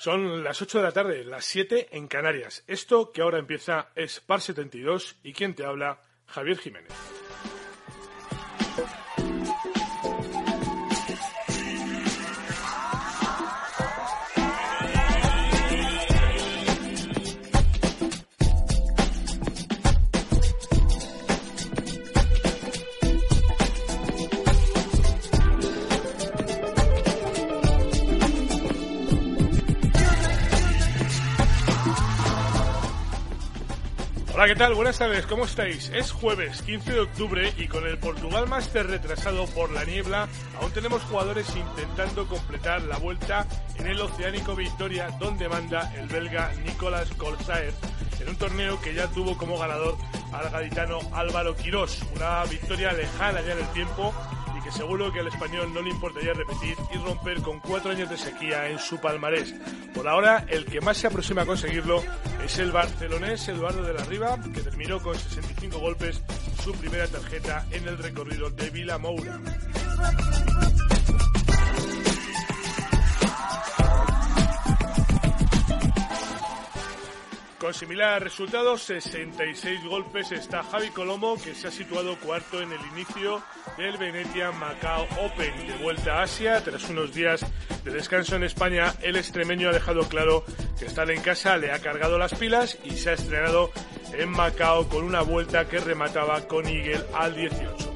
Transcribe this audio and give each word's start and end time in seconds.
Son 0.00 0.42
las 0.42 0.62
8 0.62 0.78
de 0.78 0.84
la 0.84 0.92
tarde, 0.92 1.24
las 1.24 1.44
7 1.44 1.88
en 1.90 2.08
Canarias. 2.08 2.64
Esto 2.66 3.12
que 3.12 3.20
ahora 3.20 3.38
empieza 3.38 3.90
es 3.94 4.20
Par 4.20 4.40
72 4.40 5.16
y 5.22 5.34
quien 5.34 5.54
te 5.54 5.66
habla, 5.66 6.00
Javier 6.24 6.56
Jiménez. 6.56 7.19
Hola, 34.40 34.48
¿qué 34.48 34.56
tal? 34.56 34.74
Buenas 34.74 34.98
tardes, 34.98 35.26
¿cómo 35.26 35.44
estáis? 35.44 35.90
Es 35.90 36.12
jueves 36.12 36.62
15 36.62 36.94
de 36.94 37.00
octubre 37.00 37.52
y 37.58 37.68
con 37.68 37.86
el 37.86 37.98
Portugal 37.98 38.48
Master 38.48 38.86
retrasado 38.86 39.44
por 39.44 39.70
la 39.70 39.84
niebla, 39.84 40.28
aún 40.58 40.72
tenemos 40.72 41.02
jugadores 41.02 41.54
intentando 41.54 42.26
completar 42.26 42.80
la 42.84 42.96
vuelta 42.96 43.46
en 43.76 43.86
el 43.86 44.00
Oceánico 44.00 44.56
Victoria, 44.56 45.10
donde 45.20 45.46
manda 45.46 45.92
el 45.94 46.08
belga 46.08 46.54
Nicolas 46.64 47.10
Colsaer, 47.18 47.74
en 48.18 48.30
un 48.30 48.36
torneo 48.36 48.80
que 48.80 48.94
ya 48.94 49.08
tuvo 49.08 49.36
como 49.36 49.58
ganador 49.58 49.98
al 50.32 50.48
gaditano 50.48 51.00
Álvaro 51.12 51.54
Quirós. 51.54 52.00
Una 52.16 52.42
victoria 52.44 52.92
lejana 52.92 53.42
ya 53.42 53.52
en 53.52 53.58
el 53.58 53.68
tiempo 53.74 54.14
seguro 54.72 55.12
que 55.12 55.20
al 55.20 55.28
español 55.28 55.72
no 55.74 55.82
le 55.82 55.90
importaría 55.90 56.32
repetir 56.32 56.76
y 56.94 56.98
romper 56.98 57.40
con 57.42 57.60
cuatro 57.60 57.90
años 57.90 58.10
de 58.10 58.16
sequía 58.16 58.68
en 58.68 58.78
su 58.78 58.98
palmarés. 58.98 59.54
Por 59.94 60.08
ahora, 60.08 60.44
el 60.48 60.64
que 60.64 60.80
más 60.80 60.96
se 60.96 61.06
aproxima 61.06 61.42
a 61.42 61.46
conseguirlo 61.46 62.02
es 62.44 62.58
el 62.58 62.72
barcelonés 62.72 63.48
Eduardo 63.48 63.82
de 63.82 63.94
la 63.94 64.04
Riva, 64.04 64.38
que 64.42 64.62
terminó 64.62 65.00
con 65.00 65.16
65 65.16 65.78
golpes 65.78 66.22
su 66.62 66.72
primera 66.72 67.06
tarjeta 67.06 67.66
en 67.70 67.88
el 67.88 67.98
recorrido 67.98 68.50
de 68.50 68.70
Vila 68.70 68.98
Moura. 68.98 69.40
Con 77.60 77.74
similar 77.74 78.22
resultado, 78.22 78.78
66 78.78 79.84
golpes, 79.84 80.32
está 80.32 80.62
Javi 80.62 80.88
Colomo, 80.88 81.36
que 81.36 81.54
se 81.54 81.68
ha 81.68 81.70
situado 81.70 82.18
cuarto 82.18 82.62
en 82.62 82.72
el 82.72 82.80
inicio 82.94 83.42
del 83.76 83.98
Venetia 83.98 84.50
Macao 84.50 85.06
Open. 85.22 85.66
De 85.66 85.76
vuelta 85.82 86.20
a 86.20 86.22
Asia, 86.22 86.64
tras 86.64 86.88
unos 86.88 87.12
días 87.12 87.44
de 87.84 87.90
descanso 87.90 88.34
en 88.36 88.44
España, 88.44 88.94
el 89.02 89.16
extremeño 89.16 89.68
ha 89.68 89.72
dejado 89.72 90.08
claro 90.08 90.42
que 90.78 90.86
estar 90.86 91.10
en 91.10 91.20
casa 91.20 91.58
le 91.58 91.70
ha 91.70 91.80
cargado 91.80 92.16
las 92.16 92.34
pilas 92.34 92.78
y 92.82 92.92
se 92.92 93.10
ha 93.10 93.12
estrenado 93.12 93.70
en 94.14 94.30
Macao 94.30 94.88
con 94.88 95.04
una 95.04 95.20
vuelta 95.20 95.68
que 95.68 95.80
remataba 95.80 96.48
con 96.48 96.66
Eagle 96.66 97.04
al 97.12 97.36
18. 97.36 97.89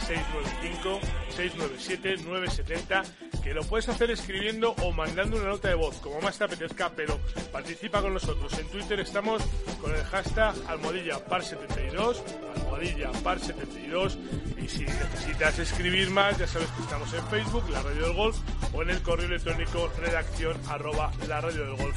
695-697-970, 1.30 3.04
que 3.42 3.54
lo 3.54 3.62
puedes 3.62 3.88
hacer 3.88 4.10
escribiendo 4.10 4.74
o 4.82 4.92
mandando 4.92 5.36
una 5.36 5.46
nota 5.46 5.68
de 5.68 5.74
voz, 5.74 6.00
como 6.00 6.20
más 6.20 6.33
te 6.38 6.44
apetezca, 6.44 6.90
pero 6.94 7.18
participa 7.52 8.00
con 8.00 8.14
nosotros. 8.14 8.52
En 8.58 8.66
Twitter 8.68 9.00
estamos 9.00 9.42
con 9.80 9.94
el 9.94 10.02
hashtag 10.04 10.54
almohadilla 10.68 11.24
par72, 11.26 12.22
almohadilla 12.56 13.12
par72, 13.22 14.16
y 14.62 14.68
si 14.68 14.84
necesitas 14.84 15.58
escribir 15.58 16.10
más, 16.10 16.38
ya 16.38 16.46
sabes 16.46 16.68
que 16.70 16.82
estamos 16.82 17.12
en 17.12 17.26
Facebook, 17.28 17.68
La 17.70 17.82
Radio 17.82 18.02
del 18.02 18.14
Golf, 18.14 18.36
o 18.72 18.82
en 18.82 18.90
el 18.90 19.02
correo 19.02 19.26
electrónico 19.26 19.90
redacción 19.98 20.56
arroba 20.68 21.12
la 21.28 21.40
radio 21.40 21.66
del 21.66 21.76
golf 21.76 21.96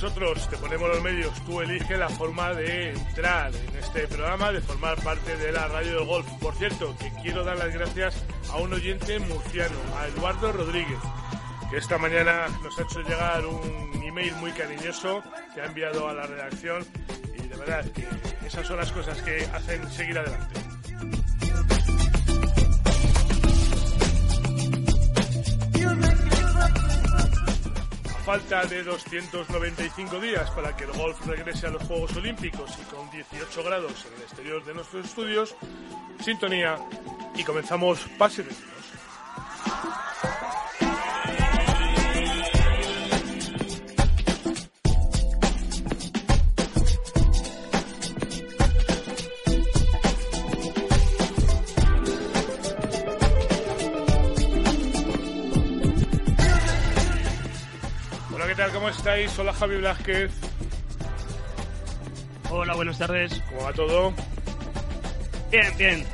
Nosotros 0.00 0.48
te 0.48 0.56
ponemos 0.58 0.88
los 0.90 1.02
medios, 1.02 1.44
tú 1.44 1.60
elige 1.60 1.96
la 1.96 2.08
forma 2.08 2.54
de 2.54 2.90
entrar 2.90 3.52
en 3.52 3.78
este 3.78 4.06
programa, 4.06 4.52
de 4.52 4.60
formar 4.60 4.96
parte 5.02 5.36
de 5.36 5.50
la 5.50 5.66
radio 5.66 5.96
del 5.96 6.06
golf. 6.06 6.30
Por 6.40 6.54
cierto, 6.54 6.96
que 6.98 7.10
quiero 7.20 7.42
dar 7.42 7.58
las 7.58 7.74
gracias 7.74 8.24
a 8.52 8.58
un 8.58 8.72
oyente 8.72 9.18
murciano, 9.18 9.74
a 9.98 10.06
Eduardo 10.06 10.52
Rodríguez, 10.52 11.00
que 11.68 11.78
esta 11.78 11.98
mañana 11.98 12.46
nos 12.62 12.78
ha 12.78 12.82
hecho 12.82 13.00
llegar 13.00 13.44
un 13.44 14.00
email 14.04 14.36
muy 14.36 14.52
cariñoso 14.52 15.20
que 15.52 15.62
ha 15.62 15.64
enviado 15.64 16.08
a 16.08 16.14
la 16.14 16.28
redacción 16.28 16.86
y 17.36 17.48
de 17.48 17.56
verdad 17.56 17.84
que 17.90 18.06
esas 18.46 18.68
son 18.68 18.76
las 18.76 18.92
cosas 18.92 19.20
que 19.22 19.46
hacen 19.52 19.90
seguir 19.90 20.16
adelante. 20.16 20.67
Falta 28.28 28.62
de 28.66 28.82
295 28.82 30.20
días 30.20 30.50
para 30.50 30.76
que 30.76 30.84
el 30.84 30.92
golf 30.92 31.18
regrese 31.26 31.66
a 31.66 31.70
los 31.70 31.82
Juegos 31.84 32.14
Olímpicos 32.14 32.70
y 32.78 32.94
con 32.94 33.10
18 33.10 33.62
grados 33.62 34.04
en 34.04 34.16
el 34.16 34.20
exterior 34.20 34.62
de 34.66 34.74
nuestros 34.74 35.06
estudios, 35.06 35.56
sintonía 36.22 36.76
y 37.34 37.42
comenzamos 37.42 38.00
Pase 38.18 38.42
22. 38.42 38.77
Estáis? 59.18 59.38
Hola, 59.38 59.52
Javi 59.52 59.76
Blázquez. 59.76 60.30
Hola, 62.50 62.74
buenas 62.74 62.98
tardes. 62.98 63.42
¿Cómo 63.48 63.62
va 63.64 63.72
todo? 63.72 64.14
Bien, 65.50 65.76
bien. 65.76 66.06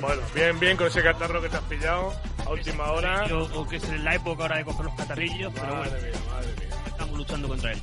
Bueno, 0.00 0.22
bien, 0.34 0.60
bien, 0.60 0.76
con 0.76 0.86
ese 0.86 1.02
catarro 1.02 1.40
que 1.42 1.48
te 1.48 1.56
has 1.56 1.62
pillado 1.64 2.12
a 2.46 2.50
última 2.50 2.90
hora. 2.92 3.26
Yo, 3.26 3.48
o 3.54 3.68
que 3.68 3.76
es 3.76 3.84
en 3.84 4.04
la 4.04 4.14
época 4.14 4.42
ahora 4.44 4.58
de 4.58 4.64
coger 4.64 4.86
los 4.86 4.94
catarrillos, 4.94 5.52
pero 5.54 5.76
bueno, 5.76 5.92
mía, 5.92 6.12
madre 6.30 6.54
mía. 6.58 6.68
estamos 6.86 7.18
luchando 7.18 7.48
contra 7.48 7.72
él. 7.72 7.80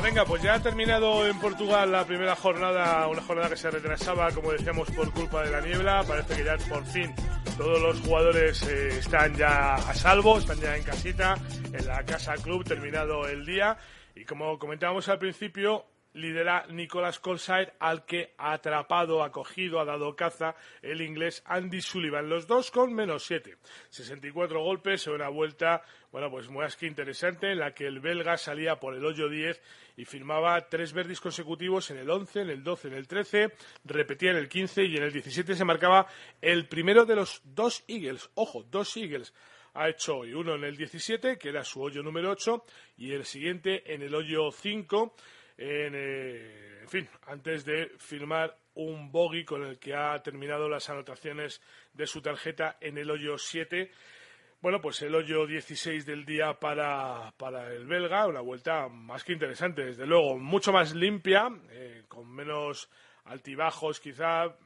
Venga, 0.00 0.24
pues 0.24 0.42
ya 0.42 0.54
ha 0.54 0.62
terminado 0.62 1.26
en 1.26 1.38
Portugal 1.38 1.92
la 1.92 2.04
primera 2.04 2.34
jornada, 2.34 3.06
una 3.08 3.22
jornada 3.22 3.50
que 3.50 3.56
se 3.56 3.70
retrasaba, 3.70 4.30
como 4.32 4.50
decíamos, 4.50 4.90
por 4.90 5.12
culpa 5.12 5.42
de 5.44 5.50
la 5.50 5.60
niebla. 5.60 6.02
Parece 6.06 6.36
que 6.36 6.44
ya 6.44 6.56
por 6.68 6.84
fin 6.86 7.14
todos 7.56 7.80
los 7.80 8.00
jugadores 8.00 8.62
eh, 8.64 8.98
están 8.98 9.34
ya 9.36 9.74
a 9.74 9.94
salvo, 9.94 10.38
están 10.38 10.58
ya 10.58 10.76
en 10.76 10.82
casita, 10.82 11.36
en 11.72 11.86
la 11.86 12.04
casa 12.04 12.34
club, 12.34 12.64
terminado 12.64 13.28
el 13.28 13.46
día. 13.46 13.76
Y 14.14 14.24
como 14.24 14.58
comentábamos 14.58 15.08
al 15.08 15.18
principio, 15.18 15.84
lidera 16.14 16.66
Nicolas 16.68 17.18
Colsair, 17.18 17.72
al 17.78 18.04
que 18.04 18.34
ha 18.38 18.52
atrapado, 18.52 19.22
ha 19.22 19.32
cogido, 19.32 19.80
ha 19.80 19.84
dado 19.84 20.14
caza 20.14 20.54
el 20.82 21.00
inglés 21.00 21.42
Andy 21.46 21.80
Sullivan. 21.80 22.28
Los 22.28 22.46
dos 22.46 22.70
con 22.70 22.92
menos 22.92 23.24
7. 23.24 23.56
64 23.88 24.62
golpes 24.62 25.06
en 25.06 25.14
una 25.14 25.28
vuelta, 25.28 25.82
bueno, 26.10 26.30
pues 26.30 26.50
más 26.50 26.76
que 26.76 26.86
interesante, 26.86 27.52
en 27.52 27.58
la 27.58 27.74
que 27.74 27.86
el 27.86 28.00
belga 28.00 28.36
salía 28.36 28.76
por 28.76 28.94
el 28.94 29.04
hoyo 29.04 29.28
10 29.28 29.60
y 29.96 30.04
firmaba 30.04 30.68
tres 30.68 30.92
verdis 30.92 31.20
consecutivos 31.20 31.90
en 31.90 31.98
el 31.98 32.10
11, 32.10 32.40
en 32.42 32.50
el 32.50 32.62
12, 32.62 32.88
en 32.88 32.94
el 32.94 33.06
13, 33.06 33.52
repetía 33.84 34.30
en 34.30 34.36
el 34.36 34.48
15 34.48 34.84
y 34.84 34.96
en 34.96 35.02
el 35.04 35.12
17 35.12 35.54
se 35.54 35.64
marcaba 35.64 36.06
el 36.40 36.68
primero 36.68 37.04
de 37.04 37.16
los 37.16 37.42
dos 37.44 37.84
Eagles. 37.88 38.30
Ojo, 38.34 38.64
dos 38.64 38.96
Eagles 38.96 39.32
ha 39.74 39.88
hecho 39.88 40.18
hoy 40.18 40.34
uno 40.34 40.54
en 40.54 40.64
el 40.64 40.76
17, 40.76 41.38
que 41.38 41.48
era 41.48 41.64
su 41.64 41.80
hoyo 41.80 42.02
número 42.02 42.30
8, 42.30 42.64
y 42.98 43.12
el 43.12 43.24
siguiente 43.24 43.92
en 43.92 44.02
el 44.02 44.14
hoyo 44.14 44.50
5 44.50 45.14
eh, 45.58 46.78
en, 46.82 46.88
fin, 46.88 47.08
antes 47.26 47.64
de 47.64 47.92
firmar 47.98 48.56
un 48.74 49.10
bogey 49.10 49.44
con 49.44 49.64
el 49.64 49.78
que 49.78 49.94
ha 49.94 50.18
terminado 50.22 50.68
las 50.68 50.88
anotaciones 50.90 51.60
de 51.92 52.06
su 52.06 52.22
tarjeta 52.22 52.76
en 52.80 52.98
el 52.98 53.10
hoyo 53.10 53.38
7. 53.38 53.90
Bueno, 54.60 54.80
pues 54.80 55.02
el 55.02 55.14
hoyo 55.14 55.46
16 55.46 56.06
del 56.06 56.24
día 56.24 56.54
para, 56.54 57.32
el 57.72 57.86
belga, 57.86 58.26
una 58.26 58.40
vuelta 58.40 58.88
más 58.88 59.24
que 59.24 59.32
interesante, 59.32 59.84
desde 59.84 60.06
luego, 60.06 60.38
mucho 60.38 60.72
más 60.72 60.94
limpia, 60.94 61.48
eh, 61.70 62.04
con 62.08 62.32
menos 62.32 62.88
altibajos 63.24 64.00
quizá, 64.00 64.56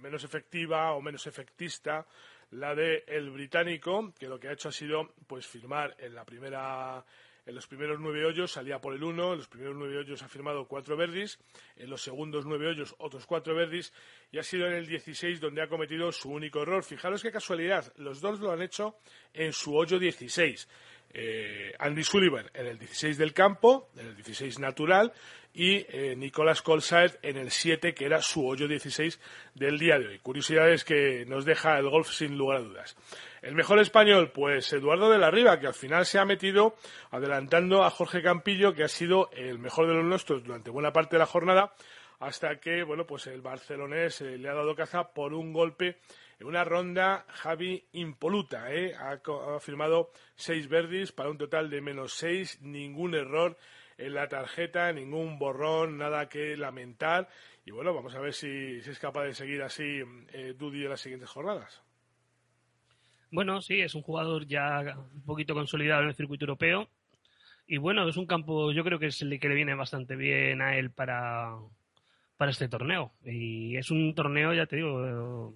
menos 0.00 0.24
efectiva 0.24 0.92
o 0.92 1.02
menos 1.02 1.26
efectista 1.26 2.06
la 2.52 2.74
de 2.74 3.04
el 3.06 3.30
británico, 3.30 4.12
que 4.18 4.28
lo 4.28 4.38
que 4.38 4.48
ha 4.48 4.52
hecho 4.52 4.68
ha 4.68 4.72
sido 4.72 5.14
pues 5.26 5.46
firmar 5.46 5.96
en 5.98 6.14
la 6.14 6.24
primera 6.24 7.04
en 7.46 7.54
los 7.54 7.66
primeros 7.66 7.98
nueve 8.00 8.24
hoyos 8.24 8.52
salía 8.52 8.80
por 8.80 8.94
el 8.94 9.02
uno, 9.02 9.32
en 9.32 9.38
los 9.38 9.48
primeros 9.48 9.76
nueve 9.76 9.98
hoyos 9.98 10.22
ha 10.22 10.28
firmado 10.28 10.66
cuatro 10.66 10.96
verdis, 10.96 11.38
en 11.76 11.90
los 11.90 12.02
segundos 12.02 12.46
nueve 12.46 12.68
hoyos 12.68 12.94
otros 12.98 13.26
cuatro 13.26 13.54
verdis 13.54 13.92
y 14.30 14.38
ha 14.38 14.42
sido 14.42 14.66
en 14.66 14.74
el 14.74 14.86
16 14.86 15.40
donde 15.40 15.62
ha 15.62 15.68
cometido 15.68 16.12
su 16.12 16.30
único 16.30 16.62
error. 16.62 16.84
Fijaros 16.84 17.22
qué 17.22 17.32
casualidad, 17.32 17.92
los 17.96 18.20
dos 18.20 18.40
lo 18.40 18.52
han 18.52 18.62
hecho 18.62 18.96
en 19.34 19.52
su 19.52 19.74
hoyo 19.74 19.98
16. 19.98 20.68
Eh, 21.14 21.74
Andy 21.78 22.04
Sullivan 22.04 22.48
en 22.54 22.66
el 22.66 22.78
16 22.78 23.18
del 23.18 23.34
campo, 23.34 23.90
en 23.96 24.06
el 24.06 24.16
16 24.16 24.58
natural, 24.60 25.12
y 25.52 25.84
eh, 25.88 26.14
Nicolás 26.16 26.62
Colsaert 26.62 27.22
en 27.22 27.36
el 27.36 27.50
7, 27.50 27.92
que 27.92 28.06
era 28.06 28.22
su 28.22 28.46
hoyo 28.46 28.66
16 28.66 29.20
del 29.54 29.78
día 29.78 29.98
de 29.98 30.06
hoy. 30.06 30.18
Curiosidades 30.20 30.84
que 30.84 31.26
nos 31.26 31.44
deja 31.44 31.78
el 31.78 31.90
golf 31.90 32.10
sin 32.10 32.38
lugar 32.38 32.58
a 32.58 32.62
dudas. 32.62 32.96
El 33.42 33.56
mejor 33.56 33.80
español, 33.80 34.30
pues 34.30 34.72
Eduardo 34.72 35.10
de 35.10 35.18
la 35.18 35.32
Riva, 35.32 35.58
que 35.58 35.66
al 35.66 35.74
final 35.74 36.06
se 36.06 36.20
ha 36.20 36.24
metido 36.24 36.76
adelantando 37.10 37.82
a 37.82 37.90
Jorge 37.90 38.22
Campillo, 38.22 38.72
que 38.72 38.84
ha 38.84 38.88
sido 38.88 39.30
el 39.32 39.58
mejor 39.58 39.88
de 39.88 39.94
los 39.94 40.04
nuestros 40.04 40.44
durante 40.44 40.70
buena 40.70 40.92
parte 40.92 41.16
de 41.16 41.20
la 41.20 41.26
jornada, 41.26 41.74
hasta 42.20 42.60
que, 42.60 42.84
bueno, 42.84 43.04
pues 43.04 43.26
el 43.26 43.40
barcelonés 43.40 44.20
eh, 44.20 44.38
le 44.38 44.48
ha 44.48 44.54
dado 44.54 44.76
caza 44.76 45.12
por 45.12 45.34
un 45.34 45.52
golpe 45.52 45.98
en 46.38 46.46
una 46.46 46.62
ronda 46.62 47.26
Javi 47.30 47.84
impoluta. 47.94 48.72
¿eh? 48.72 48.94
Ha, 48.94 49.18
firmado 49.58 50.12
seis 50.36 50.68
verdis 50.68 51.10
para 51.10 51.28
un 51.28 51.36
total 51.36 51.68
de 51.68 51.80
menos 51.80 52.12
seis, 52.14 52.60
ningún 52.62 53.16
error 53.16 53.58
en 53.98 54.14
la 54.14 54.28
tarjeta, 54.28 54.92
ningún 54.92 55.40
borrón, 55.40 55.98
nada 55.98 56.28
que 56.28 56.56
lamentar. 56.56 57.28
Y 57.64 57.72
bueno, 57.72 57.92
vamos 57.92 58.14
a 58.14 58.20
ver 58.20 58.34
si, 58.34 58.76
es 58.76 58.98
capaz 59.00 59.24
de 59.24 59.34
seguir 59.34 59.62
así 59.62 60.00
eh, 60.32 60.54
Dudy 60.56 60.84
en 60.84 60.90
las 60.90 61.00
siguientes 61.00 61.28
jornadas. 61.28 61.82
Bueno, 63.32 63.62
sí, 63.62 63.80
es 63.80 63.94
un 63.94 64.02
jugador 64.02 64.46
ya 64.46 64.82
un 65.14 65.22
poquito 65.24 65.54
consolidado 65.54 66.02
en 66.02 66.08
el 66.08 66.14
circuito 66.14 66.44
europeo. 66.44 66.90
Y 67.66 67.78
bueno, 67.78 68.06
es 68.06 68.18
un 68.18 68.26
campo, 68.26 68.72
yo 68.72 68.84
creo 68.84 68.98
que 68.98 69.06
es 69.06 69.22
el 69.22 69.40
que 69.40 69.48
le 69.48 69.54
viene 69.54 69.74
bastante 69.74 70.16
bien 70.16 70.60
a 70.60 70.76
él 70.76 70.90
para, 70.90 71.54
para 72.36 72.50
este 72.50 72.68
torneo. 72.68 73.12
Y 73.24 73.76
es 73.78 73.90
un 73.90 74.14
torneo, 74.14 74.52
ya 74.52 74.66
te 74.66 74.76
digo, 74.76 75.54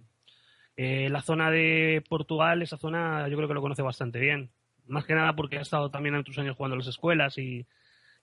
eh, 0.77 1.11
la 1.11 1.21
zona 1.21 1.51
de 1.51 2.03
Portugal, 2.09 2.63
esa 2.63 2.79
zona 2.79 3.29
yo 3.29 3.37
creo 3.37 3.49
que 3.49 3.55
lo 3.55 3.61
conoce 3.61 3.83
bastante 3.83 4.21
bien. 4.21 4.51
Más 4.87 5.05
que 5.05 5.15
nada 5.15 5.37
porque 5.37 5.59
ha 5.59 5.63
estado 5.63 5.91
también 5.91 6.15
en 6.15 6.23
otros 6.23 6.39
años 6.39 6.57
jugando 6.57 6.77
en 6.77 6.79
las 6.79 6.89
escuelas 6.89 7.37
y, 7.37 7.67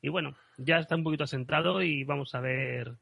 y 0.01 0.09
bueno, 0.09 0.35
ya 0.57 0.79
está 0.79 0.95
un 0.95 1.03
poquito 1.03 1.25
asentado 1.25 1.83
y 1.83 2.03
vamos 2.05 2.33
a 2.33 2.39
ver 2.41 2.95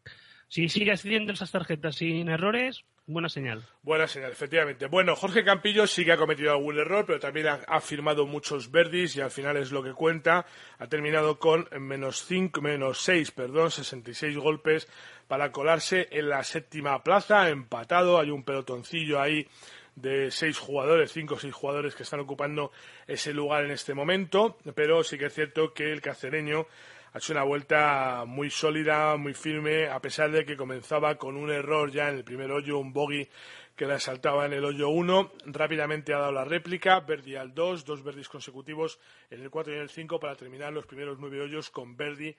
si 0.52 0.68
sigue 0.68 0.92
haciendo 0.92 1.32
esas 1.32 1.50
tarjetas 1.50 1.96
sin 1.96 2.28
errores, 2.28 2.84
buena 3.08 3.30
señal. 3.30 3.64
Buena 3.84 4.06
señal, 4.06 4.34
efectivamente. 4.34 4.88
Bueno, 4.88 5.16
Jorge 5.16 5.46
Campillo 5.46 5.88
sí 5.88 6.04
que 6.04 6.12
ha 6.12 6.18
cometido 6.18 6.52
algún 6.52 6.78
error, 6.78 7.06
pero 7.06 7.22
también 7.22 7.48
ha, 7.48 7.80
firmado 7.80 8.26
muchos 8.26 8.70
verdis 8.70 9.16
y 9.16 9.22
al 9.22 9.32
final 9.32 9.56
es 9.56 9.72
lo 9.72 9.82
que 9.82 9.94
cuenta. 9.94 10.46
Ha 10.78 10.88
terminado 10.88 11.40
con 11.40 11.70
menos 11.80 12.26
cinco, 12.26 12.60
menos 12.60 13.00
seis, 13.00 13.32
perdón, 13.32 13.72
66 13.72 14.38
golpes 14.40 14.90
para 15.30 15.54
colarse 15.54 16.10
en 16.12 16.28
la 16.28 16.44
séptima 16.44 17.02
plaza, 17.02 17.48
empatado. 17.48 18.20
Hay 18.20 18.30
un 18.30 18.44
pelotoncillo 18.44 19.22
ahí 19.22 19.48
de 19.96 20.32
seis 20.32 20.60
jugadores, 20.60 21.14
cinco 21.14 21.36
o 21.36 21.40
seis 21.40 21.54
jugadores 21.54 21.96
que 21.96 22.04
están 22.04 22.20
ocupando 22.20 22.74
ese 23.08 23.34
lugar 23.34 23.64
en 23.64 23.72
este 23.72 23.94
momento, 23.94 24.58
pero 24.76 25.02
sí 25.06 25.18
que 25.18 25.28
es 25.28 25.34
cierto 25.34 25.74
que 25.74 25.94
el 25.94 26.02
cacereño 26.02 26.68
ha 27.14 27.18
hecho 27.18 27.34
una 27.34 27.44
vuelta 27.44 28.24
muy 28.26 28.50
sólida, 28.50 29.18
muy 29.18 29.34
firme, 29.34 29.88
a 29.88 30.00
pesar 30.00 30.32
de 30.32 30.46
que 30.46 30.56
comenzaba 30.56 31.16
con 31.16 31.36
un 31.36 31.52
error 31.52 31.92
ya 31.92 32.10
en 32.10 32.16
el 32.16 32.24
primer 32.24 32.52
hoyo, 32.52 32.78
un 32.78 32.94
bogey 32.94 33.30
que 33.76 33.86
le 33.86 34.00
saltaba 34.00 34.46
en 34.46 34.54
el 34.54 34.64
hoyo 34.64 34.88
1. 34.88 35.34
Rápidamente 35.48 36.14
ha 36.14 36.20
dado 36.20 36.32
la 36.32 36.46
réplica, 36.46 37.02
Verdi 37.02 37.36
al 37.36 37.54
2, 37.54 37.84
dos 37.84 38.04
Verdis 38.04 38.30
consecutivos 38.30 38.98
en 39.30 39.42
el 39.42 39.50
4 39.50 39.74
y 39.74 39.76
en 39.76 39.82
el 39.82 39.90
5 39.90 40.20
para 40.20 40.36
terminar 40.36 40.72
los 40.72 40.86
primeros 40.86 41.20
nueve 41.20 41.42
hoyos 41.42 41.70
con 41.70 41.98
Verdi 41.98 42.34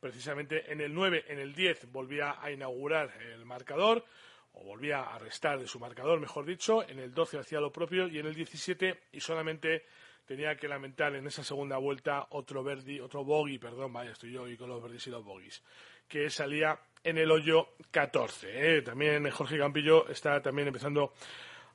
precisamente 0.00 0.72
en 0.72 0.80
el 0.80 0.94
9. 0.94 1.24
En 1.28 1.38
el 1.38 1.54
10 1.54 1.92
volvía 1.92 2.36
a 2.40 2.50
inaugurar 2.50 3.12
el 3.34 3.44
marcador 3.44 4.04
o 4.52 4.64
volvía 4.64 5.02
a 5.02 5.18
restar 5.18 5.58
de 5.58 5.66
su 5.66 5.78
marcador, 5.78 6.18
mejor 6.18 6.46
dicho. 6.46 6.82
En 6.88 6.98
el 6.98 7.12
12 7.12 7.38
hacía 7.38 7.60
lo 7.60 7.72
propio 7.72 8.08
y 8.08 8.18
en 8.18 8.26
el 8.26 8.34
17 8.34 9.00
y 9.12 9.20
solamente 9.20 9.84
tenía 10.26 10.56
que 10.56 10.68
lamentar 10.68 11.14
en 11.14 11.26
esa 11.26 11.44
segunda 11.44 11.76
vuelta 11.76 12.26
otro 12.30 12.62
Verdi, 12.62 13.00
otro 13.00 13.24
bogey, 13.24 13.58
perdón, 13.58 13.92
vaya, 13.92 14.12
estoy 14.12 14.32
yo 14.32 14.42
hoy 14.42 14.56
con 14.56 14.68
los 14.68 14.82
verdis 14.82 15.06
y 15.06 15.10
los 15.10 15.24
bogies, 15.24 15.62
que 16.08 16.30
salía 16.30 16.78
en 17.02 17.18
el 17.18 17.30
hoyo 17.30 17.68
14. 17.90 18.78
¿eh? 18.78 18.82
También 18.82 19.28
Jorge 19.30 19.58
Campillo 19.58 20.08
está 20.08 20.40
también 20.40 20.68
empezando 20.68 21.12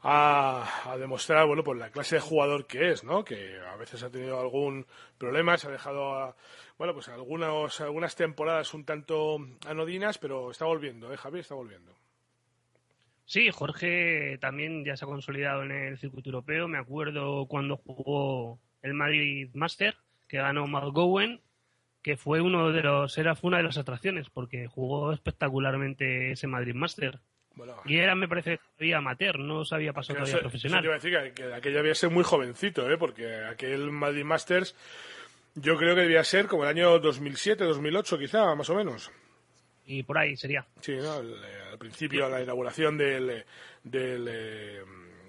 a, 0.01 0.95
demostrar, 0.97 1.45
bueno, 1.45 1.63
pues 1.63 1.77
la 1.77 1.91
clase 1.91 2.15
de 2.15 2.21
jugador 2.21 2.65
que 2.65 2.91
es, 2.91 3.03
¿no? 3.03 3.23
Que 3.23 3.59
a 3.59 3.75
veces 3.75 4.01
ha 4.03 4.09
tenido 4.09 4.39
algún 4.39 4.85
problema, 5.17 5.57
se 5.57 5.67
ha 5.67 5.71
dejado, 5.71 6.35
bueno, 6.77 6.93
pues 6.93 7.09
algunas, 7.09 7.81
algunas 7.81 8.15
temporadas 8.15 8.73
un 8.73 8.85
tanto 8.85 9.37
anodinas, 9.67 10.17
pero 10.17 10.51
está 10.51 10.65
volviendo, 10.65 11.13
¿eh, 11.13 11.17
Javier? 11.17 11.41
Está 11.41 11.55
volviendo. 11.55 11.93
Sí, 13.29 13.51
Jorge 13.51 14.39
también 14.41 14.83
ya 14.83 14.97
se 14.97 15.05
ha 15.05 15.07
consolidado 15.07 15.61
en 15.61 15.69
el 15.69 15.99
circuito 15.99 16.29
europeo. 16.29 16.67
Me 16.67 16.79
acuerdo 16.79 17.45
cuando 17.45 17.77
jugó 17.77 18.57
el 18.81 18.95
Madrid 18.95 19.51
Master, 19.53 19.95
que 20.27 20.37
ganó 20.37 20.65
McGowan, 20.65 21.39
que 22.01 22.17
fue 22.17 22.41
uno 22.41 22.71
de 22.71 22.81
los, 22.81 23.15
era 23.19 23.35
fue 23.35 23.49
una 23.49 23.57
de 23.57 23.65
las 23.65 23.77
atracciones, 23.77 24.31
porque 24.31 24.65
jugó 24.65 25.13
espectacularmente 25.13 26.31
ese 26.31 26.47
Madrid 26.47 26.73
Master. 26.73 27.19
y 27.85 27.97
era, 27.97 28.15
me 28.15 28.27
parece, 28.27 28.59
todavía 28.75 28.97
amateur, 28.97 29.37
no 29.37 29.63
se 29.63 29.75
había 29.75 29.93
pasado 29.93 30.17
todavía 30.17 30.39
profesional. 30.39 30.83
Yo 30.83 30.91
decir 30.91 31.33
que, 31.35 31.53
aquello 31.53 31.81
había 31.81 31.93
sido 31.93 32.09
muy 32.09 32.23
jovencito, 32.23 32.89
¿eh? 32.89 32.97
porque 32.97 33.45
aquel 33.45 33.91
Madrid 33.91 34.23
Masters 34.23 34.75
yo 35.53 35.77
creo 35.77 35.93
que 35.93 36.01
debía 36.01 36.23
ser 36.23 36.47
como 36.47 36.63
el 36.63 36.69
año 36.69 36.97
2007, 36.97 37.63
2008 37.63 38.17
quizá, 38.17 38.55
más 38.55 38.71
o 38.71 38.75
menos 38.75 39.11
y 39.89 40.03
por 40.03 40.19
ahí 40.19 40.37
sería. 40.37 40.65
Sí, 40.81 40.95
¿no? 40.95 41.13
al 41.13 41.77
principio, 41.79 42.29
la 42.29 42.41
inauguración 42.41 42.95
del, 42.95 43.43
del 43.83 44.27
eh, 44.29 44.83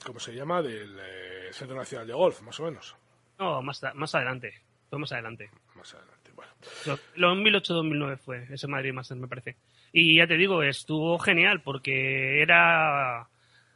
¿cómo 0.05 0.21
se 0.21 0.35
llama? 0.35 0.61
Del 0.61 0.99
eh, 1.01 1.49
Centro 1.51 1.75
Nacional 1.75 2.07
de 2.07 2.13
Golf, 2.13 2.43
más 2.43 2.61
o 2.61 2.65
menos. 2.65 2.95
No, 3.39 3.63
más, 3.63 3.81
más 3.95 4.15
adelante. 4.15 4.53
Fue 4.91 4.99
más 4.99 5.13
adelante. 5.13 5.51
Más 5.75 5.95
adelante, 5.95 6.31
bueno. 6.35 6.53
Lo, 7.17 7.35
2008-2009 7.35 8.19
fue 8.19 8.47
ese 8.51 8.67
Madrid 8.67 8.93
Masters, 8.93 9.19
me 9.19 9.29
parece. 9.29 9.57
Y 9.95 10.17
ya 10.17 10.27
te 10.27 10.37
digo, 10.37 10.63
estuvo 10.63 11.19
genial 11.19 11.63
porque 11.63 12.43
era... 12.43 13.29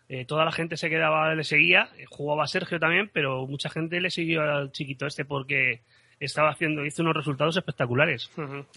Eh, 0.06 0.26
toda 0.26 0.44
la 0.44 0.52
gente 0.52 0.76
se 0.76 0.90
quedaba, 0.90 1.34
le 1.34 1.44
seguía, 1.44 1.88
jugaba 2.10 2.46
Sergio 2.46 2.78
también, 2.78 3.08
pero 3.10 3.46
mucha 3.46 3.70
gente 3.70 4.02
le 4.02 4.10
siguió 4.10 4.42
al 4.42 4.70
chiquito 4.70 5.06
este 5.06 5.24
porque 5.24 5.80
estaba 6.24 6.50
haciendo, 6.50 6.84
hizo 6.84 7.02
unos 7.02 7.16
resultados 7.16 7.56
espectaculares. 7.56 8.30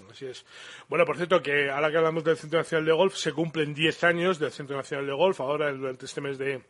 así 0.10 0.26
es. 0.26 0.46
Bueno, 0.88 1.06
por 1.06 1.18
cierto, 1.18 1.42
que 1.42 1.70
ahora 1.70 1.92
que 1.92 1.98
hablamos 1.98 2.24
del 2.24 2.38
Centro 2.38 2.60
Nacional 2.60 2.86
de 2.86 2.94
Golf, 2.94 3.16
se 3.16 3.34
cumplen 3.34 3.74
10 3.74 4.04
años 4.04 4.40
del 4.40 4.52
Centro 4.52 4.78
Nacional 4.78 5.06
de 5.06 5.14
Golf, 5.14 5.40
ahora 5.42 5.72
durante 5.72 6.06
este 6.06 6.22
mes 6.22 6.38
de, 6.38 6.62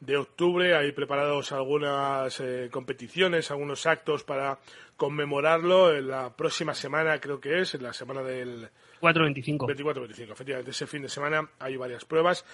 de 0.00 0.16
octubre. 0.16 0.76
Hay 0.76 0.92
preparados 0.92 1.52
algunas 1.52 2.40
eh, 2.40 2.68
competiciones, 2.70 3.50
algunos 3.50 3.86
actos 3.86 4.24
para 4.24 4.58
conmemorarlo. 4.96 5.94
En 5.94 6.08
la 6.08 6.34
próxima 6.34 6.74
semana, 6.74 7.18
creo 7.20 7.40
que 7.40 7.60
es, 7.60 7.74
en 7.74 7.82
la 7.82 7.92
semana 7.92 8.22
del 8.22 8.68
4-25. 9.00 9.58
24-25, 9.66 10.32
efectivamente, 10.32 10.70
ese 10.70 10.86
fin 10.86 11.02
de 11.02 11.08
semana 11.08 11.48
hay 11.58 11.76
varias 11.76 12.04
pruebas. 12.04 12.44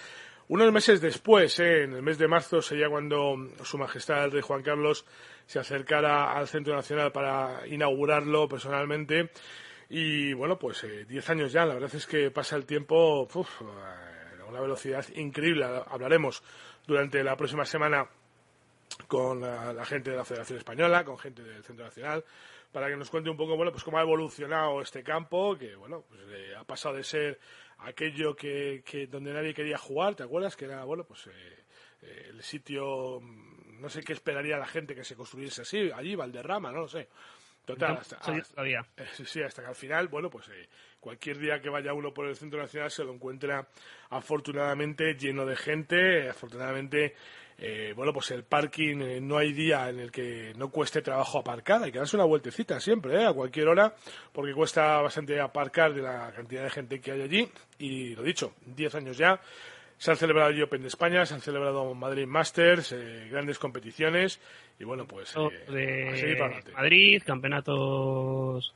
Unos 0.47 0.71
meses 0.71 0.99
después, 1.01 1.59
eh, 1.59 1.83
en 1.83 1.93
el 1.93 2.01
mes 2.01 2.17
de 2.17 2.27
marzo, 2.27 2.61
sería 2.61 2.89
cuando 2.89 3.35
Su 3.63 3.77
Majestad 3.77 4.25
el 4.25 4.31
Rey 4.31 4.41
Juan 4.41 4.63
Carlos 4.63 5.05
se 5.45 5.59
acercara 5.59 6.33
al 6.33 6.47
Centro 6.47 6.75
Nacional 6.75 7.11
para 7.11 7.65
inaugurarlo 7.67 8.47
personalmente. 8.47 9.31
Y 9.89 10.33
bueno, 10.33 10.57
pues 10.57 10.85
10 11.07 11.29
eh, 11.29 11.31
años 11.31 11.51
ya, 11.51 11.65
la 11.65 11.73
verdad 11.73 11.93
es 11.93 12.07
que 12.07 12.31
pasa 12.31 12.55
el 12.55 12.65
tiempo 12.65 13.27
a 13.33 14.49
una 14.49 14.61
velocidad 14.61 15.05
increíble. 15.15 15.65
Hablaremos 15.65 16.43
durante 16.85 17.23
la 17.23 17.35
próxima 17.35 17.65
semana 17.65 18.07
con 19.07 19.41
la, 19.41 19.85
gente 19.85 20.11
de 20.11 20.17
la 20.17 20.25
Federación 20.25 20.59
Española, 20.59 21.03
con 21.03 21.17
gente 21.17 21.43
del 21.43 21.63
Centro 21.63 21.85
Nacional, 21.85 22.23
para 22.71 22.87
que 22.87 22.95
nos 22.95 23.09
cuente 23.09 23.29
un 23.29 23.37
poco, 23.37 23.55
bueno, 23.55 23.71
pues 23.71 23.83
cómo 23.83 23.97
ha 23.97 24.01
evolucionado 24.01 24.81
este 24.81 25.03
campo, 25.03 25.57
que 25.57 25.75
bueno, 25.75 26.03
pues 26.07 26.21
eh, 26.29 26.53
ha 26.57 26.63
pasado 26.63 26.95
de 26.95 27.03
ser 27.03 27.39
aquello 27.81 28.35
que, 28.35 28.83
donde 29.09 29.33
nadie 29.33 29.53
quería 29.53 29.77
jugar, 29.77 30.15
¿te 30.15 30.23
acuerdas? 30.23 30.55
Que 30.55 30.65
era, 30.65 30.83
bueno, 30.83 31.03
pues 31.03 31.27
eh, 31.27 32.27
el 32.29 32.41
sitio, 32.43 33.19
no 33.21 33.89
sé 33.89 34.03
qué 34.03 34.13
esperaría 34.13 34.57
la 34.57 34.67
gente 34.67 34.95
que 34.95 35.03
se 35.03 35.15
construyese 35.15 35.61
así, 35.63 35.91
allí, 35.91 36.15
Valderrama, 36.15 36.71
no 36.71 36.81
lo 36.81 36.87
sé. 36.87 37.07
Total, 37.65 37.97
hasta, 37.97 38.17
eh, 38.65 38.79
sí, 39.23 39.41
hasta 39.43 39.61
que 39.61 39.67
al 39.67 39.75
final, 39.75 40.07
bueno, 40.07 40.29
pues 40.29 40.49
eh, 40.49 40.67
cualquier 40.99 41.37
día 41.37 41.61
que 41.61 41.69
vaya 41.69 41.93
uno 41.93 42.11
por 42.11 42.25
el 42.25 42.35
Centro 42.35 42.59
Nacional 42.59 42.89
se 42.89 43.03
lo 43.03 43.13
encuentra 43.13 43.67
afortunadamente 44.09 45.13
lleno 45.13 45.45
de 45.45 45.55
gente, 45.55 46.27
afortunadamente, 46.27 47.15
eh, 47.61 47.93
bueno, 47.95 48.11
pues 48.11 48.31
el 48.31 48.43
parking 48.43 49.21
no 49.21 49.37
hay 49.37 49.53
día 49.53 49.87
en 49.89 49.99
el 49.99 50.11
que 50.11 50.51
no 50.57 50.69
cueste 50.69 51.01
trabajo 51.01 51.37
aparcar, 51.37 51.83
hay 51.83 51.91
que 51.91 51.99
darse 51.99 52.15
una 52.15 52.25
vueltecita 52.25 52.79
siempre, 52.79 53.23
a 53.23 53.33
cualquier 53.33 53.67
hora, 53.67 53.93
porque 54.33 54.53
cuesta 54.53 54.99
bastante 54.99 55.39
aparcar 55.39 55.93
de 55.93 56.01
la 56.01 56.31
cantidad 56.31 56.63
de 56.63 56.71
gente 56.71 56.99
que 56.99 57.11
hay 57.11 57.21
allí, 57.21 57.49
y 57.77 58.15
lo 58.15 58.23
dicho, 58.23 58.55
10 58.65 58.95
años 58.95 59.17
ya, 59.17 59.39
se 60.01 60.09
han 60.09 60.17
celebrado 60.17 60.49
el 60.49 60.63
Open 60.63 60.81
de 60.81 60.87
España, 60.87 61.23
se 61.27 61.35
han 61.35 61.41
celebrado 61.41 61.93
Madrid 61.93 62.25
Masters, 62.25 62.91
eh, 62.91 63.27
grandes 63.29 63.59
competiciones. 63.59 64.39
Y 64.79 64.83
bueno, 64.83 65.05
pues 65.05 65.31
eh, 65.37 66.35
Madrid, 66.73 67.21
campeonatos 67.23 68.73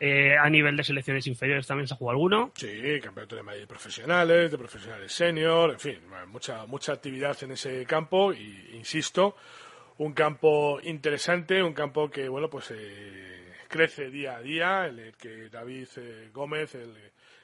eh, 0.00 0.36
a 0.36 0.48
nivel 0.48 0.76
de 0.76 0.84
selecciones 0.84 1.26
inferiores 1.26 1.66
también 1.66 1.88
se 1.88 1.94
jugado 1.94 2.12
alguno. 2.12 2.52
Sí, 2.54 3.00
campeonatos 3.02 3.36
de 3.36 3.42
Madrid 3.42 3.66
profesionales, 3.66 4.50
de 4.50 4.58
profesionales 4.58 5.12
senior, 5.12 5.70
en 5.72 5.80
fin, 5.80 5.98
mucha 6.28 6.66
mucha 6.66 6.92
actividad 6.92 7.36
en 7.42 7.52
ese 7.52 7.84
campo 7.86 8.32
y 8.32 8.70
insisto, 8.74 9.36
un 9.98 10.12
campo 10.12 10.80
interesante, 10.82 11.62
un 11.62 11.74
campo 11.74 12.10
que 12.10 12.28
bueno, 12.28 12.48
pues 12.48 12.72
crece 13.68 14.10
día 14.10 14.36
a 14.36 14.40
día, 14.40 14.86
en 14.86 14.98
el 14.98 15.14
que 15.14 15.48
David 15.48 15.88
Gómez, 16.32 16.74
el 16.74 16.94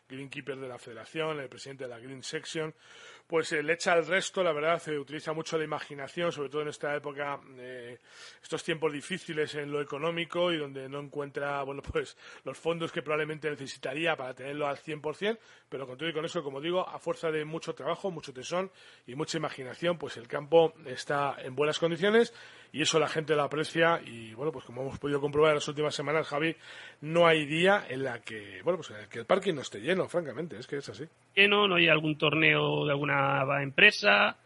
greenkeeper 0.08 0.56
de 0.56 0.68
la 0.68 0.78
federación, 0.78 1.40
el 1.40 1.48
presidente 1.48 1.84
de 1.84 1.90
la 1.90 1.98
Green 1.98 2.22
Section, 2.22 2.74
pues 3.26 3.52
le 3.52 3.72
echa 3.72 3.94
el 3.94 4.06
resto, 4.06 4.42
la 4.42 4.52
verdad, 4.52 4.78
se 4.78 4.98
utiliza 4.98 5.32
mucho 5.32 5.56
la 5.56 5.64
imaginación, 5.64 6.30
sobre 6.30 6.50
todo 6.50 6.62
en 6.62 6.68
esta 6.68 6.94
época, 6.94 7.40
eh, 7.56 7.98
estos 8.42 8.62
tiempos 8.62 8.92
difíciles 8.92 9.54
en 9.54 9.70
lo 9.70 9.80
económico 9.80 10.52
y 10.52 10.58
donde 10.58 10.88
no 10.88 11.00
encuentra, 11.00 11.62
bueno, 11.62 11.82
pues 11.92 12.16
los 12.44 12.58
fondos 12.58 12.92
que 12.92 13.02
probablemente 13.02 13.48
necesitaría 13.48 14.14
para 14.16 14.34
tenerlo 14.34 14.66
al 14.66 14.76
100%, 14.76 15.38
pero 15.68 15.86
con 15.86 15.96
todo 15.96 16.08
y 16.08 16.12
con 16.12 16.24
eso, 16.24 16.42
como 16.42 16.60
digo, 16.60 16.86
a 16.86 16.98
fuerza 16.98 17.30
de 17.30 17.44
mucho 17.44 17.74
trabajo, 17.74 18.10
mucho 18.10 18.32
tesón 18.32 18.70
y 19.06 19.14
mucha 19.14 19.38
imaginación, 19.38 19.96
pues 19.96 20.16
el 20.16 20.28
campo 20.28 20.74
está 20.84 21.36
en 21.38 21.54
buenas 21.54 21.78
condiciones 21.78 22.34
y 22.74 22.82
eso 22.82 22.98
la 22.98 23.06
gente 23.06 23.36
lo 23.36 23.44
aprecia 23.44 24.00
y, 24.04 24.34
bueno, 24.34 24.50
pues 24.50 24.64
como 24.64 24.82
hemos 24.82 24.98
podido 24.98 25.20
comprobar 25.20 25.52
en 25.52 25.54
las 25.58 25.68
últimas 25.68 25.94
semanas, 25.94 26.26
Javi, 26.26 26.56
no 27.02 27.24
hay 27.24 27.46
día 27.46 27.84
en 27.88 28.02
la 28.02 28.18
que, 28.18 28.62
bueno, 28.64 28.78
pues 28.78 28.90
en 28.90 28.96
el 28.96 29.08
que 29.08 29.20
el 29.20 29.26
parking 29.26 29.54
no 29.54 29.60
esté 29.60 29.78
lleno, 29.78 30.08
francamente, 30.08 30.58
es 30.58 30.66
que 30.66 30.78
es 30.78 30.88
así. 30.88 31.04
Lleno, 31.36 31.68
no 31.68 31.76
hay 31.76 31.86
algún 31.86 32.18
torneo 32.18 32.84
de 32.84 32.90
alguna 32.90 33.62
empresa, 33.62 34.36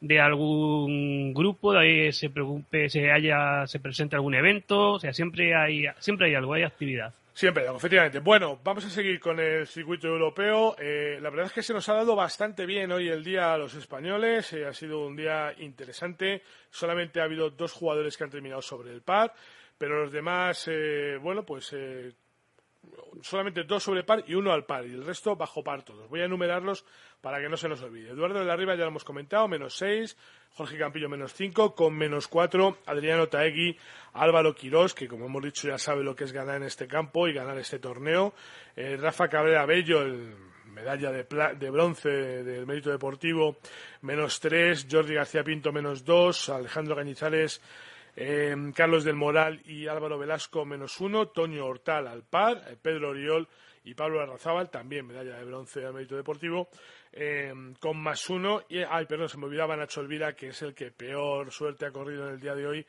de 0.00 0.20
algún 0.20 1.34
grupo, 1.34 1.72
de 1.72 1.80
ahí 1.80 2.12
se 2.12 2.30
preocupe, 2.30 2.88
se 2.88 3.10
haya, 3.10 3.66
se 3.66 3.80
presente 3.80 4.14
algún 4.14 4.36
evento, 4.36 4.92
o 4.92 5.00
sea, 5.00 5.12
siempre 5.12 5.56
hay, 5.56 5.86
siempre 5.98 6.28
hay 6.28 6.36
algo, 6.36 6.54
hay 6.54 6.62
actividad. 6.62 7.12
Siempre, 7.34 7.66
efectivamente. 7.66 8.20
Bueno, 8.20 8.60
vamos 8.62 8.84
a 8.84 8.90
seguir 8.90 9.18
con 9.18 9.40
el 9.40 9.66
circuito 9.66 10.06
europeo. 10.06 10.76
Eh, 10.78 11.18
la 11.20 11.30
verdad 11.30 11.46
es 11.46 11.52
que 11.52 11.64
se 11.64 11.74
nos 11.74 11.88
ha 11.88 11.94
dado 11.94 12.14
bastante 12.14 12.64
bien 12.64 12.92
hoy 12.92 13.08
el 13.08 13.24
día 13.24 13.52
a 13.52 13.58
los 13.58 13.74
españoles. 13.74 14.52
Eh, 14.52 14.64
ha 14.64 14.72
sido 14.72 15.04
un 15.04 15.16
día 15.16 15.52
interesante. 15.58 16.42
Solamente 16.70 17.20
ha 17.20 17.24
habido 17.24 17.50
dos 17.50 17.72
jugadores 17.72 18.16
que 18.16 18.22
han 18.22 18.30
terminado 18.30 18.62
sobre 18.62 18.92
el 18.92 19.02
par, 19.02 19.34
pero 19.76 20.04
los 20.04 20.12
demás, 20.12 20.68
eh, 20.68 21.18
bueno, 21.20 21.44
pues 21.44 21.74
solamente 23.22 23.64
dos 23.64 23.82
sobre 23.82 24.04
par 24.04 24.24
y 24.26 24.34
uno 24.34 24.52
al 24.52 24.64
par, 24.64 24.86
y 24.86 24.92
el 24.92 25.04
resto 25.04 25.36
bajo 25.36 25.62
par 25.62 25.82
todos. 25.82 26.08
Voy 26.08 26.20
a 26.20 26.24
enumerarlos 26.24 26.84
para 27.20 27.40
que 27.40 27.48
no 27.48 27.56
se 27.56 27.68
nos 27.68 27.82
olvide. 27.82 28.10
Eduardo 28.10 28.40
de 28.40 28.44
la 28.44 28.56
Riva 28.56 28.74
ya 28.74 28.82
lo 28.82 28.88
hemos 28.88 29.04
comentado, 29.04 29.48
menos 29.48 29.76
seis, 29.76 30.16
Jorge 30.52 30.78
Campillo 30.78 31.08
menos 31.08 31.32
cinco, 31.32 31.74
con 31.74 31.94
menos 31.94 32.28
cuatro, 32.28 32.78
Adriano 32.86 33.28
Taegui, 33.28 33.76
Álvaro 34.12 34.54
Quirós, 34.54 34.94
que 34.94 35.08
como 35.08 35.26
hemos 35.26 35.42
dicho 35.42 35.68
ya 35.68 35.78
sabe 35.78 36.04
lo 36.04 36.14
que 36.14 36.24
es 36.24 36.32
ganar 36.32 36.56
en 36.56 36.64
este 36.64 36.86
campo 36.86 37.26
y 37.26 37.32
ganar 37.32 37.58
este 37.58 37.78
torneo, 37.78 38.34
eh, 38.76 38.96
Rafa 39.00 39.28
Cabrera 39.28 39.66
Bello, 39.66 40.02
el 40.02 40.34
medalla 40.74 41.12
de, 41.12 41.24
de 41.56 41.70
bronce 41.70 42.08
del 42.08 42.66
mérito 42.66 42.90
deportivo, 42.90 43.58
menos 44.02 44.40
tres, 44.40 44.86
Jordi 44.90 45.14
García 45.14 45.44
Pinto 45.44 45.72
menos 45.72 46.04
dos, 46.04 46.48
Alejandro 46.48 46.96
Cañizales 46.96 47.62
Em, 48.16 48.72
Carlos 48.72 49.02
del 49.02 49.16
Moral 49.16 49.60
y 49.64 49.88
Álvaro 49.88 50.18
Velasco 50.18 50.64
menos 50.64 51.00
uno, 51.00 51.28
Toño 51.28 51.66
Hortal 51.66 52.06
al 52.06 52.22
par, 52.22 52.62
eh, 52.68 52.76
Pedro 52.80 53.10
Oriol 53.10 53.48
y 53.82 53.94
Pablo 53.94 54.20
Arrazábal, 54.20 54.70
también 54.70 55.06
medalla 55.06 55.36
de 55.36 55.44
bronce 55.44 55.84
al 55.84 55.94
mérito 55.94 56.16
deportivo, 56.16 56.68
em, 57.12 57.74
con 57.74 58.00
más 58.00 58.30
uno. 58.30 58.62
Y, 58.68 58.78
ay, 58.78 59.06
perdón, 59.06 59.28
se 59.28 59.36
me 59.36 59.46
olvidaba 59.46 59.76
Nacho 59.76 60.00
Elvira, 60.00 60.34
que 60.34 60.48
es 60.48 60.62
el 60.62 60.74
que 60.74 60.92
peor 60.92 61.50
suerte 61.50 61.86
ha 61.86 61.90
corrido 61.90 62.28
en 62.28 62.34
el 62.34 62.40
día 62.40 62.54
de 62.54 62.66
hoy, 62.66 62.86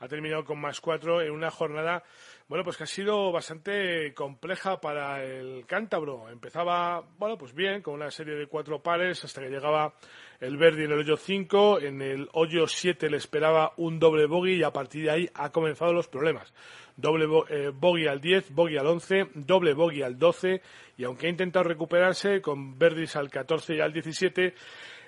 ha 0.00 0.08
terminado 0.08 0.44
con 0.44 0.60
más 0.60 0.80
cuatro 0.80 1.20
en 1.20 1.32
una 1.32 1.50
jornada, 1.50 2.02
bueno, 2.48 2.64
pues 2.64 2.76
que 2.76 2.84
ha 2.84 2.86
sido 2.86 3.32
bastante 3.32 4.14
compleja 4.14 4.80
para 4.80 5.24
el 5.24 5.66
cántabro. 5.66 6.28
Empezaba, 6.30 7.04
bueno, 7.18 7.36
pues 7.36 7.54
bien, 7.54 7.82
con 7.82 7.94
una 7.94 8.10
serie 8.10 8.34
de 8.34 8.46
cuatro 8.46 8.82
pares 8.82 9.24
hasta 9.24 9.42
que 9.42 9.50
llegaba 9.50 9.94
el 10.40 10.56
Verdi 10.56 10.84
en 10.84 10.92
el 10.92 11.00
hoyo 11.00 11.16
5, 11.16 11.80
en 11.80 12.00
el 12.00 12.28
hoyo 12.32 12.66
7 12.66 13.10
le 13.10 13.16
esperaba 13.16 13.72
un 13.76 13.98
doble 13.98 14.26
bogey 14.26 14.58
y 14.58 14.62
a 14.62 14.72
partir 14.72 15.04
de 15.04 15.10
ahí 15.10 15.30
ha 15.34 15.50
comenzado 15.50 15.92
los 15.92 16.06
problemas. 16.06 16.52
Doble 16.96 17.26
eh, 17.50 17.70
bogey 17.74 18.06
al 18.06 18.20
10, 18.20 18.54
bogey 18.54 18.76
al 18.76 18.86
11, 18.86 19.30
doble 19.34 19.74
bogey 19.74 20.02
al 20.02 20.18
12 20.18 20.62
y 20.96 21.04
aunque 21.04 21.26
ha 21.26 21.30
intentado 21.30 21.64
recuperarse 21.64 22.40
con 22.40 22.78
Verdis 22.78 23.16
al 23.16 23.30
14 23.30 23.76
y 23.76 23.80
al 23.80 23.92
17, 23.92 24.54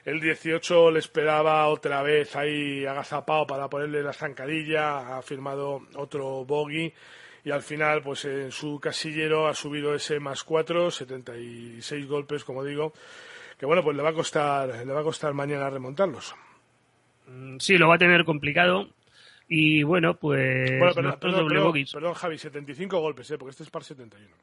el 0.04 0.20
18 0.20 0.90
le 0.90 0.98
esperaba 0.98 1.66
otra 1.68 2.02
vez 2.02 2.36
ahí 2.36 2.84
agazapado 2.86 3.46
para 3.46 3.68
ponerle 3.68 4.02
la 4.02 4.12
zancadilla, 4.12 5.16
ha 5.16 5.22
firmado 5.22 5.82
otro 5.96 6.44
bogey 6.44 6.92
y 7.44 7.50
al 7.50 7.62
final 7.62 8.02
pues 8.02 8.24
en 8.24 8.52
su 8.52 8.78
casillero 8.80 9.48
ha 9.48 9.54
subido 9.54 9.94
ese 9.94 10.20
más 10.20 10.44
4, 10.44 10.90
76 10.90 12.06
golpes 12.06 12.44
como 12.44 12.64
digo 12.64 12.92
que 13.60 13.66
bueno, 13.66 13.82
pues 13.82 13.94
le 13.94 14.02
va 14.02 14.08
a 14.08 14.14
costar, 14.14 14.86
le 14.86 14.92
va 14.92 15.00
a 15.00 15.04
costar 15.04 15.34
mañana 15.34 15.68
remontarlos. 15.68 16.34
Mm, 17.26 17.58
sí, 17.58 17.76
lo 17.76 17.88
va 17.88 17.96
a 17.96 17.98
tener 17.98 18.24
complicado. 18.24 18.88
Y 19.48 19.82
bueno, 19.82 20.14
pues. 20.14 20.78
Bueno, 20.78 20.94
perdón, 20.94 21.16
perdón, 21.20 21.84
perdón, 21.92 22.14
Javi, 22.14 22.38
75 22.38 22.98
golpes, 23.00 23.30
¿eh? 23.30 23.36
porque 23.36 23.50
este 23.50 23.64
es 23.64 23.70
par 23.70 23.84
71. 23.84 24.34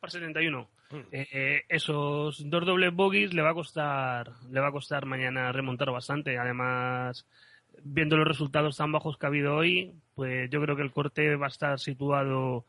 Par 0.00 0.10
71. 0.10 0.68
Mm. 0.90 0.96
Eh, 1.12 1.28
eh, 1.32 1.62
esos 1.68 2.48
dos 2.48 2.66
dobles 2.66 2.92
bogies 2.92 3.34
le 3.34 3.42
va 3.42 3.50
a 3.50 3.54
costar, 3.54 4.32
le 4.50 4.60
va 4.60 4.68
a 4.68 4.72
costar 4.72 5.06
mañana 5.06 5.52
remontar 5.52 5.90
bastante. 5.90 6.38
Además, 6.38 7.26
viendo 7.82 8.16
los 8.16 8.26
resultados 8.26 8.76
tan 8.76 8.92
bajos 8.92 9.16
que 9.16 9.26
ha 9.26 9.28
habido 9.28 9.54
hoy, 9.54 9.94
pues 10.14 10.50
yo 10.50 10.60
creo 10.62 10.76
que 10.76 10.82
el 10.82 10.92
corte 10.92 11.36
va 11.36 11.46
a 11.46 11.50
estar 11.50 11.78
situado 11.78 12.64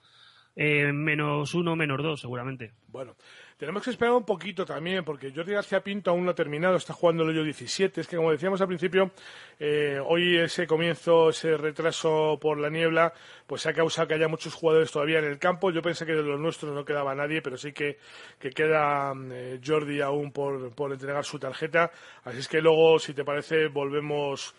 en 0.55 1.03
menos 1.03 1.53
uno, 1.53 1.75
menos 1.75 2.01
dos, 2.03 2.21
seguramente. 2.21 2.73
Bueno, 2.87 3.15
tenemos 3.57 3.83
que 3.83 3.91
esperar 3.91 4.13
un 4.13 4.25
poquito 4.25 4.65
también, 4.65 5.05
porque 5.05 5.31
Jordi 5.31 5.53
García 5.53 5.81
Pinto 5.81 6.11
aún 6.11 6.25
no 6.25 6.31
ha 6.31 6.35
terminado, 6.35 6.75
está 6.75 6.93
jugando 6.93 7.23
el 7.23 7.29
hoyo 7.29 7.43
17. 7.43 8.01
Es 8.01 8.07
que, 8.07 8.17
como 8.17 8.31
decíamos 8.31 8.59
al 8.59 8.67
principio, 8.67 9.11
eh, 9.59 9.99
hoy 10.03 10.37
ese 10.37 10.67
comienzo, 10.67 11.29
ese 11.29 11.55
retraso 11.57 12.37
por 12.41 12.59
la 12.59 12.69
niebla, 12.69 13.13
pues 13.47 13.65
ha 13.67 13.73
causado 13.73 14.07
que 14.07 14.15
haya 14.15 14.27
muchos 14.27 14.55
jugadores 14.55 14.91
todavía 14.91 15.19
en 15.19 15.25
el 15.25 15.39
campo. 15.39 15.71
Yo 15.71 15.81
pensé 15.81 16.05
que 16.05 16.13
de 16.13 16.23
los 16.23 16.39
nuestros 16.39 16.73
no 16.73 16.83
quedaba 16.83 17.15
nadie, 17.15 17.41
pero 17.41 17.55
sí 17.55 17.71
que, 17.71 17.97
queda 18.39 19.13
eh, 19.31 19.59
Jordi 19.63 20.01
aún 20.01 20.31
por, 20.31 20.73
por 20.73 20.91
entregar 20.91 21.23
su 21.23 21.39
tarjeta. 21.39 21.91
Así 22.23 22.39
es 22.39 22.47
que 22.47 22.61
luego, 22.61 22.99
si 22.99 23.13
te 23.13 23.23
parece, 23.23 23.67
volvemos 23.67 24.55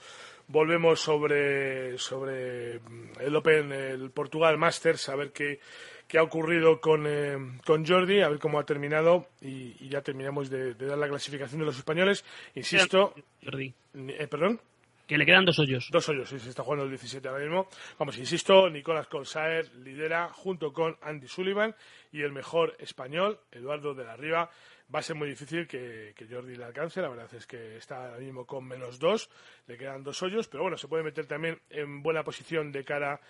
volvemos 0.49 1.01
sobre, 1.01 1.99
sobre 1.99 2.81
el 3.21 3.37
Open, 3.37 3.73
el 3.73 4.11
Portugal 4.11 4.59
Masters, 4.59 5.09
a 5.09 5.17
ver 5.17 5.33
qué, 5.33 5.61
qué 6.09 6.19
ha 6.19 6.23
ocurrido 6.23 6.81
con, 6.81 7.07
eh, 7.07 7.37
con 7.65 7.87
Jordi, 7.87 8.21
a 8.21 8.29
ver 8.29 8.39
cómo 8.39 8.59
ha 8.59 8.65
terminado 8.65 9.29
y, 9.41 9.89
ya 9.89 10.03
terminamos 10.03 10.51
de, 10.51 10.75
dar 10.75 10.99
la 10.99 11.09
clasificación 11.09 11.61
de 11.61 11.67
los 11.67 11.79
españoles. 11.79 12.25
Insisto. 12.55 13.15
Jordi. 13.43 13.73
Eh, 13.95 14.27
¿Perdón? 14.29 14.61
Que 15.07 15.19
le 15.19 15.27
quedan 15.27 15.45
dos 15.45 15.59
hoyos. 15.59 15.89
Dos 15.91 16.09
hoyos, 16.09 16.29
sí, 16.29 16.39
se 16.39 16.51
está 16.51 16.63
jugando 16.63 16.85
el 16.85 16.91
17 16.91 17.27
ahora 17.29 17.43
mismo. 17.43 17.69
Vamos, 17.99 18.17
insisto, 18.19 18.71
Nicolás 18.71 19.09
Colsaer 19.09 19.71
lidera 19.77 20.31
junto 20.33 20.73
con 20.73 20.97
Andy 21.03 21.29
Sullivan 21.29 21.75
y 22.13 22.23
el 22.23 22.33
mejor 22.33 22.77
español, 22.79 23.41
Eduardo 23.51 23.95
de 23.95 24.05
la 24.05 24.17
Riva. 24.17 24.51
Va 24.95 24.99
a 24.99 25.03
ser 25.03 25.17
muy 25.17 25.29
difícil 25.29 25.67
que, 25.67 26.15
Jordi 26.29 26.57
le 26.57 26.65
alcance, 26.65 27.01
la 27.01 27.09
verdad 27.09 27.33
es 27.35 27.47
que 27.47 27.77
está 27.77 28.07
ahora 28.07 28.19
mismo 28.19 28.45
con 28.45 28.65
menos 28.67 28.99
dos, 28.99 29.31
le 29.67 29.79
quedan 29.79 30.03
dos 30.03 30.23
hoyos, 30.23 30.49
pero 30.49 30.65
bueno, 30.65 30.77
se 30.77 30.89
puede 30.89 31.03
meter 31.03 31.27
también 31.27 31.61
en 31.71 32.03
buena 32.03 32.25
posición 32.25 32.73
de 32.73 32.85
cara 32.85 33.21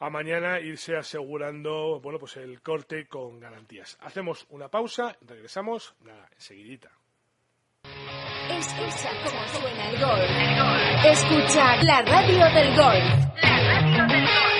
a 0.00 0.10
mañana 0.10 0.60
irse 0.60 0.96
asegurando 0.96 2.00
bueno 2.00 2.20
pues 2.20 2.36
el 2.36 2.62
corte 2.62 3.06
con 3.06 3.40
garantías. 3.40 3.98
Hacemos 4.00 4.46
una 4.50 4.68
pausa, 4.68 5.16
regresamos 5.22 5.96
nada, 6.00 6.28
enseguidita. 6.34 6.90
Escucha 8.50 9.10
cómo 9.24 9.48
suena 9.48 9.90
el 9.90 10.00
gol. 10.00 11.10
Escucha 11.10 11.82
la 11.82 12.02
radio 12.02 12.44
del 12.54 12.76
gol. 12.76 13.34
La 13.42 13.58
radio 13.58 14.06
del 14.06 14.26
gol. 14.26 14.57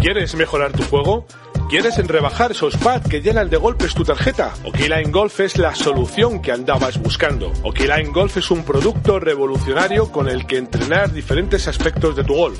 ¿Quieres 0.00 0.34
mejorar 0.34 0.72
tu 0.72 0.82
juego? 0.84 1.26
¿Quieres 1.68 1.98
rebajar 2.06 2.52
esos 2.52 2.74
pads 2.78 3.06
que 3.06 3.20
llenan 3.20 3.50
de 3.50 3.58
golpes 3.58 3.94
tu 3.94 4.02
tarjeta? 4.02 4.54
Okiline 4.64 5.12
Golf 5.12 5.40
es 5.40 5.58
la 5.58 5.74
solución 5.74 6.40
que 6.40 6.52
andabas 6.52 6.98
buscando. 6.98 7.52
Okiline 7.62 8.10
Golf 8.10 8.38
es 8.38 8.50
un 8.50 8.64
producto 8.64 9.20
revolucionario 9.20 10.10
con 10.10 10.30
el 10.30 10.46
que 10.46 10.56
entrenar 10.56 11.12
diferentes 11.12 11.68
aspectos 11.68 12.16
de 12.16 12.24
tu 12.24 12.34
golf. 12.34 12.58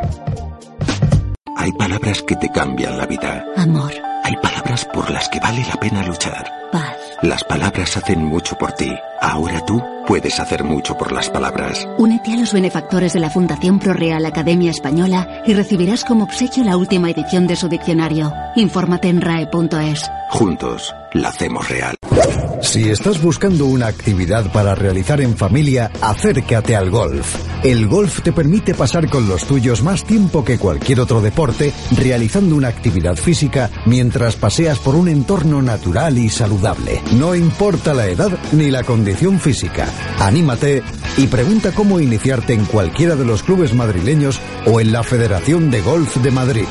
Hay 1.55 1.71
palabras 1.71 2.21
que 2.21 2.35
te 2.35 2.51
cambian 2.51 2.99
la 2.99 3.07
vida. 3.07 3.43
Amor. 3.55 3.91
Palabras 4.67 4.93
por 4.93 5.09
las 5.11 5.29
que 5.29 5.39
vale 5.39 5.63
la 5.65 5.77
pena 5.77 6.03
luchar. 6.03 6.51
Paz. 6.73 6.97
Las 7.21 7.41
palabras 7.45 7.95
hacen 7.95 8.21
mucho 8.25 8.57
por 8.57 8.73
ti. 8.73 8.93
Ahora 9.21 9.65
tú 9.65 9.81
puedes 10.07 10.39
hacer 10.39 10.63
mucho 10.63 10.97
por 10.97 11.11
las 11.11 11.29
palabras. 11.29 11.87
Únete 11.97 12.33
a 12.33 12.37
los 12.37 12.53
benefactores 12.53 13.13
de 13.13 13.19
la 13.19 13.29
Fundación 13.29 13.79
ProReal 13.79 14.25
Academia 14.25 14.71
Española 14.71 15.43
y 15.45 15.53
recibirás 15.53 16.05
como 16.05 16.23
obsequio 16.23 16.63
la 16.63 16.77
última 16.77 17.11
edición 17.11 17.45
de 17.45 17.55
su 17.55 17.67
diccionario. 17.67 18.33
Infórmate 18.55 19.09
en 19.09 19.21
rae.es. 19.21 20.09
Juntos, 20.29 20.95
la 21.13 21.29
hacemos 21.29 21.69
real. 21.69 21.95
Si 22.61 22.89
estás 22.89 23.21
buscando 23.21 23.65
una 23.65 23.87
actividad 23.87 24.51
para 24.51 24.73
realizar 24.73 25.21
en 25.21 25.37
familia, 25.37 25.91
acércate 26.01 26.75
al 26.75 26.89
golf. 26.89 27.35
El 27.63 27.87
golf 27.87 28.21
te 28.23 28.31
permite 28.31 28.73
pasar 28.73 29.09
con 29.09 29.27
los 29.29 29.45
tuyos 29.45 29.83
más 29.83 30.03
tiempo 30.03 30.43
que 30.43 30.57
cualquier 30.57 30.99
otro 30.99 31.21
deporte, 31.21 31.71
realizando 31.95 32.55
una 32.55 32.67
actividad 32.67 33.15
física 33.15 33.69
mientras 33.85 34.35
paseas 34.35 34.79
por 34.79 34.95
un 34.95 35.07
entorno 35.07 35.61
natural 35.61 36.17
y 36.17 36.29
saludable. 36.29 37.01
No 37.13 37.35
importa 37.35 37.93
la 37.93 38.07
edad 38.07 38.31
ni 38.51 38.71
la 38.71 38.83
condición 38.83 39.39
física. 39.39 39.87
Anímate 40.19 40.83
y 41.17 41.27
pregunta 41.27 41.71
cómo 41.71 41.99
iniciarte 41.99 42.53
en 42.53 42.65
cualquiera 42.65 43.15
de 43.15 43.25
los 43.25 43.43
clubes 43.43 43.73
madrileños 43.73 44.39
o 44.65 44.79
en 44.79 44.91
la 44.91 45.03
Federación 45.03 45.71
de 45.71 45.81
Golf 45.81 46.17
de 46.17 46.31
Madrid. 46.31 46.65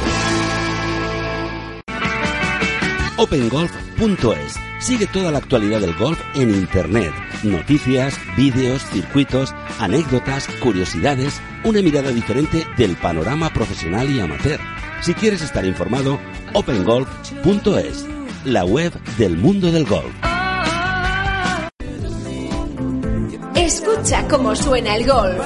OpenGolf.es 3.16 4.66
Sigue 4.78 5.06
toda 5.06 5.32
la 5.32 5.38
actualidad 5.38 5.80
del 5.80 5.94
golf 5.94 6.20
en 6.34 6.50
Internet. 6.50 7.12
Noticias, 7.42 8.14
vídeos, 8.36 8.84
circuitos, 8.84 9.54
anécdotas, 9.80 10.46
curiosidades, 10.62 11.40
una 11.64 11.80
mirada 11.82 12.10
diferente 12.10 12.66
del 12.76 12.94
panorama 12.96 13.52
profesional 13.52 14.10
y 14.10 14.20
amateur. 14.20 14.60
Si 15.00 15.14
quieres 15.14 15.42
estar 15.42 15.64
informado, 15.64 16.20
opengolf.es, 16.52 18.06
la 18.44 18.64
web 18.64 18.92
del 19.16 19.36
mundo 19.36 19.72
del 19.72 19.86
golf. 19.86 20.35
Escucha 23.66 24.28
cómo 24.28 24.54
suena 24.54 24.94
el 24.94 25.04
golf. 25.04 25.40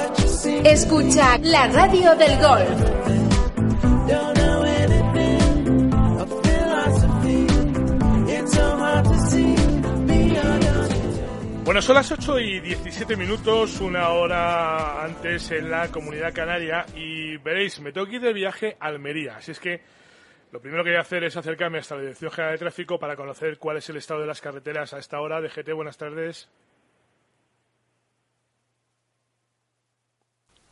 Escucha 0.62 1.38
la 1.38 1.68
radio 1.68 2.14
del 2.16 2.38
golf. 2.38 3.00
Bueno, 11.64 11.80
son 11.80 11.94
las 11.94 12.12
8 12.12 12.40
y 12.40 12.60
17 12.60 13.16
minutos, 13.16 13.80
una 13.80 14.10
hora 14.10 15.02
antes 15.02 15.50
en 15.52 15.70
la 15.70 15.88
comunidad 15.88 16.34
canaria 16.34 16.84
y 16.94 17.38
veréis, 17.38 17.80
me 17.80 17.90
tengo 17.90 18.06
que 18.06 18.16
ir 18.16 18.20
de 18.20 18.34
viaje 18.34 18.76
a 18.78 18.88
Almería, 18.88 19.36
así 19.36 19.52
es 19.52 19.60
que 19.60 19.80
lo 20.52 20.60
primero 20.60 20.84
que 20.84 20.90
voy 20.90 20.98
a 20.98 21.02
hacer 21.02 21.24
es 21.24 21.38
acercarme 21.38 21.78
hasta 21.78 21.94
la 21.94 22.02
Dirección 22.02 22.30
General 22.32 22.52
de 22.52 22.58
Tráfico 22.58 22.98
para 22.98 23.16
conocer 23.16 23.56
cuál 23.56 23.78
es 23.78 23.88
el 23.88 23.96
estado 23.96 24.20
de 24.20 24.26
las 24.26 24.42
carreteras 24.42 24.92
a 24.92 24.98
esta 24.98 25.20
hora. 25.20 25.40
DGT, 25.40 25.72
buenas 25.72 25.96
tardes. 25.96 26.50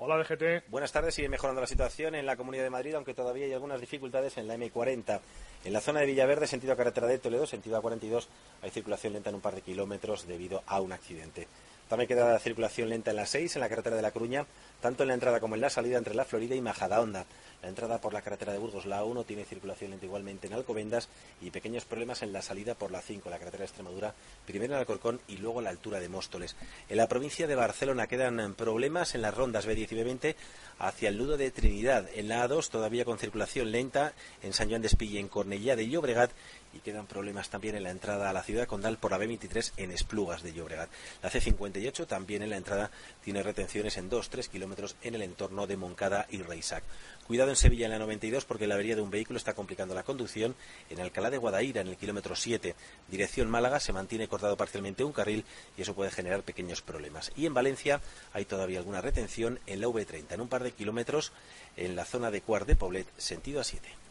Hola 0.01 0.17
DGT. 0.17 0.71
Buenas 0.71 0.93
tardes, 0.93 1.17
sigue 1.17 1.29
mejorando 1.29 1.61
la 1.61 1.67
situación 1.67 2.15
en 2.15 2.25
la 2.25 2.37
Comunidad 2.37 2.63
de 2.63 2.71
Madrid, 2.71 2.95
aunque 2.95 3.15
todavía 3.15 3.47
hay 3.47 3.53
algunas 3.53 3.81
dificultades 3.81 4.39
en 4.39 4.47
la 4.47 4.55
M40. 4.55 5.21
En 5.65 5.73
la 5.73 5.81
zona 5.81 5.99
de 5.99 6.07
Villaverde, 6.07 6.47
sentido 6.47 6.73
a 6.73 6.77
carretera 6.77 7.09
de 7.09 7.19
Toledo, 7.19 7.49
sentido 7.49 7.77
a 7.77 7.81
42, 7.81 8.29
hay 8.63 8.71
circulación 8.71 9.15
lenta 9.15 9.31
en 9.31 9.35
un 9.35 9.41
par 9.41 9.57
de 9.57 9.63
kilómetros 9.63 10.29
debido 10.29 10.63
a 10.69 10.81
un 10.81 10.93
accidente. 10.93 11.49
También 11.89 12.09
queda 12.09 12.33
la 12.33 12.39
circulación 12.39 12.91
lenta 12.91 13.11
en 13.11 13.17
la 13.17 13.27
6, 13.27 13.57
en 13.57 13.61
la 13.61 13.69
carretera 13.69 13.97
de 13.97 14.03
La 14.03 14.11
Coruña, 14.11 14.47
tanto 14.81 15.03
en 15.03 15.09
la 15.09 15.15
entrada 15.15 15.41
como 15.41 15.55
en 15.55 15.63
la 15.63 15.71
salida 15.71 15.97
entre 15.97 16.15
La 16.15 16.25
Florida 16.25 16.55
y 16.55 16.61
Majadahonda. 16.61 17.25
La 17.63 17.69
entrada 17.69 18.01
por 18.01 18.13
la 18.13 18.23
carretera 18.23 18.53
de 18.53 18.59
Burgos, 18.59 18.87
la 18.87 19.03
1, 19.03 19.25
tiene 19.25 19.45
circulación 19.45 19.91
lenta 19.91 20.07
igualmente 20.07 20.47
en 20.47 20.53
Alcobendas 20.53 21.09
y 21.41 21.51
pequeños 21.51 21.85
problemas 21.87 22.23
en 22.23 22.33
la 22.33 22.41
salida 22.41 22.77
por 22.77 22.93
la 22.93 23.01
5, 23.01 23.29
la 23.31 23.39
carretera 23.39 23.63
de 23.63 23.67
Extremadura, 23.67 24.15
primero 24.47 24.75
en 24.75 24.81
Alcorcón 24.81 25.21
y 25.27 25.39
luego 25.39 25.59
a 25.59 25.63
la 25.63 25.71
altura 25.71 25.99
de 25.99 26.09
Móstoles. 26.09 26.55
En 26.89 26.99
la 26.99 27.09
provincia 27.09 27.49
de 27.49 27.57
Barcelona 27.57 28.07
quedan 28.07 28.55
problemas 28.55 29.17
en 29.17 29.23
las 29.23 29.35
rondas 29.35 29.67
B10 29.67 29.91
y 29.91 29.97
B20 29.97 30.35
hacia 30.79 31.09
el 31.09 31.19
nudo 31.19 31.37
de 31.37 31.51
Trinidad. 31.51 32.07
En 32.15 32.29
la 32.29 32.47
A2 32.47 32.69
todavía 32.69 33.05
con 33.05 33.19
circulación 33.19 33.73
lenta 33.73 34.13
en 34.43 34.53
San 34.53 34.69
Juan 34.69 34.83
de 34.83 34.89
Espilla, 34.89 35.19
en 35.19 35.29
Cornellá 35.29 35.75
de 35.75 35.89
Llobregat 35.89 36.31
y 36.73 36.81
quedan 36.81 37.07
problemas 37.07 37.51
también 37.51 37.77
en 37.77 37.83
la 37.83 37.91
entrada 37.91 38.29
a 38.29 38.33
la 38.33 38.43
ciudad 38.43 38.67
condal 38.67 38.99
por 38.99 39.11
la 39.11 39.19
B23 39.19 39.73
en 39.77 39.91
Esplugas 39.91 40.43
de 40.43 40.53
Llobregat. 40.53 40.91
La 41.23 41.31
C58 41.31 42.07
también 42.07 42.43
en 42.43 42.51
la 42.51 42.57
entrada 42.57 42.91
tiene 43.23 43.43
retenciones 43.43 43.97
en 43.97 44.11
2-3 44.11 44.49
kilómetros 44.49 44.97
en 45.03 45.15
el 45.15 45.23
entorno 45.23 45.67
de 45.67 45.77
Moncada 45.77 46.27
y 46.31 46.43
Reisac. 46.43 46.85
Cuidado 47.27 47.51
en 47.51 47.57
Sevilla 47.57 47.87
en 47.87 47.93
la 47.93 47.99
92 47.99 48.45
porque 48.45 48.67
la 48.67 48.75
avería 48.75 48.97
de 48.97 49.03
un 49.03 49.11
vehículo 49.11 49.37
está 49.37 49.55
complicando 49.55 49.95
la 49.95 50.03
conducción. 50.03 50.55
En 50.89 51.01
Alcalá 51.01 51.31
de 51.31 51.37
Guadaira, 51.37 51.83
en 51.83 51.89
el 51.89 51.97
kilómetro 51.97 52.35
7, 52.35 52.75
dirección 53.09 53.51
Málaga, 53.51 53.81
se 53.81 53.93
mantiene 53.93 54.29
cortado 54.29 54.57
parcialmente 54.57 55.05
un 55.05 55.13
carril 55.13 55.45
y 55.77 55.83
eso 55.83 55.95
puede 55.95 56.11
generar 56.11 56.43
pequeños 56.43 56.81
problemas. 56.81 57.31
Y 57.37 57.47
en 57.47 57.55
Valencia 57.55 58.01
hay 58.33 58.47
todavía 58.47 58.79
alguna 58.79 59.03
retención 59.03 59.61
en 59.67 59.81
la 59.81 59.89
V30, 59.89 60.33
en 60.33 60.41
un 60.41 60.49
par 60.49 60.63
de 60.63 60.73
kilómetros 60.73 61.33
en 61.77 61.97
la 61.97 62.05
zona 62.05 62.31
de 62.31 62.41
Cuart 62.41 62.67
de 62.67 62.77
Poblet, 62.77 63.07
sentido 63.19 63.61
a 63.61 63.65
7. 63.65 64.08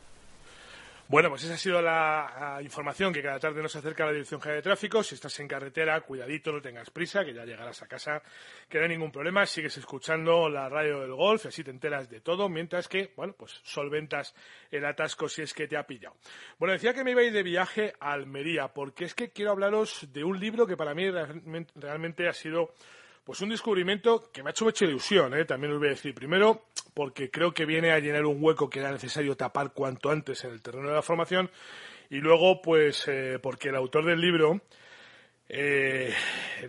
Bueno, 1.09 1.29
pues 1.29 1.45
esa 1.45 1.53
ha 1.53 1.57
sido 1.57 1.81
la, 1.81 2.59
información 2.61 3.13
que 3.13 3.23
cada 3.23 3.39
tarde 3.39 3.61
nos 3.61 3.73
acerca 3.77 4.03
a 4.03 4.07
la 4.07 4.11
Dirección 4.11 4.41
General 4.41 4.57
de 4.57 4.63
Tráfico. 4.63 5.01
Si 5.01 5.15
estás 5.15 5.39
en 5.39 5.47
carretera, 5.47 6.01
cuidadito, 6.01 6.51
no 6.51 6.61
tengas 6.61 6.89
prisa, 6.89 7.23
que 7.23 7.33
ya 7.33 7.45
llegarás 7.45 7.81
a 7.81 7.87
casa, 7.87 8.21
que 8.67 8.77
no 8.77 8.83
hay 8.83 8.89
ningún 8.89 9.09
problema. 9.09 9.45
Sigues 9.45 9.77
escuchando 9.77 10.49
la 10.49 10.67
radio 10.67 10.99
del 10.99 11.13
golf, 11.13 11.45
así 11.45 11.63
te 11.63 11.71
enteras 11.71 12.09
de 12.09 12.19
todo, 12.19 12.49
mientras 12.49 12.89
que, 12.89 13.13
bueno, 13.15 13.33
pues 13.37 13.61
solventas 13.63 14.35
el 14.69 14.83
atasco 14.83 15.29
si 15.29 15.43
es 15.43 15.53
que 15.53 15.65
te 15.65 15.77
ha 15.77 15.87
pillado. 15.87 16.17
Bueno, 16.59 16.73
decía 16.73 16.93
que 16.93 17.05
me 17.05 17.11
iba 17.11 17.21
a 17.21 17.23
ir 17.23 17.31
de 17.31 17.43
viaje 17.43 17.93
a 18.01 18.11
Almería, 18.11 18.67
porque 18.67 19.05
es 19.05 19.15
que 19.15 19.29
quiero 19.29 19.51
hablaros 19.51 20.11
de 20.11 20.25
un 20.25 20.37
libro 20.37 20.67
que 20.67 20.75
para 20.75 20.93
mí 20.93 21.05
realmente 21.75 22.27
ha 22.27 22.33
sido 22.33 22.73
pues 23.27 23.41
un 23.41 23.49
descubrimiento 23.49 24.31
que 24.31 24.41
me 24.41 24.49
ha 24.49 24.51
hecho 24.51 24.63
mucha 24.63 24.85
ilusión, 24.85 25.33
¿eh? 25.33 25.43
también 25.43 25.73
os 25.73 25.79
voy 25.79 25.87
a 25.87 25.91
decir. 25.91 26.15
Primero, 26.15 26.61
porque 26.93 27.29
creo 27.29 27.53
que 27.53 27.65
viene 27.65 27.91
a 27.91 27.99
llenar 27.99 28.25
un 28.25 28.37
hueco 28.41 28.69
que 28.69 28.79
era 28.79 28.89
necesario 28.89 29.35
tapar 29.35 29.73
cuanto 29.73 30.11
antes 30.11 30.45
en 30.45 30.51
el 30.51 30.61
terreno 30.61 30.87
de 30.87 30.95
la 30.95 31.01
formación. 31.01 31.49
Y 32.09 32.19
luego, 32.19 32.61
pues, 32.61 33.05
eh, 33.09 33.37
porque 33.43 33.67
el 33.67 33.75
autor 33.75 34.05
del 34.05 34.21
libro, 34.21 34.61
eh, 35.49 36.13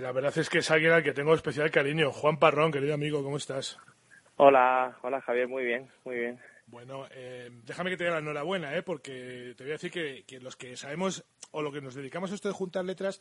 la 0.00 0.10
verdad 0.10 0.36
es 0.36 0.50
que 0.50 0.58
es 0.58 0.68
alguien 0.72 0.90
al 0.90 1.04
que 1.04 1.12
tengo 1.12 1.32
especial 1.32 1.70
cariño. 1.70 2.10
Juan 2.10 2.40
Parrón, 2.40 2.72
querido 2.72 2.94
amigo, 2.94 3.22
¿cómo 3.22 3.36
estás? 3.36 3.78
Hola, 4.34 4.98
hola 5.02 5.20
Javier, 5.20 5.46
muy 5.46 5.64
bien, 5.64 5.88
muy 6.04 6.16
bien. 6.16 6.40
Bueno, 6.70 7.06
eh, 7.10 7.48
déjame 7.64 7.90
que 7.90 7.96
te 7.96 8.04
dé 8.04 8.10
la 8.10 8.18
enhorabuena, 8.18 8.76
¿eh? 8.76 8.82
porque 8.82 9.54
te 9.56 9.64
voy 9.64 9.70
a 9.70 9.78
decir 9.78 9.90
que, 9.90 10.40
los 10.40 10.56
que 10.56 10.76
sabemos 10.76 11.24
o 11.50 11.62
lo 11.62 11.72
que 11.72 11.80
nos 11.80 11.94
dedicamos 11.94 12.30
a 12.30 12.34
esto 12.34 12.48
de 12.48 12.54
juntar 12.54 12.84
letras, 12.84 13.20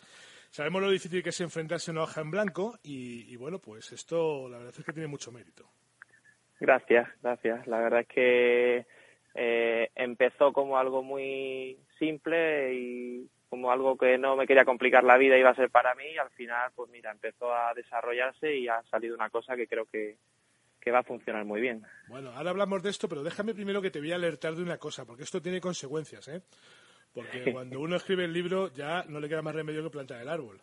sabemos 0.49 0.81
lo 0.81 0.91
difícil 0.91 1.23
que 1.23 1.29
es 1.29 1.41
enfrentarse 1.41 1.91
a 1.91 1.93
una 1.93 2.03
hoja 2.03 2.21
en 2.21 2.31
blanco 2.31 2.77
y, 2.83 3.31
y 3.31 3.37
bueno, 3.37 3.59
pues 3.59 3.93
esto 3.93 4.49
la 4.49 4.57
verdad 4.57 4.73
es 4.77 4.85
que 4.85 4.93
tiene 4.93 5.07
mucho 5.07 5.31
mérito. 5.31 5.69
Gracias, 6.59 7.07
gracias. 7.21 7.67
La 7.67 7.79
verdad 7.79 8.01
es 8.01 8.07
que 8.07 8.85
eh, 9.35 9.91
empezó 9.95 10.51
como 10.51 10.77
algo 10.77 11.03
muy 11.03 11.77
simple 11.99 12.73
y 12.73 13.29
como 13.49 13.71
algo 13.71 13.97
que 13.97 14.17
no 14.17 14.35
me 14.35 14.47
quería 14.47 14.65
complicar 14.65 15.03
la 15.03 15.17
vida 15.17 15.37
iba 15.37 15.51
a 15.51 15.55
ser 15.55 15.69
para 15.69 15.95
mí 15.95 16.05
y 16.05 16.17
al 16.17 16.31
final, 16.31 16.71
pues 16.75 16.89
mira, 16.89 17.11
empezó 17.11 17.53
a 17.53 17.73
desarrollarse 17.73 18.57
y 18.57 18.67
ha 18.67 18.81
salido 18.89 19.15
una 19.15 19.29
cosa 19.29 19.55
que 19.55 19.67
creo 19.67 19.85
que, 19.85 20.17
que 20.87 20.91
va 20.91 20.99
a 20.99 21.03
funcionar 21.03 21.43
muy 21.43 21.59
bien. 21.59 21.83
Bueno, 22.07 22.31
ahora 22.31 22.51
hablamos 22.51 22.81
de 22.81 22.89
esto, 22.89 23.09
pero 23.09 23.21
déjame 23.21 23.53
primero 23.53 23.81
que 23.81 23.91
te 23.91 23.99
voy 23.99 24.13
a 24.13 24.15
alertar 24.15 24.55
de 24.55 24.63
una 24.63 24.77
cosa, 24.77 25.03
porque 25.03 25.23
esto 25.23 25.41
tiene 25.41 25.59
consecuencias, 25.59 26.25
¿eh? 26.29 26.41
Porque 27.13 27.43
cuando 27.53 27.81
uno 27.81 27.97
escribe 27.97 28.23
el 28.23 28.31
libro 28.31 28.71
ya 28.73 29.03
no 29.09 29.19
le 29.19 29.27
queda 29.27 29.41
más 29.41 29.53
remedio 29.53 29.83
que 29.83 29.89
plantar 29.89 30.21
el 30.21 30.29
árbol. 30.29 30.61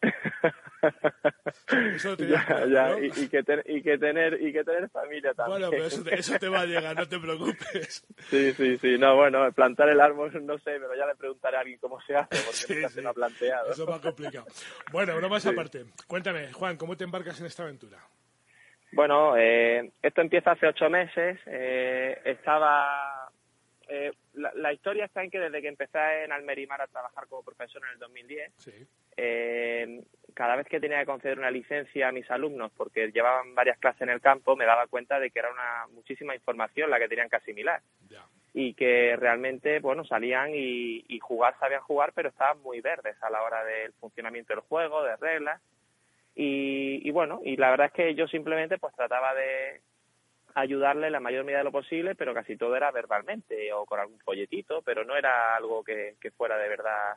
Eso 1.96 2.16
ya, 2.18 2.66
ya. 2.66 3.00
Y, 3.00 3.06
y, 3.06 3.28
que 3.28 3.42
y, 3.66 3.82
que 3.82 3.98
tener 3.98 4.40
y 4.40 4.52
que 4.52 4.62
tener 4.62 4.88
familia 4.90 5.34
también. 5.34 5.58
Bueno, 5.58 5.70
pero 5.70 5.86
eso 5.86 6.04
te, 6.04 6.14
eso 6.14 6.38
te, 6.38 6.48
va 6.48 6.60
a 6.60 6.66
llegar, 6.66 6.94
no 6.94 7.08
te 7.08 7.18
preocupes. 7.18 8.04
Sí, 8.30 8.52
sí, 8.52 8.76
sí. 8.78 8.98
No, 8.98 9.16
bueno, 9.16 9.50
plantar 9.52 9.88
el 9.88 10.00
árbol 10.00 10.30
no 10.44 10.58
sé, 10.58 10.78
pero 10.78 10.94
ya 10.94 11.06
le 11.06 11.16
preguntaré 11.16 11.56
a 11.56 11.60
alguien 11.60 11.78
cómo 11.80 12.00
se 12.02 12.14
hace, 12.14 12.36
porque 12.44 12.52
sí, 12.52 12.74
nunca 12.74 12.88
sí. 12.88 12.94
se 12.94 13.02
lo 13.02 13.08
ha 13.08 13.14
planteado. 13.14 13.72
Eso 13.72 13.86
va 13.86 14.00
complicado. 14.00 14.46
Bueno, 14.92 15.16
uno 15.16 15.28
más 15.28 15.42
sí. 15.42 15.48
aparte. 15.48 15.86
Cuéntame, 16.06 16.52
Juan, 16.52 16.76
¿cómo 16.76 16.96
te 16.96 17.04
embarcas 17.04 17.40
en 17.40 17.46
esta 17.46 17.62
aventura? 17.62 17.98
Bueno, 18.94 19.36
eh, 19.36 19.90
esto 20.02 20.20
empieza 20.20 20.52
hace 20.52 20.66
ocho 20.66 20.88
meses. 20.88 21.38
Eh, 21.46 22.20
estaba 22.24 23.30
eh, 23.88 24.12
la, 24.34 24.52
la, 24.54 24.72
historia 24.72 25.04
está 25.04 25.22
en 25.22 25.30
que 25.30 25.38
desde 25.38 25.60
que 25.60 25.68
empecé 25.68 26.24
en 26.24 26.32
Almerimar 26.32 26.80
a 26.80 26.86
trabajar 26.86 27.26
como 27.28 27.42
profesor 27.42 27.82
en 27.84 27.92
el 27.92 27.98
2010, 27.98 28.52
sí. 28.56 28.72
eh, 29.16 30.02
cada 30.32 30.56
vez 30.56 30.66
que 30.66 30.80
tenía 30.80 31.00
que 31.00 31.06
conceder 31.06 31.38
una 31.38 31.50
licencia 31.50 32.08
a 32.08 32.12
mis 32.12 32.30
alumnos, 32.30 32.72
porque 32.76 33.10
llevaban 33.12 33.54
varias 33.54 33.78
clases 33.78 34.02
en 34.02 34.10
el 34.10 34.20
campo, 34.20 34.56
me 34.56 34.64
daba 34.64 34.86
cuenta 34.86 35.20
de 35.20 35.30
que 35.30 35.38
era 35.38 35.52
una 35.52 35.86
muchísima 35.92 36.34
información 36.34 36.90
la 36.90 36.98
que 36.98 37.08
tenían 37.08 37.28
que 37.28 37.36
asimilar. 37.36 37.80
Ya. 38.08 38.24
Y 38.54 38.74
que 38.74 39.16
realmente, 39.16 39.80
bueno, 39.80 40.04
salían 40.04 40.50
y, 40.54 41.04
y 41.08 41.18
jugar, 41.18 41.56
sabían 41.58 41.82
jugar, 41.82 42.12
pero 42.14 42.28
estaban 42.28 42.62
muy 42.62 42.80
verdes 42.80 43.20
a 43.22 43.30
la 43.30 43.42
hora 43.42 43.64
del 43.64 43.92
funcionamiento 43.94 44.54
del 44.54 44.62
juego, 44.62 45.02
de 45.02 45.16
reglas. 45.16 45.60
Y, 46.34 47.06
y 47.06 47.10
bueno, 47.10 47.40
y 47.44 47.56
la 47.56 47.70
verdad 47.70 47.86
es 47.86 47.92
que 47.92 48.14
yo 48.14 48.26
simplemente 48.26 48.78
pues 48.78 48.94
trataba 48.94 49.34
de, 49.34 49.80
ayudarle 50.54 51.10
la 51.10 51.20
mayor 51.20 51.44
medida 51.44 51.58
de 51.58 51.64
lo 51.64 51.72
posible, 51.72 52.14
pero 52.14 52.32
casi 52.32 52.56
todo 52.56 52.76
era 52.76 52.90
verbalmente 52.90 53.72
o 53.72 53.84
con 53.84 54.00
algún 54.00 54.18
folletito, 54.20 54.82
pero 54.82 55.04
no 55.04 55.16
era 55.16 55.56
algo 55.56 55.82
que, 55.82 56.14
que 56.20 56.30
fuera 56.30 56.56
de 56.56 56.68
verdad, 56.68 57.16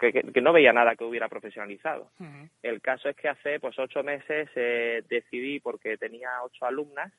que, 0.00 0.12
que, 0.12 0.22
que, 0.32 0.40
no 0.40 0.52
veía 0.52 0.72
nada 0.72 0.96
que 0.96 1.04
hubiera 1.04 1.28
profesionalizado. 1.28 2.10
Uh 2.18 2.24
-huh. 2.24 2.50
El 2.62 2.80
caso 2.80 3.08
es 3.08 3.16
que 3.16 3.28
hace 3.28 3.60
pues 3.60 3.78
ocho 3.78 4.02
meses 4.02 4.48
eh, 4.54 5.02
decidí, 5.08 5.60
porque 5.60 5.98
tenía 5.98 6.42
ocho 6.42 6.64
alumnas 6.64 7.12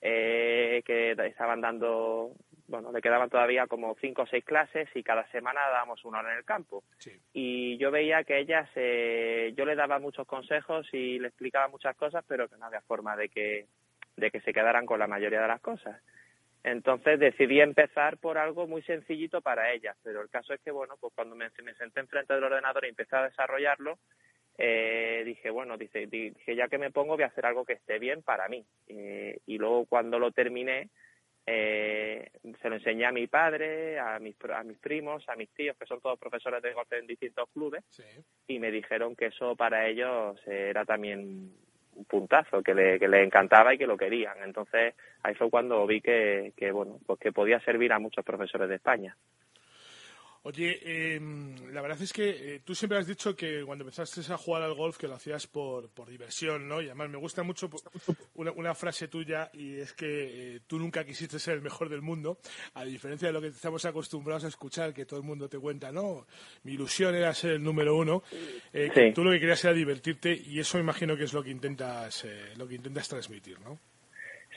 eh, 0.00 0.82
que 0.84 1.12
estaban 1.12 1.60
dando, 1.60 2.32
bueno, 2.68 2.92
le 2.92 3.00
quedaban 3.00 3.28
todavía 3.30 3.66
como 3.66 3.94
cinco 4.00 4.22
o 4.22 4.26
seis 4.26 4.44
clases 4.44 4.88
y 4.94 5.02
cada 5.02 5.26
semana 5.30 5.60
dábamos 5.70 6.04
una 6.04 6.20
hora 6.20 6.32
en 6.32 6.38
el 6.38 6.44
campo. 6.44 6.84
Sí. 6.98 7.12
Y 7.32 7.76
yo 7.78 7.90
veía 7.90 8.24
que 8.24 8.38
ellas, 8.38 8.68
eh, 8.76 9.52
yo 9.56 9.64
les 9.64 9.76
daba 9.76 9.98
muchos 9.98 10.26
consejos 10.26 10.88
y 10.92 11.18
le 11.18 11.28
explicaba 11.28 11.68
muchas 11.68 11.96
cosas, 11.96 12.24
pero 12.26 12.48
que 12.48 12.56
no 12.56 12.66
había 12.66 12.80
forma 12.82 13.16
de 13.16 13.28
que 13.28 13.66
de 14.16 14.30
que 14.30 14.40
se 14.40 14.52
quedaran 14.52 14.86
con 14.86 14.98
la 14.98 15.06
mayoría 15.06 15.40
de 15.40 15.48
las 15.48 15.60
cosas. 15.60 16.00
Entonces 16.62 17.18
decidí 17.18 17.60
empezar 17.60 18.18
por 18.18 18.36
algo 18.36 18.66
muy 18.66 18.82
sencillito 18.82 19.40
para 19.40 19.72
ellas, 19.72 19.96
pero 20.02 20.20
el 20.20 20.28
caso 20.28 20.52
es 20.52 20.60
que, 20.60 20.70
bueno, 20.70 20.96
pues 21.00 21.12
cuando 21.14 21.34
me, 21.34 21.48
me 21.62 21.74
senté 21.74 22.00
enfrente 22.00 22.34
del 22.34 22.44
ordenador 22.44 22.84
y 22.84 22.90
empecé 22.90 23.16
a 23.16 23.24
desarrollarlo, 23.24 23.98
eh, 24.62 25.22
dije, 25.24 25.48
bueno, 25.48 25.78
dice, 25.78 26.06
dije, 26.06 26.54
ya 26.54 26.68
que 26.68 26.76
me 26.76 26.90
pongo 26.90 27.14
voy 27.14 27.22
a 27.22 27.28
hacer 27.28 27.46
algo 27.46 27.64
que 27.64 27.72
esté 27.72 27.98
bien 27.98 28.22
para 28.22 28.46
mí. 28.46 28.62
Eh, 28.88 29.38
y 29.46 29.56
luego 29.56 29.86
cuando 29.86 30.18
lo 30.18 30.32
terminé, 30.32 30.90
eh, 31.46 32.30
se 32.60 32.68
lo 32.68 32.74
enseñé 32.74 33.06
a 33.06 33.12
mi 33.12 33.26
padre, 33.26 33.98
a 33.98 34.18
mis, 34.18 34.36
a 34.54 34.62
mis 34.62 34.76
primos, 34.76 35.26
a 35.30 35.34
mis 35.34 35.48
tíos, 35.54 35.78
que 35.78 35.86
son 35.86 36.02
todos 36.02 36.18
profesores 36.18 36.62
de 36.62 36.74
golf 36.74 36.92
en 36.92 37.06
distintos 37.06 37.48
clubes, 37.54 37.82
sí. 37.88 38.04
y 38.48 38.58
me 38.58 38.70
dijeron 38.70 39.16
que 39.16 39.26
eso 39.26 39.56
para 39.56 39.88
ellos 39.88 40.38
era 40.46 40.84
también 40.84 41.54
un 41.94 42.04
puntazo, 42.04 42.62
que 42.62 42.74
le, 42.74 42.98
que 42.98 43.08
le 43.08 43.24
encantaba 43.24 43.72
y 43.72 43.78
que 43.78 43.86
lo 43.86 43.96
querían. 43.96 44.42
Entonces 44.44 44.94
ahí 45.22 45.34
fue 45.36 45.48
cuando 45.48 45.86
vi 45.86 46.02
que, 46.02 46.52
que 46.54 46.70
bueno, 46.70 46.98
pues 47.06 47.18
que 47.18 47.32
podía 47.32 47.60
servir 47.60 47.94
a 47.94 47.98
muchos 47.98 48.26
profesores 48.26 48.68
de 48.68 48.74
España. 48.74 49.16
Oye, 50.42 50.80
eh, 50.82 51.20
la 51.70 51.82
verdad 51.82 52.00
es 52.00 52.14
que 52.14 52.30
eh, 52.30 52.60
tú 52.64 52.74
siempre 52.74 52.96
has 52.96 53.06
dicho 53.06 53.36
que 53.36 53.62
cuando 53.62 53.84
empezaste 53.84 54.20
a 54.32 54.38
jugar 54.38 54.62
al 54.62 54.72
golf 54.72 54.96
que 54.96 55.06
lo 55.06 55.14
hacías 55.14 55.46
por, 55.46 55.90
por 55.90 56.08
diversión, 56.08 56.66
¿no? 56.66 56.80
Y 56.80 56.86
además 56.86 57.10
me 57.10 57.18
gusta 57.18 57.42
mucho 57.42 57.68
una, 58.34 58.50
una 58.52 58.74
frase 58.74 59.08
tuya 59.08 59.50
y 59.52 59.78
es 59.80 59.92
que 59.92 60.06
eh, 60.56 60.60
tú 60.66 60.78
nunca 60.78 61.04
quisiste 61.04 61.38
ser 61.38 61.56
el 61.56 61.60
mejor 61.60 61.90
del 61.90 62.00
mundo, 62.00 62.38
a 62.72 62.84
diferencia 62.84 63.28
de 63.28 63.34
lo 63.34 63.42
que 63.42 63.48
estamos 63.48 63.84
acostumbrados 63.84 64.44
a 64.44 64.48
escuchar, 64.48 64.94
que 64.94 65.04
todo 65.04 65.20
el 65.20 65.26
mundo 65.26 65.46
te 65.46 65.58
cuenta, 65.58 65.92
¿no? 65.92 66.26
Mi 66.62 66.72
ilusión 66.72 67.14
era 67.14 67.34
ser 67.34 67.52
el 67.52 67.62
número 67.62 67.94
uno, 67.94 68.22
eh, 68.72 68.90
sí. 68.94 69.12
tú 69.14 69.22
lo 69.22 69.32
que 69.32 69.40
querías 69.40 69.62
era 69.64 69.74
divertirte 69.74 70.32
y 70.32 70.58
eso 70.58 70.78
me 70.78 70.84
imagino 70.84 71.18
que 71.18 71.24
es 71.24 71.34
lo 71.34 71.42
que 71.42 71.50
intentas, 71.50 72.26
lo 72.56 72.66
que 72.66 72.76
intentas 72.76 73.08
transmitir, 73.08 73.60
¿no? 73.60 73.78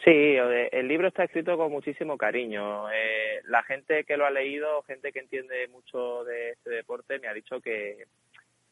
Sí, 0.04 0.12
el 0.12 0.88
libro 0.88 1.08
está 1.08 1.24
escrito 1.24 1.56
con 1.58 1.72
muchísimo 1.72 2.18
cariño. 2.18 2.92
Eh, 2.92 3.42
la 3.46 3.64
gente 3.64 4.04
que 4.04 4.18
lo 4.18 4.26
ha 4.26 4.32
leído, 4.32 4.82
gente 4.84 5.14
que 5.14 5.20
entiende 5.20 5.68
mucho 5.70 6.26
de 6.26 6.52
este 6.52 6.70
deporte, 6.72 7.20
me 7.20 7.30
ha 7.30 7.34
dicho 7.34 7.62
que, 7.62 8.06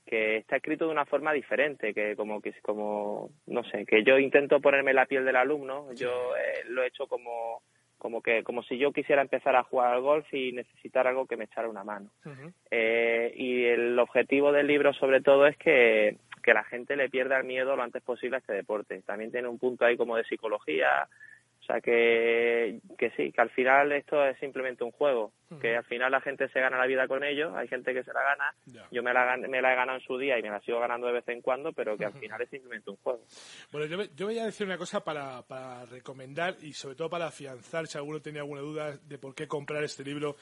que 0.06 0.38
está 0.38 0.58
escrito 0.58 0.86
de 0.86 0.92
una 0.92 1.06
forma 1.06 1.32
diferente, 1.32 1.94
que 1.94 2.18
como 2.18 2.42
que 2.42 2.54
como 2.62 3.30
no 3.48 3.64
sé, 3.64 3.86
que 3.86 4.04
yo 4.04 4.20
intento 4.20 4.60
ponerme 4.60 4.94
la 4.94 5.06
piel 5.06 5.24
del 5.24 5.38
alumno, 5.38 5.94
yo 5.94 6.36
eh, 6.36 6.66
lo 6.68 6.84
he 6.84 6.88
hecho 6.88 7.08
como 7.08 7.62
como 7.98 8.22
que 8.22 8.44
como 8.44 8.64
si 8.64 8.78
yo 8.78 8.92
quisiera 8.92 9.22
empezar 9.22 9.56
a 9.56 9.64
jugar 9.64 9.94
al 9.94 10.02
golf 10.02 10.26
y 10.34 10.52
necesitar 10.52 11.08
algo 11.08 11.28
que 11.28 11.38
me 11.38 11.46
echara 11.46 11.70
una 11.70 11.84
mano. 11.84 12.10
Uh 12.26 12.30
-huh. 12.30 12.54
eh, 12.72 13.32
y 13.38 13.64
el 13.66 13.98
objetivo 14.00 14.52
del 14.52 14.68
libro 14.68 14.92
sobre 14.94 15.22
todo 15.22 15.48
es 15.48 15.56
que 15.58 16.18
que 16.42 16.54
la 16.54 16.64
gente 16.64 16.96
le 16.96 17.10
pierda 17.10 17.38
el 17.38 17.46
miedo 17.46 17.76
lo 17.76 17.84
antes 17.84 18.04
posible 18.04 18.38
a 18.38 18.40
este 18.40 18.54
deporte. 18.54 19.02
También 19.04 19.32
tiene 19.32 19.48
un 19.48 19.60
punto 19.60 19.86
ahí 19.86 19.98
como 19.98 20.18
de 20.18 20.24
psicología, 20.24 21.08
o 21.60 21.64
sea 21.64 21.80
que, 21.80 22.80
que 22.98 23.12
sí, 23.12 23.32
que 23.32 23.40
al 23.42 23.52
final 23.52 23.92
esto 23.92 24.26
es 24.26 24.36
simplemente 24.40 24.84
un 24.84 24.92
juego, 24.92 25.32
uh 25.52 25.56
-huh. 25.56 25.60
que 25.60 25.78
al 25.78 25.84
final 25.84 26.12
la 26.12 26.20
gente 26.20 26.50
se 26.50 26.60
gana 26.60 26.78
la 26.78 26.88
vida 26.88 27.08
con 27.08 27.24
ello, 27.24 27.56
hay 27.56 27.68
gente 27.68 27.94
que 27.94 28.04
se 28.04 28.12
la 28.12 28.24
gana, 28.24 28.56
yeah. 28.66 28.88
yo 28.92 29.04
me 29.04 29.14
la, 29.14 29.38
me 29.38 29.62
la 29.62 29.72
he 29.72 29.76
ganado 29.76 30.00
en 30.00 30.04
su 30.04 30.18
día 30.18 30.40
y 30.40 30.42
me 30.42 30.50
la 30.50 30.60
sigo 30.62 30.80
ganando 30.80 31.06
de 31.06 31.14
vez 31.14 31.28
en 31.28 31.42
cuando, 31.42 31.72
pero 31.72 31.96
que 31.96 32.06
al 32.06 32.14
final 32.14 32.42
es 32.42 32.50
simplemente 32.50 32.90
un 32.90 32.98
juego. 32.98 33.22
Bueno, 33.72 33.86
yo, 33.86 34.04
yo 34.16 34.26
voy 34.26 34.40
a 34.40 34.46
decir 34.46 34.66
una 34.66 34.78
cosa 34.78 35.04
para, 35.04 35.44
para 35.44 35.86
recomendar 35.86 36.56
y 36.62 36.74
sobre 36.74 36.96
todo 36.96 37.12
para 37.12 37.28
afianzar, 37.28 37.86
si 37.86 37.96
alguno 37.98 38.20
tenía 38.22 38.42
alguna 38.42 38.62
duda 38.62 38.98
de 38.98 39.18
por 39.20 39.36
qué 39.36 39.48
comprar 39.48 39.84
este 39.84 40.04
libro 40.04 40.36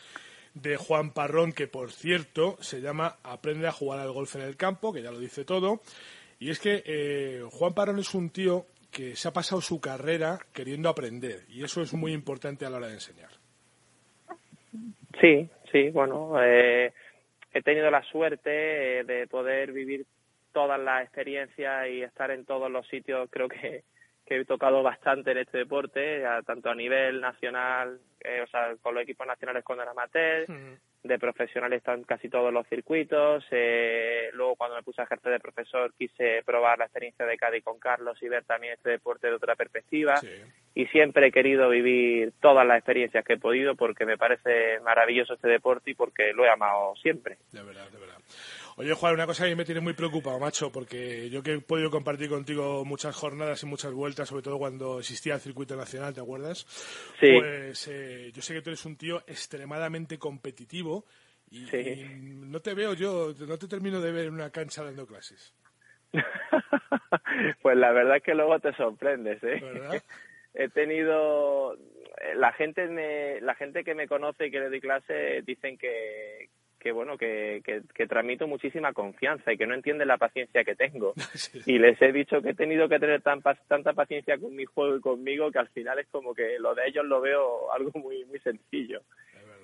de 0.61 0.77
Juan 0.77 1.11
Parrón, 1.11 1.53
que 1.53 1.67
por 1.67 1.91
cierto 1.91 2.57
se 2.61 2.81
llama 2.81 3.17
Aprende 3.23 3.67
a 3.67 3.71
jugar 3.71 3.99
al 3.99 4.11
golf 4.11 4.35
en 4.35 4.41
el 4.41 4.57
campo, 4.57 4.93
que 4.93 5.01
ya 5.01 5.11
lo 5.11 5.19
dice 5.19 5.45
todo. 5.45 5.81
Y 6.39 6.49
es 6.51 6.59
que 6.59 6.83
eh, 6.85 7.43
Juan 7.51 7.73
Parrón 7.73 7.99
es 7.99 8.13
un 8.13 8.29
tío 8.29 8.65
que 8.91 9.15
se 9.15 9.27
ha 9.27 9.33
pasado 9.33 9.61
su 9.61 9.79
carrera 9.79 10.39
queriendo 10.53 10.89
aprender 10.89 11.41
y 11.49 11.63
eso 11.63 11.81
es 11.81 11.93
muy 11.93 12.13
importante 12.13 12.65
a 12.65 12.69
la 12.69 12.77
hora 12.77 12.87
de 12.87 12.93
enseñar. 12.93 13.29
Sí, 15.19 15.49
sí, 15.71 15.89
bueno, 15.89 16.41
eh, 16.41 16.93
he 17.53 17.61
tenido 17.61 17.91
la 17.91 18.01
suerte 18.03 18.99
eh, 18.99 19.03
de 19.03 19.27
poder 19.27 19.71
vivir 19.71 20.05
todas 20.53 20.79
las 20.79 21.03
experiencias 21.03 21.87
y 21.89 22.01
estar 22.01 22.31
en 22.31 22.45
todos 22.45 22.71
los 22.71 22.87
sitios, 22.87 23.29
creo 23.29 23.47
que, 23.47 23.83
que 24.29 24.37
he 24.37 24.45
tocado 24.45 24.83
bastante 24.83 25.31
en 25.31 25.39
este 25.39 25.57
deporte, 25.57 26.25
a, 26.25 26.43
tanto 26.43 26.69
a 26.69 26.75
nivel 26.75 27.19
nacional, 27.19 27.99
eh, 28.19 28.41
o 28.43 28.47
sea, 28.47 28.75
con 28.81 28.93
los 28.93 29.03
equipos 29.03 29.25
nacionales 29.25 29.63
cuando 29.63 29.81
era 29.81 29.91
amateur, 29.91 30.45
uh 30.47 30.53
-huh. 30.53 30.77
de 31.03 31.17
profesional 31.17 31.73
están 31.73 32.03
casi 32.03 32.29
todos 32.29 32.53
los 32.53 32.67
circuitos, 32.67 33.43
eh, 33.49 34.29
luego 34.33 34.55
cuando 34.55 34.75
me 34.75 34.83
puse 34.83 35.01
a 35.01 35.05
ejercer 35.05 35.31
de 35.31 35.39
profesor 35.39 35.91
quise 35.97 36.43
probar 36.45 36.77
la 36.77 36.85
experiencia 36.85 37.25
de 37.25 37.37
Cádiz 37.37 37.63
con 37.63 37.79
Carlos 37.79 38.21
y 38.21 38.29
ver 38.29 38.43
también 38.43 38.73
este 38.73 38.91
deporte 38.91 39.27
de 39.27 39.33
otra 39.33 39.55
perspectiva, 39.55 40.17
sí. 40.17 40.29
y 40.75 40.85
siempre 40.87 41.27
he 41.27 41.31
querido 41.31 41.67
vivir 41.67 42.33
todas 42.39 42.67
las 42.67 42.77
experiencias 42.77 43.25
que 43.25 43.33
he 43.33 43.37
podido 43.37 43.75
porque 43.75 44.05
me 44.05 44.17
parece 44.17 44.79
maravilloso 44.81 45.33
este 45.33 45.47
deporte 45.47 45.89
y 45.89 45.95
porque 45.95 46.33
lo 46.33 46.45
he 46.45 46.49
amado 46.49 46.95
siempre. 46.97 47.37
De 47.51 47.63
verdad, 47.63 47.89
de 47.89 47.97
verdad. 47.97 48.19
Oye, 48.79 48.93
Juan, 48.93 49.15
una 49.15 49.25
cosa 49.25 49.45
que 49.45 49.57
me 49.57 49.65
tiene 49.65 49.81
muy 49.81 49.91
preocupado, 49.91 50.39
macho, 50.39 50.71
porque 50.71 51.29
yo 51.29 51.43
que 51.43 51.55
he 51.55 51.59
podido 51.59 51.91
compartir 51.91 52.29
contigo 52.29 52.85
muchas 52.85 53.13
jornadas 53.13 53.61
y 53.61 53.65
muchas 53.65 53.91
vueltas, 53.91 54.29
sobre 54.29 54.41
todo 54.41 54.57
cuando 54.57 54.99
existía 54.99 55.33
el 55.33 55.41
circuito 55.41 55.75
nacional, 55.75 56.13
¿te 56.13 56.21
acuerdas? 56.21 56.65
Sí. 57.19 57.27
Pues 57.37 57.89
eh, 57.89 58.31
yo 58.33 58.41
sé 58.41 58.53
que 58.53 58.61
tú 58.61 58.69
eres 58.69 58.85
un 58.85 58.95
tío 58.95 59.17
extremadamente 59.27 60.17
competitivo 60.17 61.03
y, 61.51 61.65
sí. 61.65 61.77
y, 61.77 62.05
no 62.47 62.61
te 62.61 62.73
veo 62.73 62.93
yo, 62.93 63.33
no 63.45 63.57
te 63.57 63.67
termino 63.67 63.99
de 63.99 64.13
ver 64.13 64.27
en 64.27 64.35
una 64.35 64.49
cancha 64.49 64.81
dando 64.81 65.05
clases. 65.05 65.53
pues 67.61 67.75
la 67.75 67.91
verdad 67.91 68.15
es 68.15 68.23
que 68.23 68.33
luego 68.33 68.61
te 68.61 68.71
sorprendes, 68.75 69.43
¿eh? 69.43 69.59
¿Verdad? 69.61 70.01
he 70.53 70.69
tenido 70.69 71.75
la 72.35 72.53
gente 72.53 72.87
me, 72.87 73.41
la 73.41 73.55
gente 73.55 73.83
que 73.83 73.93
me 73.93 74.07
conoce 74.07 74.47
y 74.47 74.51
que 74.51 74.59
le 74.61 74.69
doy 74.69 74.79
clase 74.79 75.41
dicen 75.45 75.77
que, 75.77 76.47
que 76.79 76.91
bueno 76.91 77.17
que, 77.17 77.61
que, 77.63 78.07
transmito 78.07 78.47
muchísima 78.47 78.93
confianza 78.93 79.51
y 79.51 79.57
que 79.57 79.67
no 79.67 79.75
entienden 79.75 80.07
la 80.07 80.17
paciencia 80.17 80.63
que 80.63 80.75
tengo. 80.75 81.13
Y 81.65 81.77
les 81.77 82.01
he 82.01 82.11
dicho 82.11 82.41
que 82.41 82.51
he 82.51 82.55
tenido 82.55 82.87
que 82.87 82.99
tener 82.99 83.21
tan, 83.21 83.41
tanta 83.67 83.93
paciencia 83.93 84.37
con 84.37 84.55
mi 84.55 84.65
juego 84.65 84.95
y 84.95 85.01
conmigo 85.01 85.51
que 85.51 85.59
al 85.59 85.69
final 85.69 85.99
es 85.99 86.07
como 86.07 86.33
que 86.33 86.57
lo 86.59 86.73
de 86.73 86.87
ellos 86.87 87.05
lo 87.05 87.21
veo 87.21 87.71
algo 87.71 87.91
muy 87.99 88.25
muy 88.25 88.39
sencillo. 88.39 89.01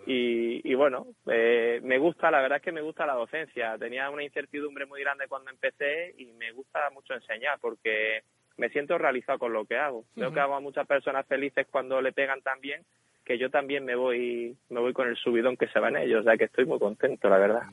Y, 0.08 0.62
y 0.70 0.76
bueno 0.76 1.08
eh, 1.32 1.80
me 1.84 1.98
gusta 1.98 2.30
la 2.30 2.40
verdad 2.40 2.58
es 2.58 2.64
que 2.64 2.72
me 2.72 2.82
gusta 2.82 3.06
la 3.06 3.14
docencia. 3.14 3.78
Tenía 3.78 4.10
una 4.10 4.24
incertidumbre 4.24 4.86
muy 4.86 5.02
grande 5.02 5.28
cuando 5.28 5.50
empecé 5.52 6.14
y 6.18 6.26
me 6.34 6.52
gusta 6.52 6.90
mucho 6.92 7.14
enseñar 7.14 7.58
porque 7.60 8.24
me 8.58 8.70
siento 8.70 8.98
realizado 8.98 9.40
con 9.40 9.54
lo 9.54 9.66
que 9.66 9.78
hago. 9.78 10.06
Creo 10.16 10.34
que 10.34 10.40
hago 10.40 10.56
a 10.56 10.62
muchas 10.62 10.88
personas 10.88 11.26
felices 11.28 11.68
cuando 11.70 12.02
le 12.02 12.12
pegan 12.12 12.42
tan 12.42 12.60
bien 12.62 12.84
que 13.26 13.40
yo 13.40 13.50
también 13.50 13.84
me 13.84 13.96
voy 13.96 14.56
me 14.70 14.80
voy 14.80 14.94
con 14.94 15.08
el 15.08 15.16
subidón 15.18 15.58
que 15.58 15.68
se 15.68 15.80
va 15.80 15.90
en 15.90 15.98
ellos, 15.98 16.22
o 16.22 16.24
sea 16.24 16.38
que 16.38 16.46
estoy 16.46 16.66
muy 16.66 16.78
contento, 16.78 17.28
la 17.28 17.40
verdad. 17.40 17.64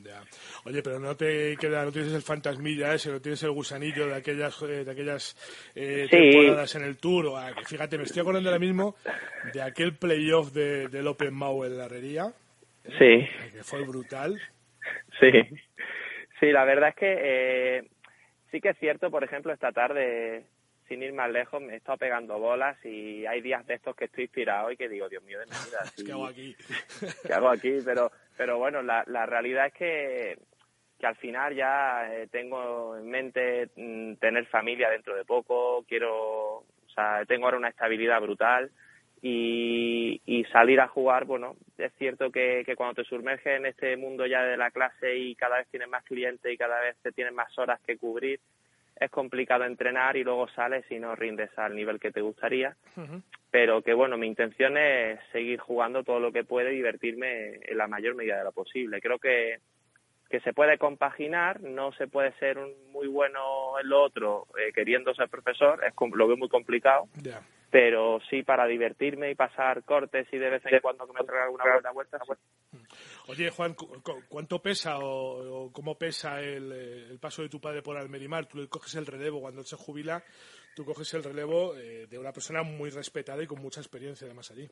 Oye, 0.65 0.81
pero 0.81 0.99
no 0.99 1.15
te 1.15 1.55
queda, 1.57 1.85
no 1.85 1.91
tienes 1.91 2.13
el 2.13 2.23
fantasmilla 2.23 2.93
ese, 2.93 3.11
no 3.11 3.21
tienes 3.21 3.43
el 3.43 3.51
gusanillo 3.51 4.07
de 4.07 4.15
aquellas 4.15 4.59
eh, 4.63 4.83
de 4.83 4.91
aquellas 4.91 5.71
eh, 5.75 6.07
temporadas 6.09 6.75
en 6.75 6.83
el 6.83 6.97
Tour. 6.97 7.27
O, 7.27 7.37
fíjate, 7.65 7.97
me 7.97 8.03
estoy 8.03 8.21
acordando 8.21 8.49
ahora 8.49 8.59
mismo 8.59 8.95
de 9.53 9.61
aquel 9.61 9.95
playoff 9.95 10.51
de, 10.53 10.87
del 10.87 11.07
Open 11.07 11.33
Mau 11.33 11.63
en 11.63 11.77
la 11.77 11.85
Herrería. 11.85 12.33
Sí. 12.97 13.27
Que 13.53 13.63
fue 13.63 13.85
brutal. 13.85 14.41
Sí. 15.19 15.31
Sí, 16.39 16.51
la 16.51 16.65
verdad 16.65 16.89
es 16.89 16.95
que 16.95 17.15
eh, 17.19 17.83
sí 18.51 18.59
que 18.59 18.69
es 18.69 18.77
cierto, 18.79 19.11
por 19.11 19.23
ejemplo, 19.23 19.53
esta 19.53 19.71
tarde 19.71 20.43
sin 20.87 21.03
ir 21.03 21.13
más 21.13 21.31
lejos, 21.31 21.61
me 21.61 21.73
he 21.73 21.77
estado 21.77 21.97
pegando 21.97 22.39
bolas 22.39 22.77
y 22.85 23.25
hay 23.25 23.41
días 23.41 23.65
de 23.65 23.75
estos 23.75 23.95
que 23.95 24.05
estoy 24.05 24.25
inspirado 24.25 24.71
y 24.71 24.77
que 24.77 24.89
digo, 24.89 25.09
Dios 25.09 25.23
mío 25.23 25.39
de 25.39 25.45
mi 25.45 25.51
vida. 25.51 25.83
¿Qué 26.05 26.11
hago 26.11 26.27
aquí? 26.27 26.55
¿Qué 27.27 27.33
hago 27.33 27.49
aquí? 27.49 27.79
Pero, 27.83 28.11
pero 28.37 28.57
bueno, 28.57 28.81
la, 28.81 29.03
la 29.07 29.25
realidad 29.25 29.67
es 29.67 29.73
que, 29.73 30.37
que 30.99 31.07
al 31.07 31.15
final 31.15 31.55
ya 31.55 32.13
eh, 32.13 32.27
tengo 32.31 32.97
en 32.97 33.09
mente 33.09 33.69
mm, 33.75 34.15
tener 34.15 34.45
familia 34.47 34.89
dentro 34.89 35.15
de 35.15 35.25
poco, 35.25 35.83
quiero, 35.87 36.59
o 36.59 36.89
sea, 36.93 37.25
tengo 37.25 37.45
ahora 37.45 37.57
una 37.57 37.69
estabilidad 37.69 38.21
brutal. 38.21 38.71
Y, 39.25 40.21
y, 40.25 40.43
salir 40.51 40.81
a 40.81 40.89
jugar, 40.89 41.23
bueno, 41.23 41.55
es 41.77 41.93
cierto 41.97 42.29
que, 42.29 42.63
que, 42.65 42.75
cuando 42.75 43.01
te 43.01 43.07
sumerges 43.07 43.55
en 43.57 43.65
este 43.65 43.95
mundo 43.95 44.25
ya 44.25 44.43
de 44.43 44.57
la 44.57 44.69
clase 44.69 45.15
y 45.15 45.33
cada 45.35 45.59
vez 45.59 45.67
tienes 45.69 45.87
más 45.87 46.03
clientes 46.03 46.51
y 46.51 46.57
cada 46.57 46.81
vez 46.81 46.97
te 47.01 47.13
tienes 47.13 47.33
más 47.33 47.57
horas 47.57 47.79
que 47.87 47.97
cubrir, 47.97 48.41
es 49.03 49.11
complicado 49.11 49.65
entrenar 49.65 50.17
y 50.17 50.23
luego 50.23 50.47
sales 50.49 50.85
y 50.89 50.99
no 50.99 51.15
rindes 51.15 51.49
al 51.57 51.75
nivel 51.75 51.99
que 51.99 52.11
te 52.11 52.21
gustaría. 52.21 52.75
Pero 53.51 53.81
que 53.81 53.93
bueno, 53.93 54.17
mi 54.17 54.27
intención 54.27 54.77
es 54.77 55.19
seguir 55.31 55.59
jugando 55.59 56.03
todo 56.03 56.19
lo 56.19 56.31
que 56.31 56.43
puede 56.43 56.73
y 56.73 56.77
divertirme 56.77 57.59
en 57.61 57.77
la 57.77 57.87
mayor 57.87 58.15
medida 58.15 58.37
de 58.37 58.43
lo 58.43 58.51
posible. 58.51 59.01
Creo 59.01 59.19
que, 59.19 59.59
que 60.29 60.39
se 60.39 60.53
puede 60.53 60.77
compaginar, 60.77 61.61
no 61.61 61.91
se 61.93 62.07
puede 62.07 62.31
ser 62.39 62.57
muy 62.91 63.07
bueno 63.07 63.79
en 63.79 63.89
lo 63.89 64.01
otro 64.01 64.47
eh, 64.57 64.71
queriendo 64.73 65.13
ser 65.13 65.29
profesor, 65.29 65.83
es 65.85 65.93
lo 66.15 66.27
veo 66.27 66.37
muy 66.37 66.49
complicado 66.49 67.07
pero 67.73 68.19
sí 68.29 68.43
para 68.43 68.67
divertirme 68.67 69.31
y 69.31 69.35
pasar 69.35 69.83
cortes 69.83 70.27
y 70.31 70.37
de 70.37 70.47
vez 70.47 70.63
en 70.67 70.79
cuando 70.79 71.07
que 71.07 71.13
me 71.13 71.25
traiga 71.25 71.45
alguna 71.45 71.63
buena 71.73 71.91
vuelta. 71.91 72.19
Oye, 73.27 73.49
Juan, 73.49 73.73
¿cuánto 74.29 74.61
pesa 74.61 74.99
o, 74.99 75.71
cómo 75.73 75.97
pesa 75.97 76.39
el, 76.39 77.17
paso 77.19 77.41
de 77.41 77.49
tu 77.49 77.59
padre 77.59 77.81
por 77.81 77.97
Almerimar? 77.97 78.45
Tú 78.45 78.59
le 78.59 78.67
coges 78.67 78.93
el 78.93 79.07
relevo 79.07 79.41
cuando 79.41 79.61
él 79.61 79.65
se 79.65 79.75
jubila, 79.75 80.23
tú 80.75 80.85
coges 80.85 81.11
el 81.15 81.23
relevo 81.23 81.75
eh, 81.75 82.05
de 82.05 82.19
una 82.19 82.31
persona 82.31 82.61
muy 82.61 82.91
respetada 82.91 83.41
y 83.41 83.47
con 83.47 83.59
mucha 83.59 83.81
experiencia 83.81 84.27
además 84.27 84.51
allí. 84.51 84.69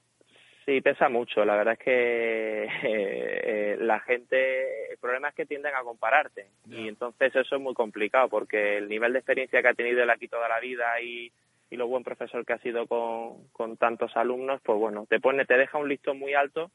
Sí, 0.68 0.80
pesa 0.82 1.10
mucho. 1.10 1.44
La 1.44 1.56
verdad 1.56 1.74
es 1.74 1.80
que 1.80 2.68
eh, 2.84 3.78
la 3.80 4.00
gente, 4.02 4.92
el 4.92 4.98
problema 5.00 5.30
es 5.30 5.34
que 5.34 5.48
tienden 5.48 5.74
a 5.74 5.82
compararte 5.82 6.46
y 6.70 6.88
entonces 6.88 7.36
eso 7.36 7.56
es 7.56 7.62
muy 7.62 7.74
complicado 7.74 8.30
porque 8.30 8.78
el 8.78 8.88
nivel 8.88 9.14
de 9.14 9.20
experiencia 9.20 9.60
que 9.64 9.70
ha 9.70 9.74
tenido 9.74 10.04
él 10.04 10.10
aquí 10.12 10.28
toda 10.28 10.48
la 10.48 10.60
vida 10.60 11.02
y 11.02 11.32
y 11.72 11.78
lo 11.78 11.88
buen 11.88 12.04
profesor 12.04 12.46
que 12.46 12.54
ha 12.54 12.60
sido 12.60 12.86
con, 12.86 13.48
con 13.54 13.78
tantos 13.78 14.16
alumnos, 14.16 14.62
pues 14.64 14.78
bueno, 14.78 15.08
te 15.10 15.20
pone, 15.20 15.46
te 15.46 15.58
deja 15.58 15.80
un 15.80 15.90
listón 15.90 16.20
muy 16.20 16.36
alto 16.36 16.70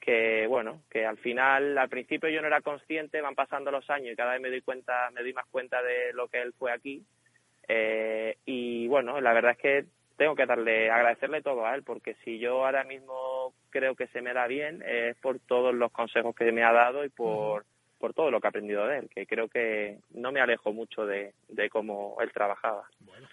que 0.00 0.46
bueno, 0.46 0.82
que 0.90 1.04
al 1.04 1.18
final, 1.18 1.76
al 1.76 1.88
principio 1.88 2.30
yo 2.30 2.40
no 2.40 2.46
era 2.46 2.62
consciente, 2.62 3.20
van 3.20 3.34
pasando 3.34 3.70
los 3.70 3.90
años 3.90 4.12
y 4.12 4.16
cada 4.16 4.32
vez 4.32 4.40
me 4.40 4.48
doy 4.48 4.62
cuenta, 4.62 5.10
me 5.10 5.22
doy 5.22 5.32
más 5.32 5.46
cuenta 5.50 5.82
de 5.82 6.12
lo 6.14 6.28
que 6.28 6.40
él 6.40 6.54
fue 6.58 6.72
aquí. 6.72 7.04
Eh, 7.68 8.38
y 8.46 8.86
bueno, 8.88 9.20
la 9.20 9.32
verdad 9.32 9.52
es 9.52 9.58
que 9.58 9.84
tengo 10.16 10.34
que 10.34 10.46
darle, 10.46 10.90
agradecerle 10.90 11.42
todo 11.42 11.66
a 11.66 11.74
él, 11.74 11.82
porque 11.82 12.14
si 12.24 12.38
yo 12.38 12.64
ahora 12.64 12.84
mismo 12.84 13.52
creo 13.70 13.94
que 13.94 14.06
se 14.06 14.22
me 14.22 14.32
da 14.32 14.46
bien, 14.46 14.82
es 14.86 15.16
por 15.18 15.38
todos 15.40 15.74
los 15.74 15.92
consejos 15.92 16.34
que 16.34 16.50
me 16.52 16.64
ha 16.64 16.72
dado 16.72 17.04
y 17.04 17.08
por, 17.08 17.66
por 17.98 18.14
todo 18.14 18.30
lo 18.30 18.40
que 18.40 18.46
he 18.46 18.48
aprendido 18.48 18.86
de 18.86 19.00
él, 19.00 19.10
que 19.14 19.26
creo 19.26 19.48
que 19.48 19.98
no 20.10 20.32
me 20.32 20.40
alejo 20.40 20.72
mucho 20.72 21.06
de, 21.06 21.34
de 21.48 21.68
cómo 21.68 22.16
él 22.20 22.32
trabajaba. 22.32 22.84
Bueno. 23.00 23.28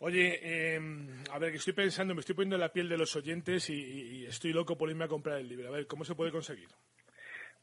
Oye, 0.00 0.40
eh, 0.42 0.78
a 1.32 1.38
ver, 1.38 1.52
que 1.52 1.56
estoy 1.56 1.72
pensando, 1.72 2.14
me 2.14 2.20
estoy 2.20 2.34
poniendo 2.34 2.56
en 2.56 2.60
la 2.60 2.72
piel 2.72 2.86
de 2.88 2.98
los 2.98 3.16
oyentes 3.16 3.70
y, 3.70 4.26
estoy 4.26 4.52
loco 4.52 4.76
por 4.76 4.90
irme 4.90 5.04
a 5.04 5.08
comprar 5.08 5.38
el 5.38 5.48
libro. 5.48 5.68
A 5.68 5.72
ver, 5.72 5.86
¿cómo 5.86 6.04
se 6.04 6.14
puede 6.14 6.30
conseguir? 6.30 6.68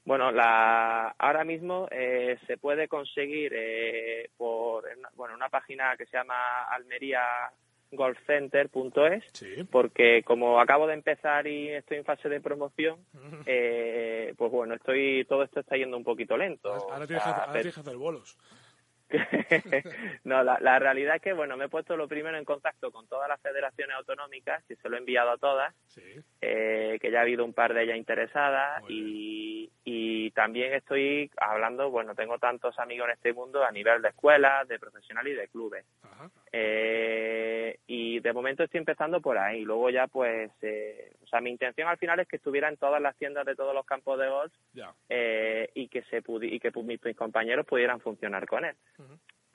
Bueno, 0.06 0.32
la, 0.32 1.10
ahora 1.18 1.44
mismo 1.44 1.88
eh, 1.92 2.40
se 2.48 2.58
puede 2.58 2.88
conseguir 2.88 3.54
eh, 3.56 4.32
por 4.36 4.86
bueno, 5.16 5.36
una 5.36 5.50
página 5.50 5.96
que 5.96 6.08
se 6.08 6.18
llama 6.18 6.64
almeriagolfcenter.es, 6.64 9.24
sí. 9.32 9.64
porque 9.72 10.24
como 10.24 10.60
acabo 10.60 10.88
de 10.88 10.96
empezar 10.96 11.46
y 11.48 11.70
estoy 11.70 12.00
en 12.00 12.06
fase 12.06 12.28
de 12.28 12.42
promoción, 12.42 13.06
eh, 13.46 14.34
pues 14.38 14.52
bueno, 14.52 14.74
estoy 14.74 15.24
todo 15.26 15.44
esto 15.44 15.62
está 15.62 15.78
yendo 15.78 15.96
un 15.96 16.04
poquito 16.04 16.36
lento. 16.36 16.74
Ahora, 16.74 17.08
tienes, 17.08 17.26
ahora 17.26 17.54
tienes 17.54 17.74
que 17.74 17.80
hacer 17.80 17.96
bolos. 17.96 18.38
no, 20.24 20.44
la, 20.44 20.80
realidad 20.80 21.18
es 21.18 21.22
que, 21.22 21.34
bueno, 21.34 21.58
me 21.58 21.66
he 21.66 21.70
puesto 21.70 21.96
lo 21.96 22.08
primero 22.08 22.38
en 22.38 22.46
contacto 22.46 22.92
con 22.92 23.08
todas 23.08 23.30
las 23.30 23.40
federaciones 23.42 23.96
autonómicas, 23.96 24.64
que 24.66 24.76
se 24.76 24.90
lo 24.90 24.96
he 24.96 25.00
enviado 25.00 25.32
a 25.32 25.38
todas, 25.38 25.74
eh, 26.42 26.98
que 27.00 27.12
ya 27.12 27.20
ha 27.20 27.22
habido 27.22 27.46
un 27.46 27.54
par 27.54 27.74
de 27.74 27.84
ellas 27.84 27.98
interesadas 27.98 28.84
y, 28.90 29.72
y, 29.84 30.32
también 30.32 30.74
estoy 30.74 31.30
hablando, 31.38 31.92
bueno, 31.92 32.16
tengo 32.16 32.40
tantos 32.40 32.80
amigos 32.80 33.08
en 33.08 33.14
este 33.14 33.34
mundo 33.34 33.64
a 33.64 33.72
nivel 33.72 34.02
de 34.02 34.10
escuelas, 34.10 34.68
de 34.68 34.80
profesional 34.80 35.28
y 35.28 35.34
de 35.34 35.48
clubes. 35.48 35.86
Eh, 36.52 37.80
y 37.88 38.20
de 38.20 38.34
momento 38.34 38.64
estoy 38.64 38.80
empezando 38.80 39.22
por 39.22 39.38
ahí. 39.38 39.64
Luego 39.64 39.90
ya, 39.90 40.08
pues, 40.08 40.52
eh, 40.62 41.14
o 41.24 41.28
sea, 41.28 41.42
mi 41.42 41.50
intención 41.50 41.88
al 41.88 41.98
final 41.98 42.20
es 42.20 42.28
que 42.28 42.38
estuviera 42.38 42.70
en 42.70 42.78
todas 42.78 43.02
las 43.02 43.16
tiendas 43.18 43.46
de 43.46 43.56
todos 43.56 43.76
los 43.76 43.86
campos 43.86 44.20
de 44.20 44.30
golf 44.30 44.54
y 45.76 45.88
que 45.88 46.04
se 46.04 46.24
y 46.42 46.60
que 46.60 46.72
mis, 46.84 47.04
mis 47.04 47.16
compañeros 47.16 47.66
pudieran 47.66 48.00
funcionar 48.00 48.48
con 48.48 48.66
él. 48.66 48.76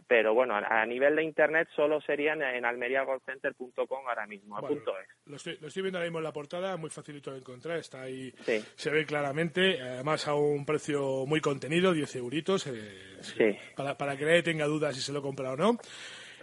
Pero 0.07 0.33
bueno, 0.33 0.55
a, 0.57 0.87
nivel 0.87 1.17
de 1.17 1.23
internet 1.23 1.69
solo 1.77 2.01
serían 2.01 2.41
en 2.41 2.65
almeriagolfcenter.com 2.65 4.09
ahora 4.09 4.27
mismo, 4.27 4.57
a 4.57 4.63
punto 4.63 4.99
es. 4.99 5.07
Lo 5.27 5.37
estoy, 5.37 5.59
lo 5.61 5.69
estoy, 5.69 5.83
viendo 5.83 5.99
ahora 5.99 6.07
mismo 6.07 6.19
en 6.19 6.25
la 6.25 6.33
portada, 6.33 6.77
muy 6.79 6.89
facilito 6.89 7.31
de 7.31 7.39
encontrar, 7.39 7.77
está 7.77 8.03
ahí, 8.03 8.33
se 8.75 8.91
ve 8.91 9.05
claramente, 9.05 9.83
además 9.83 10.27
a 10.27 10.35
un 10.35 10.65
precio 10.65 11.27
muy 11.27 11.43
contenido, 11.43 11.93
10 11.93 12.17
euritos, 12.17 12.67
eh, 12.69 13.59
para, 13.77 13.99
para 13.99 14.17
que 14.17 14.25
nadie 14.25 14.43
tenga 14.43 14.65
dudas 14.65 14.97
si 14.97 15.03
se 15.03 15.13
lo 15.13 15.21
compra 15.21 15.53
o 15.53 15.57
no. 15.57 15.77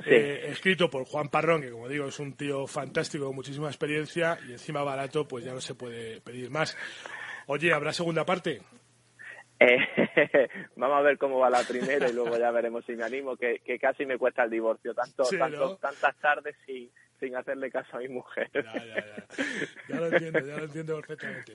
Eh, 0.06 0.48
escrito 0.50 0.90
por 0.90 1.06
Juan 1.06 1.30
Parrón, 1.30 1.62
que 1.62 1.72
como 1.72 1.88
digo 1.88 2.08
es 2.08 2.20
un 2.20 2.36
tío 2.36 2.68
fantástico 2.68 3.28
con 3.28 3.36
muchísima 3.36 3.68
experiencia 3.68 4.38
y 4.48 4.52
encima 4.52 4.84
barato, 4.84 5.28
pues 5.28 5.46
ya 5.46 5.54
no 5.54 5.62
se 5.62 5.74
puede 5.74 6.22
pedir 6.22 6.52
más. 6.52 6.78
Oye, 7.48 7.74
¿habrá 7.74 7.94
segunda 7.94 8.26
parte? 8.26 8.62
Eh, 9.60 9.78
vamos 10.76 10.98
a 10.98 11.02
ver 11.02 11.18
cómo 11.18 11.40
va 11.40 11.50
la 11.50 11.64
primera 11.64 12.10
y 12.10 12.14
luego 12.14 12.38
ya 12.38 12.52
veremos 12.52 12.86
si 12.86 12.96
me 12.96 13.04
animo, 13.04 13.36
que, 13.36 13.60
casi 13.80 14.06
me 14.06 14.18
cuesta 14.18 14.44
el 14.44 14.50
divorcio, 14.50 14.94
tanto, 14.94 15.24
tantas 15.80 16.16
tardes 16.18 16.56
sin, 16.66 16.90
sin 17.20 17.36
hacerle 17.36 17.72
caso 17.72 17.98
a 17.98 18.00
mi 18.00 18.10
mujer. 18.10 18.50
Ya, 18.54 18.62
ya, 18.74 18.96
ya. 18.96 19.28
ya 19.90 19.96
lo 19.96 20.08
entiendo, 20.08 20.40
ya 20.40 20.58
lo 20.58 20.66
entiendo 20.66 21.02
perfectamente. 21.02 21.54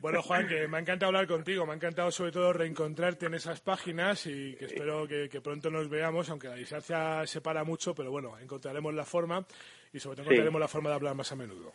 Bueno, 0.00 0.22
Juan, 0.22 0.46
que 0.46 0.68
me 0.68 0.76
ha 0.76 0.80
encantado 0.80 1.08
hablar 1.08 1.26
contigo, 1.26 1.66
me 1.66 1.72
ha 1.72 1.76
encantado 1.76 2.10
sobre 2.10 2.32
todo 2.32 2.52
reencontrarte 2.52 3.26
en 3.26 3.34
esas 3.34 3.60
páginas 3.60 4.26
y 4.26 4.54
que 4.56 4.66
espero 4.66 5.06
que, 5.06 5.40
pronto 5.42 5.70
nos 5.70 5.88
veamos, 5.88 6.30
aunque 6.30 6.48
la 6.48 6.54
distancia 6.54 7.26
separa 7.26 7.64
mucho, 7.64 7.94
pero 7.94 8.10
bueno, 8.10 8.38
encontraremos 8.38 8.94
la 8.94 9.04
forma 9.04 9.44
y 9.92 9.98
sobre 9.98 10.16
todo 10.16 10.24
encontraremos 10.24 10.60
la 10.60 10.68
forma 10.68 10.90
de 10.90 10.96
hablar 10.96 11.14
más 11.14 11.32
a 11.32 11.36
menudo. 11.36 11.72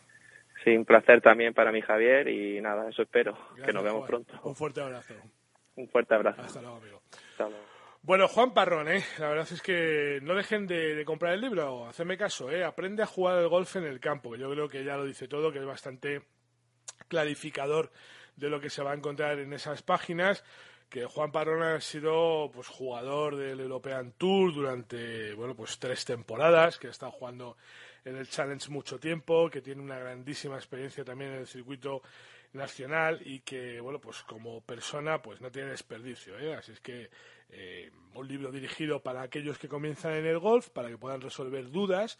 Sí, 0.64 0.76
un 0.76 0.84
placer 0.84 1.20
también 1.20 1.54
para 1.54 1.70
mí, 1.70 1.80
Javier, 1.80 2.28
y 2.28 2.60
nada, 2.60 2.88
eso 2.88 3.02
espero, 3.02 3.38
que 3.64 3.72
nos 3.72 3.84
vemos 3.84 4.06
pronto. 4.06 4.40
Un 4.42 4.56
fuerte 4.56 4.80
abrazo. 4.80 5.14
Un 5.78 5.88
fuerte 5.88 6.14
abrazo. 6.14 6.42
Hasta 6.42 6.60
luego, 6.60 6.76
amigo. 6.76 7.02
Bueno, 8.02 8.26
Juan 8.26 8.52
Parrón, 8.52 8.88
¿eh? 8.88 9.04
la 9.18 9.28
verdad 9.28 9.48
es 9.52 9.62
que 9.62 10.18
no 10.22 10.34
dejen 10.34 10.66
de, 10.66 11.04
comprar 11.04 11.34
el 11.34 11.40
libro, 11.40 11.86
hacerme 11.86 12.16
caso, 12.16 12.50
¿eh? 12.50 12.64
aprende 12.64 13.02
a 13.02 13.06
jugar 13.06 13.38
el 13.38 13.48
golf 13.48 13.76
en 13.76 13.84
el 13.84 14.00
campo, 14.00 14.34
yo 14.34 14.50
creo 14.50 14.68
que 14.68 14.84
ya 14.84 14.96
lo 14.96 15.04
dice 15.04 15.28
todo, 15.28 15.52
que 15.52 15.58
es 15.58 15.66
bastante 15.66 16.22
clarificador 17.06 17.92
de 18.36 18.48
lo 18.48 18.60
que 18.60 18.70
se 18.70 18.82
va 18.82 18.92
a 18.92 18.94
encontrar 18.94 19.38
en 19.38 19.52
esas 19.52 19.82
páginas 19.82 20.44
que 20.88 21.04
Juan 21.04 21.30
Parrón 21.30 21.62
ha 21.62 21.80
sido 21.80 22.50
pues 22.52 22.66
jugador 22.66 23.36
del 23.36 23.60
European 23.60 24.12
Tour 24.16 24.54
durante 24.54 25.34
bueno 25.34 25.54
pues 25.54 25.78
tres 25.78 26.04
temporadas 26.04 26.78
que 26.78 26.86
ha 26.86 26.90
estado 26.90 27.12
jugando 27.12 27.56
en 28.04 28.16
el 28.16 28.28
Challenge 28.28 28.70
mucho 28.70 28.98
tiempo, 28.98 29.50
que 29.50 29.60
tiene 29.60 29.82
una 29.82 29.98
grandísima 29.98 30.56
experiencia 30.56 31.04
también 31.04 31.32
en 31.32 31.40
el 31.40 31.46
circuito 31.46 32.02
nacional 32.52 33.20
y 33.24 33.40
que, 33.40 33.80
bueno, 33.80 34.00
pues 34.00 34.22
como 34.22 34.60
persona, 34.62 35.20
pues 35.20 35.40
no 35.40 35.50
tiene 35.50 35.70
desperdicio, 35.70 36.38
¿eh? 36.38 36.54
Así 36.54 36.72
es 36.72 36.80
que 36.80 37.10
eh, 37.50 37.90
un 38.14 38.28
libro 38.28 38.50
dirigido 38.50 39.02
para 39.02 39.22
aquellos 39.22 39.58
que 39.58 39.68
comienzan 39.68 40.14
en 40.14 40.26
el 40.26 40.38
golf, 40.38 40.68
para 40.70 40.88
que 40.88 40.98
puedan 40.98 41.20
resolver 41.20 41.70
dudas 41.70 42.18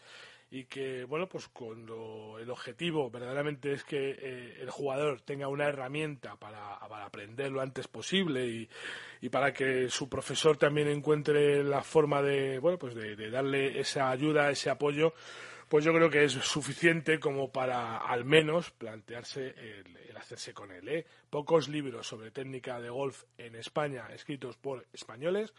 y 0.51 0.65
que, 0.65 1.03
bueno, 1.03 1.27
pues 1.29 1.47
cuando 1.47 2.37
el 2.39 2.49
objetivo 2.49 3.11
verdaderamente 3.11 3.71
es 3.71 3.83
que 3.83 4.17
eh, 4.19 4.57
el 4.59 4.69
jugador 4.71 5.21
tenga 5.21 5.47
una 5.47 5.67
herramienta 5.67 6.37
para, 6.37 6.79
para 6.79 7.05
aprender 7.05 7.51
lo 7.51 7.61
antes 7.61 7.87
posible 7.87 8.47
y, 8.47 8.69
y, 9.21 9.29
para 9.29 9.53
que 9.53 9.89
su 9.89 10.09
profesor 10.09 10.57
también 10.57 10.87
encuentre 10.87 11.63
la 11.63 11.83
forma 11.83 12.23
de, 12.23 12.57
bueno, 12.57 12.79
pues 12.79 12.95
de, 12.95 13.15
de 13.15 13.29
darle 13.29 13.79
esa 13.79 14.09
ayuda, 14.09 14.49
ese 14.49 14.71
apoyo, 14.71 15.13
pues 15.69 15.85
yo 15.85 15.93
creo 15.93 16.09
que 16.09 16.23
es 16.23 16.33
suficiente 16.33 17.19
como 17.19 17.51
para 17.51 17.97
al 17.97 18.25
menos 18.25 18.71
plantearse 18.71 19.53
el, 19.57 20.17
hacerse 20.17 20.53
con 20.53 20.71
él. 20.71 20.89
¿eh? 20.89 21.05
Pocos 21.29 21.69
libros 21.69 22.07
sobre 22.07 22.31
técnica 22.31 22.81
de 22.81 22.89
golf 22.89 23.23
en 23.37 23.55
España 23.55 24.07
escritos 24.13 24.57
por 24.57 24.85
españoles. 24.91 25.53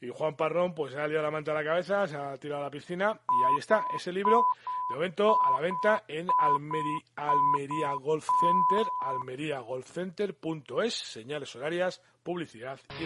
Y 0.00 0.10
Juan 0.10 0.36
Parrón 0.36 0.74
pues 0.74 0.92
se 0.92 1.00
ha 1.00 1.08
liado 1.08 1.22
la 1.22 1.30
manta 1.30 1.52
a 1.52 1.54
la 1.54 1.64
cabeza, 1.64 2.06
se 2.06 2.16
ha 2.16 2.36
tirado 2.36 2.60
a 2.60 2.64
la 2.64 2.70
piscina 2.70 3.18
y 3.28 3.44
ahí 3.50 3.58
está, 3.58 3.86
ese 3.96 4.12
libro 4.12 4.44
de 4.90 4.96
momento 4.96 5.38
a 5.42 5.50
la 5.52 5.60
venta 5.60 6.04
en 6.06 6.28
Almeri, 6.38 7.02
Almería 7.16 7.92
Golf 7.94 8.26
Center, 8.38 8.86
almeriagolfcenter.es, 9.00 10.94
señales 10.94 11.56
horarias, 11.56 12.02
publicidad 12.22 12.78
y 13.00 13.04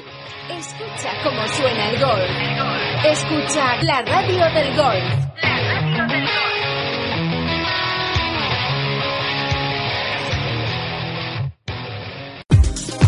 Escucha 0.52 1.22
cómo 1.22 1.46
suena 1.46 1.90
el 1.90 2.00
golf. 2.00 3.06
Escucha 3.06 3.82
la 3.84 4.02
radio 4.02 4.52
del 4.52 4.76
golf. 4.76 5.49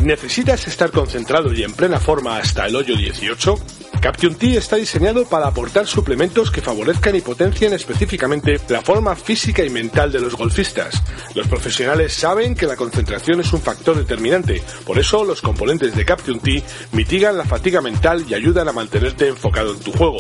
¿Necesitas 0.03 0.67
estar 0.67 0.91
concentrado 0.91 1.53
y 1.55 1.63
en 1.63 1.73
plena 1.75 2.01
forma 2.01 2.37
hasta 2.37 2.67
el 2.67 2.75
hoyo 2.75 2.97
18? 2.97 3.82
Caption 4.03 4.35
T 4.35 4.57
está 4.57 4.75
diseñado 4.75 5.25
para 5.27 5.47
aportar 5.47 5.87
suplementos 5.87 6.51
que 6.51 6.61
favorezcan 6.61 7.15
y 7.15 7.21
potencien 7.21 7.73
específicamente 7.73 8.61
la 8.69 8.83
forma 8.83 9.15
física 9.15 9.65
y 9.65 9.71
mental 9.71 10.11
de 10.11 10.19
los 10.19 10.35
golfistas. 10.35 11.01
Los 11.37 11.47
profesionales 11.47 12.13
saben 12.13 12.57
que 12.57 12.67
la 12.67 12.75
concentración 12.75 13.39
es 13.39 13.53
un 13.53 13.61
factor 13.61 13.97
determinante, 13.97 14.61
por 14.85 14.99
eso 14.99 15.25
los 15.25 15.41
componentes 15.41 15.95
de 15.95 16.05
Caption 16.05 16.41
T 16.41 16.65
mitigan 16.91 17.39
la 17.39 17.45
fatiga 17.45 17.81
mental 17.81 18.25
y 18.29 18.35
ayudan 18.35 18.69
a 18.69 18.73
mantenerte 18.73 19.29
enfocado 19.29 19.73
en 19.73 19.79
tu 19.79 19.93
juego. 19.93 20.19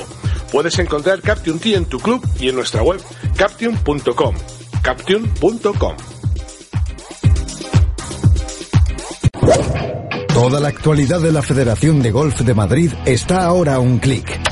Puedes 0.53 0.79
encontrar 0.79 1.21
Caption 1.21 1.59
T 1.59 1.75
en 1.75 1.87
tu 1.87 1.99
club 1.99 2.25
y 2.39 2.51
en 2.51 2.55
nuestra 2.55 2.85
web 2.85 3.01
caption.com. 3.37 4.37
Caption.com. 4.81 5.97
Toda 10.35 10.61
la 10.61 10.69
actualidad 10.69 11.21
de 11.21 11.31
la 11.31 11.43
Federación 11.43 12.01
de 12.01 12.11
Golf 12.11 12.41
de 12.41 12.55
Madrid 12.55 12.91
está 13.05 13.45
ahora 13.45 13.75
a 13.75 13.81
un 13.81 13.99
clic. 13.99 14.52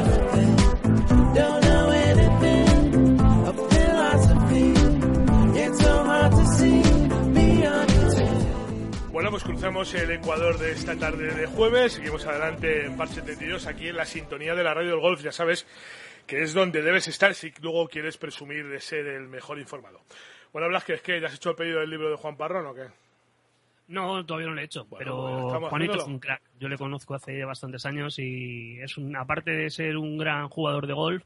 Bueno, 9.11 9.29
pues 9.29 9.43
cruzamos 9.43 9.93
el 9.93 10.11
Ecuador 10.11 10.57
de 10.57 10.71
esta 10.71 10.95
tarde 10.95 11.33
de 11.33 11.47
jueves. 11.47 11.91
Seguimos 11.91 12.25
adelante 12.25 12.85
en 12.85 12.95
Par 12.95 13.09
72, 13.09 13.67
aquí 13.67 13.89
en 13.89 13.97
la 13.97 14.05
sintonía 14.05 14.55
de 14.55 14.63
la 14.63 14.73
radio 14.73 14.91
del 14.91 15.01
golf. 15.01 15.21
Ya 15.21 15.33
sabes 15.33 15.67
que 16.27 16.43
es 16.43 16.53
donde 16.53 16.81
debes 16.81 17.09
estar 17.09 17.35
si 17.35 17.51
luego 17.59 17.89
quieres 17.89 18.15
presumir 18.15 18.69
de 18.69 18.79
ser 18.79 19.05
el 19.05 19.27
mejor 19.27 19.59
informado. 19.59 19.99
Bueno, 20.53 20.69
Blas, 20.69 20.85
que 20.85 21.19
ya 21.19 21.27
has 21.27 21.35
hecho 21.35 21.49
el 21.49 21.55
pedido 21.57 21.81
del 21.81 21.89
libro 21.89 22.09
de 22.09 22.15
Juan 22.15 22.37
Parrón 22.37 22.67
o 22.67 22.73
qué? 22.73 23.10
No, 23.91 24.25
todavía 24.25 24.47
no 24.47 24.55
lo 24.55 24.61
he 24.61 24.65
hecho, 24.65 24.85
Bueno, 24.85 24.97
pero 24.97 25.69
Juanito 25.69 25.97
es 25.97 26.05
un 26.05 26.19
crack. 26.19 26.41
Yo 26.59 26.69
le 26.69 26.77
conozco 26.77 27.13
hace 27.13 27.43
bastantes 27.43 27.85
años 27.85 28.17
y 28.19 28.79
es 28.79 28.97
un, 28.97 29.15
aparte 29.15 29.51
de 29.51 29.69
ser 29.69 29.97
un 29.97 30.17
gran 30.17 30.47
jugador 30.47 30.87
de 30.87 30.93
golf, 30.93 31.23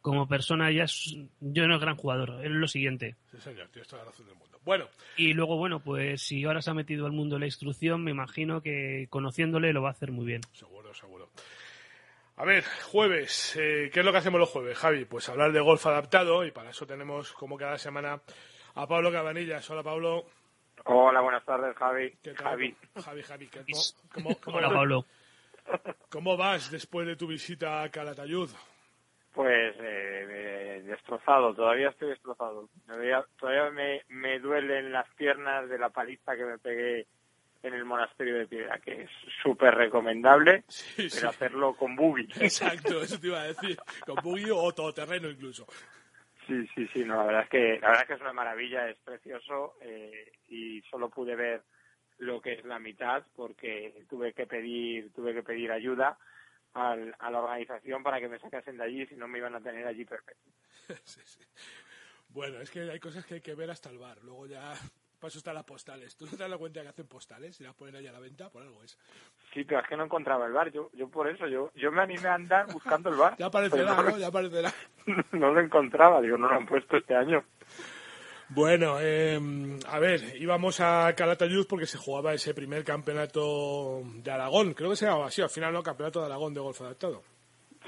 como 0.00 0.26
persona 0.26 0.70
ya 0.72 0.84
es, 0.84 1.16
yo 1.40 1.68
no 1.68 1.76
es 1.76 1.80
gran 1.80 1.96
jugador, 1.96 2.44
es 2.44 2.50
lo 2.50 2.66
siguiente. 2.66 3.16
Sí, 3.30 3.38
señor, 3.38 3.68
tienes 3.68 3.88
toda 3.88 4.02
la 4.02 4.10
razón 4.10 4.26
del 4.26 4.34
mundo. 4.34 4.58
Bueno, 4.64 4.88
Y 5.16 5.32
luego, 5.34 5.56
bueno, 5.56 5.80
pues 5.80 6.22
si 6.22 6.44
ahora 6.44 6.60
se 6.62 6.70
ha 6.70 6.74
metido 6.74 7.06
al 7.06 7.12
mundo 7.12 7.36
de 7.36 7.40
la 7.40 7.46
instrucción, 7.46 8.02
me 8.02 8.10
imagino 8.10 8.60
que 8.60 9.06
conociéndole 9.08 9.72
lo 9.72 9.82
va 9.82 9.88
a 9.88 9.92
hacer 9.92 10.10
muy 10.10 10.26
bien. 10.26 10.40
seguro, 10.52 10.92
seguro. 10.92 11.30
A 12.36 12.44
ver, 12.44 12.64
jueves, 12.90 13.54
eh, 13.56 13.90
¿qué 13.92 14.00
es 14.00 14.06
lo 14.06 14.12
que 14.12 14.18
hacemos 14.18 14.40
los 14.40 14.48
jueves, 14.48 14.76
Javi? 14.78 15.04
Pues 15.04 15.28
hablar 15.28 15.52
de 15.52 15.60
golf 15.60 15.86
adaptado 15.86 16.44
y 16.44 16.50
para 16.50 16.70
eso 16.70 16.86
tenemos, 16.86 17.32
como 17.32 17.56
cada 17.56 17.76
semana, 17.78 18.20
a 18.74 18.86
Pablo 18.86 19.12
Cabanillas. 19.12 19.68
Hola, 19.70 19.82
Pablo. 19.82 20.24
Hola, 20.92 21.20
buenas 21.20 21.44
tardes, 21.44 21.76
Javi. 21.76 22.10
¿Qué 22.22 22.32
tal? 22.34 22.44
Javi. 22.46 22.76
Javi, 23.04 23.22
Javi. 23.22 23.46
¿qué- 23.46 23.60
cómo, 23.64 23.82
cómo- 24.12 24.40
cómo- 24.40 24.56
Hola, 24.58 24.68
Pablo. 24.70 25.04
¿Cómo 26.08 26.36
vas 26.36 26.70
después 26.70 27.06
de 27.06 27.14
tu 27.16 27.28
visita 27.28 27.82
a 27.82 27.88
Calatayud? 27.90 28.50
Pues 29.32 29.76
eh, 29.78 30.26
eh, 30.28 30.82
destrozado, 30.84 31.54
todavía 31.54 31.90
estoy 31.90 32.08
destrozado. 32.08 32.68
Todavía, 32.86 33.24
todavía 33.38 33.70
me, 33.70 34.02
me 34.08 34.40
duelen 34.40 34.90
las 34.90 35.08
piernas 35.14 35.68
de 35.68 35.78
la 35.78 35.90
paliza 35.90 36.34
que 36.34 36.44
me 36.44 36.58
pegué 36.58 37.06
en 37.62 37.74
el 37.74 37.84
monasterio 37.84 38.36
de 38.36 38.46
Piedra, 38.48 38.80
que 38.80 39.02
es 39.02 39.10
súper 39.44 39.74
recomendable, 39.76 40.64
Sí, 40.66 41.08
sí. 41.10 41.16
pero 41.18 41.30
hacerlo 41.30 41.74
con 41.76 41.94
buggy. 41.94 42.26
Exacto, 42.40 43.00
eso 43.00 43.20
te 43.20 43.28
iba 43.28 43.40
a 43.42 43.44
decir. 43.44 43.78
Con 44.04 44.16
buggy 44.24 44.50
o 44.52 44.72
todoterreno 44.72 45.28
incluso. 45.28 45.66
Sí, 46.50 46.66
sí, 46.74 46.88
sí, 46.92 47.04
no, 47.04 47.14
la 47.16 47.24
verdad 47.26 47.42
es 47.44 47.48
que 47.48 47.78
la 47.80 47.88
verdad 47.90 48.02
es 48.02 48.08
que 48.08 48.14
es 48.14 48.20
una 48.22 48.32
maravilla, 48.32 48.88
es 48.88 48.98
precioso 48.98 49.76
eh, 49.82 50.32
y 50.48 50.82
solo 50.82 51.08
pude 51.08 51.36
ver 51.36 51.62
lo 52.18 52.40
que 52.40 52.54
es 52.54 52.64
la 52.64 52.80
mitad 52.80 53.24
porque 53.36 54.04
tuve 54.08 54.32
que 54.32 54.46
pedir 54.48 55.12
tuve 55.12 55.32
que 55.32 55.44
pedir 55.44 55.70
ayuda 55.70 56.18
al- 56.74 57.14
a 57.20 57.30
la 57.30 57.38
organización 57.40 58.02
para 58.02 58.18
que 58.18 58.28
me 58.28 58.40
sacasen 58.40 58.78
de 58.78 58.82
allí, 58.84 59.06
si 59.06 59.14
no 59.14 59.28
me 59.28 59.38
iban 59.38 59.54
a 59.54 59.60
tener 59.60 59.86
allí 59.86 60.04
perfecto. 60.04 60.50
Bueno, 62.32 62.60
es 62.60 62.70
que 62.70 62.80
hay 62.88 63.00
cosas 63.00 63.24
que 63.26 63.34
hay 63.34 63.40
que 63.40 63.56
ver 63.56 63.70
hasta 63.72 63.90
el 63.90 63.98
bar. 63.98 64.18
Luego 64.22 64.46
ya 64.46 64.72
Para 65.20 65.28
eso 65.28 65.38
están 65.38 65.54
las 65.54 65.64
postales. 65.64 66.16
¿Tú 66.16 66.24
no 66.24 66.30
te 66.30 66.48
das 66.48 66.56
cuenta 66.56 66.80
que 66.80 66.88
hacen 66.88 67.06
postales 67.06 67.60
y 67.60 67.64
las 67.64 67.74
ponen 67.74 67.94
ahí 67.94 68.06
a 68.06 68.12
la 68.12 68.20
venta? 68.20 68.48
Por 68.48 68.62
algo 68.62 68.82
es. 68.82 68.98
Sí, 69.52 69.64
pero 69.64 69.80
es 69.80 69.86
que 69.86 69.96
no 69.96 70.04
encontraba 70.04 70.46
el 70.46 70.52
bar. 70.52 70.72
Yo, 70.72 70.90
yo 70.94 71.08
por 71.08 71.28
eso, 71.28 71.46
yo, 71.46 71.70
yo 71.74 71.92
me 71.92 72.00
animé 72.00 72.26
a 72.26 72.34
andar 72.34 72.72
buscando 72.72 73.10
el 73.10 73.16
bar. 73.16 73.36
ya 73.38 73.46
aparecerá, 73.46 74.02
¿no? 74.02 74.16
Ya 74.16 74.28
aparecerá. 74.28 74.72
no 75.32 75.52
lo 75.52 75.60
encontraba. 75.60 76.22
Digo, 76.22 76.38
no 76.38 76.48
lo 76.48 76.54
han 76.54 76.66
puesto 76.66 76.96
este 76.96 77.14
año. 77.14 77.44
Bueno, 78.48 78.96
eh, 78.98 79.38
a 79.86 79.98
ver, 79.98 80.36
íbamos 80.36 80.80
a 80.80 81.14
Calatayud 81.14 81.66
porque 81.68 81.86
se 81.86 81.98
jugaba 81.98 82.32
ese 82.32 82.54
primer 82.54 82.82
campeonato 82.82 84.00
de 84.16 84.30
Aragón. 84.30 84.72
Creo 84.72 84.90
que 84.90 84.96
se 84.96 85.04
llamaba 85.04 85.26
así, 85.26 85.42
al 85.42 85.50
final, 85.50 85.72
¿no? 85.72 85.82
Campeonato 85.82 86.20
de 86.20 86.26
Aragón 86.26 86.54
de 86.54 86.60
golf 86.60 86.80
adaptado. 86.80 87.22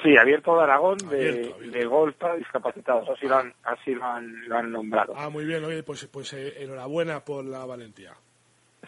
Sí, 0.03 0.17
abierto 0.17 0.57
de 0.57 0.63
Aragón 0.63 0.99
de, 0.99 1.07
Abierto, 1.07 1.55
abierto. 1.55 1.79
de 1.79 1.85
golf 1.87 2.17
para 2.17 2.37
discapacitados. 2.37 3.09
Así 3.11 3.27
lo 3.27 3.37
han, 3.37 3.55
así 3.63 3.95
lo 3.95 4.05
han, 4.05 4.49
lo 4.49 4.57
han 4.57 4.73
nombrado. 4.73 5.15
Ah, 5.17 5.29
muy 5.29 5.45
bien, 5.45 5.65
oye, 5.65 5.83
pues, 5.83 6.07
pues 6.07 6.33
eh, 6.33 6.63
enhorabuena 6.63 7.21
por 7.25 7.45
la 7.45 7.65
valentía. 7.65 8.15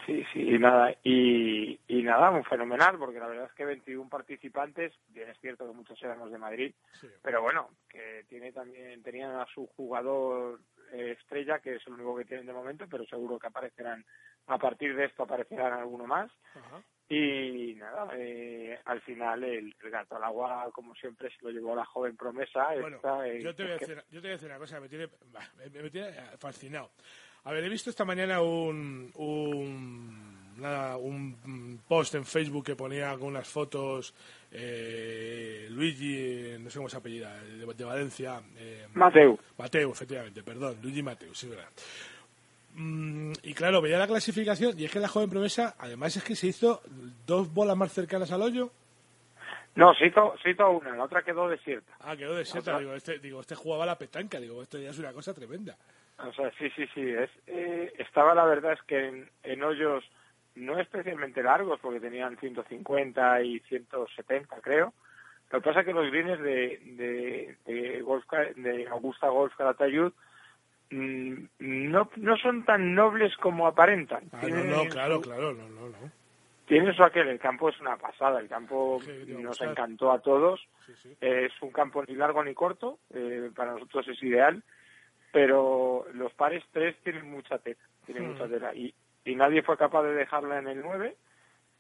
Sí, 0.07 0.25
sí, 0.33 0.41
y 0.41 0.59
nada, 0.59 0.93
y, 1.05 1.79
y 1.87 2.03
nada, 2.03 2.31
muy 2.31 2.43
fenomenal, 2.45 2.99
porque 2.99 3.21
la 3.21 3.29
verdad 3.29 3.47
es 3.47 3.53
que 3.53 3.65
21 3.65 4.09
participantes, 4.11 4.93
bien 5.09 5.29
es 5.31 5.39
cierto 5.41 5.67
que 5.67 5.73
muchos 5.73 6.03
éramos 6.03 6.31
de 6.33 6.37
Madrid, 6.39 6.75
pero 7.23 7.41
bueno, 7.41 7.71
que 7.89 8.25
tiene 8.29 8.53
también, 8.53 9.03
tenían 9.03 9.37
a 9.37 9.47
su 9.55 9.67
jugador 9.69 10.59
eh, 10.93 11.17
estrella, 11.19 11.61
que 11.61 11.77
es 11.77 11.87
el 11.87 11.95
único 11.95 12.17
que 12.17 12.25
tienen 12.25 12.45
de 12.45 12.53
momento, 12.53 12.87
pero 12.91 13.07
seguro 13.07 13.39
que 13.39 13.47
aparecerán, 13.47 14.05
a 14.49 14.59
partir 14.59 14.95
de 14.97 15.05
esto 15.07 15.23
aparecerán 15.23 15.73
alguno 15.73 16.07
más, 16.07 16.31
y 17.09 17.75
nada, 17.75 18.09
eh, 18.17 18.79
al 18.85 19.01
final 19.03 19.45
el, 19.45 19.75
el 19.83 19.91
gato 19.91 20.17
al 20.17 20.25
agua, 20.25 20.71
como 20.73 20.95
siempre, 20.95 21.31
se 21.31 21.45
lo 21.45 21.51
llevó 21.51 21.77
la 21.77 21.85
joven 21.85 22.17
promesa. 22.17 22.67
Bueno, 22.81 22.97
esta, 22.97 23.29
eh, 23.29 23.43
yo 23.43 23.55
te, 23.55 23.63
voy 23.65 23.73
a 23.73 23.77
decir, 23.77 23.97
yo 24.11 24.21
te 24.21 24.27
voy 24.27 24.29
a 24.29 24.33
decir 24.33 24.49
una 24.49 24.59
cosa, 24.59 24.81
me 24.81 24.89
tiene, 24.89 25.09
me, 25.73 25.91
tiene 25.91 26.09
eh, 26.09 26.37
fascinado. 26.39 26.91
A 27.45 27.53
ver, 27.53 27.63
he 27.65 27.69
visto 27.69 27.91
esta 27.91 28.07
mañana 28.07 28.41
un, 28.41 29.11
un, 29.17 30.57
nada, 30.57 30.97
un 30.97 31.79
post 31.87 32.15
en 32.15 32.25
Facebook 32.25 32.65
que 32.65 32.75
ponía 32.75 33.11
con 33.19 33.29
unas 33.29 33.47
fotos 33.47 34.15
eh, 34.51 35.67
Luigi, 35.71 36.57
no 36.59 36.71
sé 36.71 36.79
cómo 36.79 36.89
se 36.89 36.97
apellida, 36.97 37.35
de, 37.43 37.67
de 37.67 37.85
Valencia. 37.85 38.41
eh, 38.57 38.87
Mateu. 38.95 39.39
Mateu, 39.59 39.91
efectivamente, 39.91 40.43
perdón, 40.43 40.79
Luigi 40.81 41.03
Mateu, 41.03 41.35
sí, 41.35 41.49
verdad. 41.49 41.69
Mm, 42.75 43.33
y 43.43 43.55
claro, 43.55 43.81
veía 43.81 43.99
la 43.99 44.07
clasificación 44.07 44.79
y 44.79 44.85
es 44.85 44.93
que 44.93 44.99
la 44.99 45.09
joven 45.09 45.31
promesa, 45.31 45.75
además 45.79 46.17
es 46.17 46.25
que 46.25 46.35
se 46.35 46.49
hizo 46.49 46.81
dos 47.27 47.53
bolas 47.53 47.77
más 47.77 47.93
cercanas 47.93 48.33
al 48.33 48.43
hoyo. 48.43 48.71
No, 49.77 49.93
se 49.95 50.07
hizo, 50.07 50.35
se 50.43 50.51
hizo 50.51 50.71
una, 50.71 50.95
la 50.97 51.05
otra 51.05 51.23
quedó 51.23 51.49
desierta. 51.49 51.93
Ah, 52.01 52.17
quedó 52.17 52.35
desierta. 52.35 52.79
Digo, 52.79 52.95
este, 52.95 53.19
digo, 53.19 53.41
este 53.41 53.57
jugaba 53.57 53.87
la 53.87 53.99
petanca. 53.99 54.39
Digo, 54.39 54.63
esto 54.63 54.79
ya 54.79 54.91
es 54.91 54.99
una 54.99 55.13
cosa 55.13 55.35
tremenda. 55.35 55.77
O 56.19 56.33
sea, 56.33 56.51
sí, 56.59 56.71
sí, 56.77 56.87
sí. 56.95 57.11
Es, 57.11 57.31
eh, 57.49 57.93
estaba 57.99 58.35
la 58.35 58.45
verdad 58.45 58.75
es 58.75 58.83
que 58.83 59.09
en, 59.09 59.31
en 59.43 59.63
hoyos 59.65 60.05
no 60.55 60.79
especialmente 60.79 61.43
largos, 61.43 61.81
porque 61.81 61.99
tenían 61.99 62.37
150 62.39 63.43
y 63.43 63.59
170, 63.61 64.61
creo. 64.61 64.93
Lo 65.51 65.61
que 65.61 65.65
pasa 65.65 65.81
es 65.81 65.87
que 65.87 65.93
los 65.93 66.11
greens 66.11 66.41
de, 66.41 66.81
de, 66.97 67.57
de, 67.67 68.03
Golf 68.03 68.25
de 68.57 68.89
Augusta 68.89 69.29
Golf 69.29 69.55
Calatayud 69.57 70.13
no, 70.91 72.11
no 72.17 72.37
son 72.37 72.65
tan 72.65 72.95
nobles 72.95 73.37
como 73.37 73.67
aparentan. 73.67 74.25
Ah, 74.33 74.47
no, 74.49 74.65
no, 74.65 74.89
claro, 74.89 75.21
claro, 75.21 75.53
no, 75.53 75.69
no, 75.69 75.89
no. 75.89 76.11
Tiene 76.67 76.91
eso 76.91 77.05
aquel, 77.05 77.29
el 77.29 77.39
campo 77.39 77.69
es 77.69 77.79
una 77.81 77.97
pasada, 77.97 78.41
el 78.41 78.49
campo 78.49 78.99
nos 79.27 79.61
encantó 79.61 80.13
a 80.13 80.21
todos, 80.21 80.67
Sí, 80.87 80.93
sí. 81.03 81.17
Eh, 81.21 81.47
es 81.47 81.63
un 81.63 81.71
campo 81.71 82.03
ni 82.05 82.15
largo 82.15 82.43
ni 82.43 82.55
corto, 82.55 82.99
eh, 83.11 83.51
para 83.55 83.73
nosotros 83.73 84.09
es 84.09 84.23
ideal, 84.23 84.63
pero 85.31 86.07
los 86.15 86.33
pares 86.35 86.65
tres 86.73 86.97
tienen 87.03 87.31
mucha 87.31 87.59
tela, 87.59 87.79
tienen 88.07 88.29
mucha 88.29 88.49
tela, 88.49 88.75
y, 88.75 88.95
y 89.25 89.35
nadie 89.35 89.63
fue 89.63 89.77
capaz 89.77 90.05
de 90.05 90.15
dejarla 90.15 90.59
en 90.59 90.69
el 90.69 90.81
9, 90.81 91.17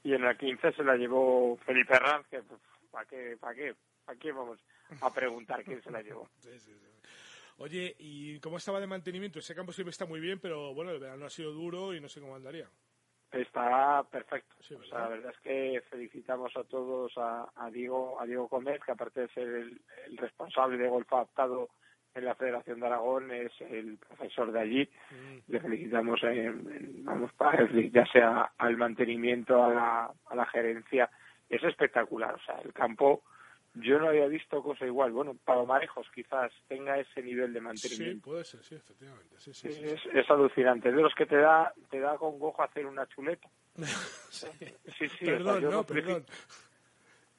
y 0.02 0.12
en 0.12 0.22
la 0.22 0.34
15 0.36 0.72
se 0.72 0.84
la 0.84 0.96
llevó 0.96 1.56
Felipe 1.64 1.98
Ranz, 1.98 2.26
que 2.28 2.42
¿para 2.90 3.06
qué, 3.06 3.36
para 3.40 3.54
qué, 3.54 3.74
para 4.04 4.18
qué 4.18 4.32
vamos 4.32 4.58
a 5.00 5.12
preguntar 5.12 5.64
quién 5.64 5.82
se 5.82 5.90
la 5.90 6.02
llevó? 6.02 6.28
Sí, 6.40 6.58
sí, 6.58 6.72
sí. 6.74 6.93
Oye, 7.58 7.94
¿y 7.98 8.40
cómo 8.40 8.56
estaba 8.56 8.80
de 8.80 8.86
mantenimiento? 8.86 9.38
Ese 9.38 9.54
campo 9.54 9.72
siempre 9.72 9.90
está 9.90 10.06
muy 10.06 10.20
bien, 10.20 10.40
pero 10.40 10.74
bueno, 10.74 10.90
el 10.90 10.98
verano 10.98 11.26
ha 11.26 11.30
sido 11.30 11.52
duro 11.52 11.94
y 11.94 12.00
no 12.00 12.08
sé 12.08 12.20
cómo 12.20 12.34
andaría. 12.34 12.68
Está 13.30 14.04
perfecto. 14.10 14.54
Sí, 14.60 14.74
o 14.74 14.82
sea, 14.84 15.00
la 15.00 15.08
verdad 15.08 15.32
es 15.34 15.40
que 15.40 15.82
felicitamos 15.90 16.56
a 16.56 16.62
todos 16.64 17.12
a, 17.16 17.48
a 17.56 17.70
Diego 17.70 18.20
a 18.20 18.26
Diego 18.26 18.46
Gómez, 18.48 18.80
que 18.84 18.92
aparte 18.92 19.22
de 19.22 19.28
ser 19.28 19.48
el, 19.48 19.80
el 20.06 20.16
responsable 20.18 20.78
de 20.78 20.88
golf 20.88 21.12
adaptado 21.12 21.68
en 22.14 22.24
la 22.26 22.36
Federación 22.36 22.78
de 22.78 22.86
Aragón, 22.86 23.32
es 23.32 23.50
el 23.60 23.98
profesor 23.98 24.52
de 24.52 24.60
allí. 24.60 24.88
Le 25.48 25.58
felicitamos, 25.60 26.22
en- 26.22 26.70
en- 26.70 27.04
vamos, 27.04 27.32
para, 27.32 27.68
ya 27.90 28.06
sea 28.06 28.52
al 28.56 28.76
mantenimiento, 28.76 29.64
a 29.64 29.68
la, 29.74 30.12
a 30.26 30.34
la 30.36 30.46
gerencia. 30.46 31.10
Es 31.48 31.62
espectacular. 31.64 32.34
O 32.36 32.40
sea, 32.44 32.60
el 32.64 32.72
campo, 32.72 33.24
yo 33.74 33.98
no 33.98 34.08
había 34.08 34.26
visto 34.26 34.62
cosa 34.62 34.86
igual. 34.86 35.12
Bueno, 35.12 35.36
Palomarejos 35.44 36.06
quizás 36.14 36.52
tenga 36.68 36.98
ese 36.98 37.22
nivel 37.22 37.52
de 37.52 37.58
Sí, 37.60 37.64
mantenimiento. 37.64 38.30
puede 38.30 38.44
ser, 38.44 38.62
sí, 38.62 38.74
efectivamente. 38.76 39.34
Sí, 39.38 39.52
sí, 39.54 39.70
sí, 39.72 39.84
Es, 39.88 40.00
es 40.14 40.30
alucinante. 40.30 40.92
De 40.92 41.02
los 41.02 41.14
que 41.14 41.26
te 41.26 41.36
da, 41.36 41.72
te 41.90 41.98
da 42.00 42.16
con 42.16 42.38
gojo 42.38 42.62
hacer 42.62 42.86
una 42.86 43.06
chuleta. 43.08 43.48
sí. 44.30 44.46
Sí, 44.98 45.08
sí, 45.08 45.24
o 45.24 45.26
sea, 45.26 45.36
perdón, 45.38 45.60
yo 45.60 45.70
no, 45.70 45.76
lo 45.78 45.84
perdón. 45.84 46.24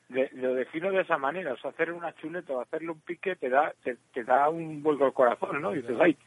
de- 0.09 0.29
lo 0.33 0.53
defino 0.53 0.91
de 0.91 1.01
esa 1.01 1.17
manera, 1.17 1.53
o 1.53 1.57
sea, 1.57 1.71
hacer 1.71 1.91
una 1.91 2.13
chuleta 2.15 2.53
o 2.53 2.61
hacerle 2.61 2.89
un 2.91 3.01
pique 3.01 3.35
te 3.35 3.49
da, 3.49 3.73
te, 3.83 3.97
te 4.13 4.23
da 4.23 4.49
un 4.49 4.83
vuelco 4.83 5.05
al 5.05 5.13
corazón, 5.13 5.61
¿no? 5.61 5.73
Y 5.73 5.77
dices, 5.81 5.97
ay, 5.99 6.17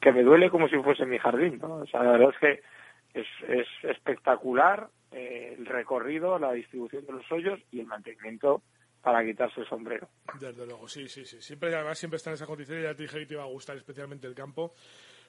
que 0.00 0.12
me 0.12 0.22
duele 0.22 0.48
como 0.50 0.68
si 0.68 0.76
fuese 0.78 1.04
mi 1.06 1.18
jardín, 1.18 1.58
¿no? 1.60 1.76
O 1.76 1.86
sea, 1.86 2.02
la 2.02 2.12
verdad 2.12 2.30
es 2.34 2.38
que 2.38 3.20
es, 3.20 3.26
es 3.48 3.68
espectacular 3.90 4.88
eh, 5.12 5.54
el 5.58 5.66
recorrido, 5.66 6.38
la 6.38 6.52
distribución 6.52 7.04
de 7.06 7.12
los 7.12 7.32
hoyos 7.32 7.60
y 7.72 7.80
el 7.80 7.86
mantenimiento 7.86 8.62
para 9.06 9.24
quitarse 9.24 9.60
el 9.60 9.68
sombrero. 9.68 10.08
Desde 10.40 10.66
luego, 10.66 10.88
sí, 10.88 11.06
sí, 11.06 11.24
sí. 11.24 11.40
Siempre, 11.40 11.72
además, 11.72 11.96
siempre 11.96 12.16
está 12.16 12.30
en 12.30 12.34
esa 12.34 12.44
condición 12.44 12.80
y 12.80 12.82
ya 12.82 12.92
te 12.92 13.04
dije 13.04 13.20
que 13.20 13.26
te 13.26 13.34
iba 13.34 13.44
a 13.44 13.46
gustar 13.46 13.76
especialmente 13.76 14.26
el 14.26 14.34
campo, 14.34 14.74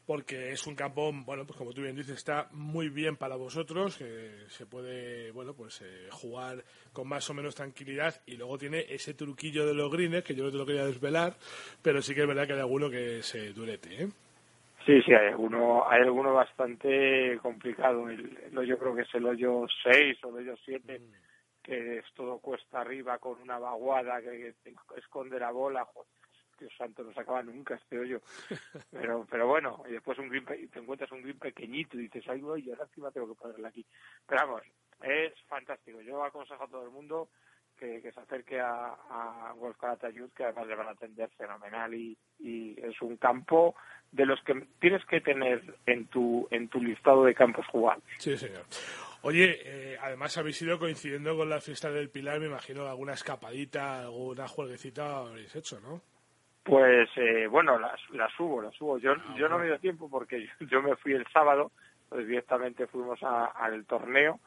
porque 0.03 0.49
es 0.49 0.65
un 0.65 0.73
campo, 0.73 1.11
bueno, 1.13 1.45
pues 1.45 1.59
como 1.59 1.73
tú 1.73 1.84
bien 1.84 1.95
dices, 1.95 2.17
está 2.17 2.47
muy 2.53 2.89
bien 2.89 3.17
para 3.17 3.36
vosotros, 3.36 3.95
que 3.95 4.32
se 4.47 4.65
puede, 4.65 5.30
bueno, 5.30 5.53
pues 5.53 5.84
eh, 5.84 6.07
jugar 6.09 6.63
con 6.91 7.07
más 7.07 7.30
o 7.30 7.36
menos 7.36 7.53
tranquilidad 7.53 8.15
y 8.25 8.36
luego 8.36 8.57
tiene 8.57 8.84
ese 8.89 9.13
truquillo 9.13 9.67
de 9.67 9.75
los 9.75 9.91
greens, 9.91 10.23
que 10.23 10.34
yo 10.34 10.45
no 10.45 10.49
te 10.49 10.57
lo 10.57 10.65
quería 10.65 10.84
desvelar, 10.84 11.36
pero 11.84 12.01
sí 12.01 12.15
que 12.15 12.21
es 12.21 12.28
verdad 12.28 12.47
que 12.47 12.53
hay 12.53 12.59
alguno 12.59 12.89
que 12.89 13.21
se 13.21 13.53
durete, 13.53 14.05
¿eh? 14.05 14.07
Sí, 14.88 15.03
sí, 15.03 15.13
hay 15.13 15.28
alguno, 15.28 15.88
hay 15.88 16.01
alguno 16.01 16.34
bastante 16.34 17.38
complicado. 17.43 18.09
El, 18.09 18.39
el 18.49 18.57
hoyo 18.57 18.80
creo 18.80 18.95
que 18.95 19.03
es 19.03 19.13
el 19.13 19.25
hoyo 19.25 19.67
6 19.84 20.23
o 20.23 20.30
el 20.30 20.36
hoyo 20.36 20.55
7, 20.65 20.99
que 21.68 21.97
es 21.97 22.05
todo 22.13 22.39
cuesta 22.39 22.80
arriba 22.80 23.18
con 23.20 23.41
una 23.41 23.59
vaguada 23.59 24.22
que, 24.22 24.55
que 24.63 24.74
esconde 24.95 25.38
la 25.38 25.51
bola. 25.51 25.84
Joder, 25.84 26.07
Dios 26.57 26.74
santo, 26.78 27.03
no 27.03 27.13
se 27.13 27.20
acaba 27.20 27.43
nunca 27.43 27.76
este 27.76 27.99
hoyo. 27.99 28.22
Pero, 28.91 29.28
pero 29.30 29.47
bueno, 29.47 29.84
y 29.88 29.91
después 29.91 30.18
un 30.18 30.30
green 30.30 30.45
te 30.45 30.80
encuentras 30.80 31.11
un 31.11 31.22
green 31.22 31.38
pequeñito 31.38 31.97
y 31.97 32.03
dices, 32.03 32.24
ay, 32.30 32.41
voy, 32.41 32.70
ahora 32.70 32.86
encima 32.86 33.11
tengo 33.11 33.28
que 33.28 33.39
ponerla 33.39 33.68
aquí. 33.68 33.86
Pero 34.26 34.47
vamos, 34.47 34.63
es 35.03 35.34
fantástico. 35.47 36.01
Yo 36.01 36.24
aconsejo 36.24 36.63
a 36.63 36.68
todo 36.68 36.84
el 36.84 36.89
mundo 36.89 37.30
que, 37.78 38.01
que 38.01 38.11
se 38.11 38.20
acerque 38.20 38.59
a, 38.59 38.93
a 39.09 39.53
Golf 39.57 39.78
Calatayud, 39.78 40.32
que 40.32 40.45
además 40.45 40.68
le 40.68 40.76
van 40.76 40.88
a 40.88 40.91
atender 40.91 41.30
fenomenal 41.38 41.93
y, 41.93 42.18
y 42.39 42.80
es 42.82 42.99
un 43.01 43.18
campo 43.18 43.76
de 44.11 44.26
los 44.26 44.41
que 44.43 44.55
tienes 44.80 45.05
que 45.05 45.22
tener 45.22 45.76
en 45.86 46.07
tu 46.07 46.47
en 46.49 46.70
tu 46.70 46.82
listado 46.82 47.26
de 47.26 47.36
campos 47.36 47.68
jugados. 47.68 48.03
Sí, 48.18 48.38
señor. 48.38 48.65
Oye, 49.24 49.59
eh, 49.65 49.97
además 50.01 50.38
habéis 50.38 50.61
ido 50.61 50.80
coincidiendo 50.80 51.36
con 51.36 51.49
la 51.49 51.59
fiesta 51.59 51.91
del 51.91 52.09
Pilar, 52.09 52.39
me 52.39 52.45
imagino 52.47 52.88
alguna 52.88 53.13
escapadita, 53.13 54.01
alguna 54.01 54.47
jueguecita 54.47 55.18
habréis 55.20 55.55
hecho, 55.55 55.80
¿no? 55.82 56.01
Pues 56.63 57.09
eh, 57.15 57.47
bueno, 57.47 57.80
las, 57.80 57.99
las 58.11 58.32
subo, 58.34 58.61
las 58.61 58.76
subo. 58.76 58.97
Yo, 58.97 59.13
Ah, 59.13 59.36
yo 59.38 59.47
no 59.49 59.57
me 59.57 59.65
dio 59.68 59.80
tiempo 59.80 60.09
porque 60.09 60.45
yo, 60.59 60.68
yo 60.68 60.82
me 60.82 60.95
fui 60.97 61.13
el 61.13 61.26
sábado, 61.32 61.72
pues 62.09 62.28
directamente 62.28 62.88
fuimos 62.88 63.22
a- 63.24 63.45
al 63.45 63.86
torneo 63.86 64.39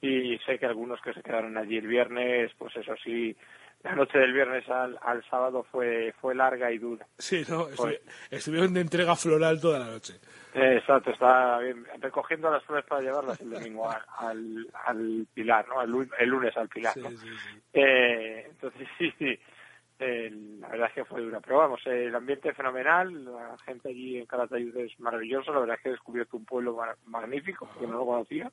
y 0.00 0.38
sé 0.46 0.58
que 0.58 0.66
algunos 0.66 1.00
que 1.00 1.12
se 1.14 1.22
quedaron 1.22 1.56
allí 1.56 1.76
el 1.78 1.86
viernes, 1.86 2.52
pues 2.58 2.76
eso 2.76 2.94
sí, 3.02 3.36
la 3.84 3.94
noche 3.94 4.18
del 4.18 4.32
viernes 4.32 4.68
al, 4.68 4.98
al 5.02 5.22
sábado 5.30 5.64
fue 5.70 6.12
fue 6.20 6.34
larga 6.34 6.72
y 6.72 6.78
dura. 6.78 7.06
Sí, 7.18 7.44
¿no? 7.48 7.68
Pues- 7.76 8.00
estuvieron 8.30 8.74
de 8.74 8.80
entrega 8.80 9.14
floral 9.14 9.60
toda 9.60 9.78
la 9.78 9.86
noche. 9.86 10.14
Eh, 10.54 10.76
Exacto, 10.78 11.10
está 11.10 11.58
bien, 11.58 11.84
recogiendo 12.00 12.48
las 12.50 12.62
flores 12.64 12.84
para 12.86 13.02
llevarlas 13.02 13.40
el 13.40 13.50
domingo 13.50 13.90
al, 13.90 14.02
al, 14.18 14.66
al 14.86 15.26
Pilar, 15.34 15.66
¿no? 15.68 15.82
El, 15.82 15.90
lu- 15.90 16.08
el 16.18 16.28
lunes 16.28 16.56
al 16.56 16.68
Pilar, 16.68 16.96
¿no? 16.96 17.10
Eh, 17.72 18.46
entonces 18.50 18.86
sí, 18.98 19.12
sí, 19.18 19.38
eh, 19.98 20.30
la 20.60 20.68
verdad 20.68 20.88
es 20.88 20.94
que 20.94 21.04
fue 21.04 21.20
dura. 21.22 21.40
Pero 21.40 21.58
vamos, 21.58 21.80
eh, 21.86 22.06
el 22.06 22.14
ambiente 22.14 22.48
es 22.48 22.56
fenomenal, 22.56 23.24
la 23.24 23.56
gente 23.64 23.88
allí 23.88 24.18
en 24.18 24.26
Calatayud 24.26 24.76
es 24.78 24.98
maravilloso, 25.00 25.52
la 25.52 25.60
verdad 25.60 25.76
es 25.76 25.82
que 25.82 25.88
he 25.90 25.92
descubierto 25.92 26.36
un 26.36 26.44
pueblo 26.44 26.74
ma- 26.76 26.96
magnífico, 27.06 27.68
que 27.78 27.86
no 27.86 27.98
lo 27.98 28.06
conocía. 28.06 28.50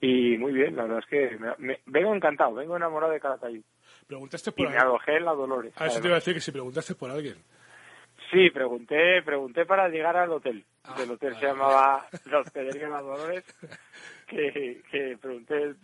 Y 0.00 0.36
muy 0.38 0.52
bien, 0.52 0.76
la 0.76 0.82
verdad 0.84 0.98
es 1.00 1.06
que 1.06 1.36
me- 1.38 1.54
me- 1.58 1.80
vengo 1.86 2.14
encantado, 2.14 2.54
vengo 2.54 2.76
enamorado 2.76 3.12
de 3.12 3.20
Calatayud. 3.20 3.62
Preguntaste 4.06 4.50
Y 4.50 4.52
por 4.52 4.62
me 4.64 4.66
alguien. 4.72 4.82
alojé 4.88 5.16
en 5.16 5.24
la 5.24 5.32
Dolores. 5.32 5.72
Ah, 5.76 5.86
eso 5.86 6.00
te 6.00 6.06
iba 6.08 6.16
a 6.16 6.20
decir 6.20 6.34
que 6.34 6.40
si 6.40 6.52
preguntaste 6.52 6.94
por 6.94 7.10
alguien. 7.10 7.36
Sí, 8.30 8.50
pregunté, 8.50 9.22
pregunté 9.22 9.66
para 9.66 9.88
llegar 9.88 10.16
al 10.16 10.30
hotel. 10.30 10.64
Ah, 10.84 10.96
el 11.02 11.10
hotel 11.10 11.34
se 11.38 11.46
llamaba 11.46 12.06
La 12.24 12.38
Hospedería 12.40 12.88
Las 12.88 13.02
Dolores, 13.02 13.44
que, 14.26 14.82
que 14.90 15.18
pregunté 15.20 15.74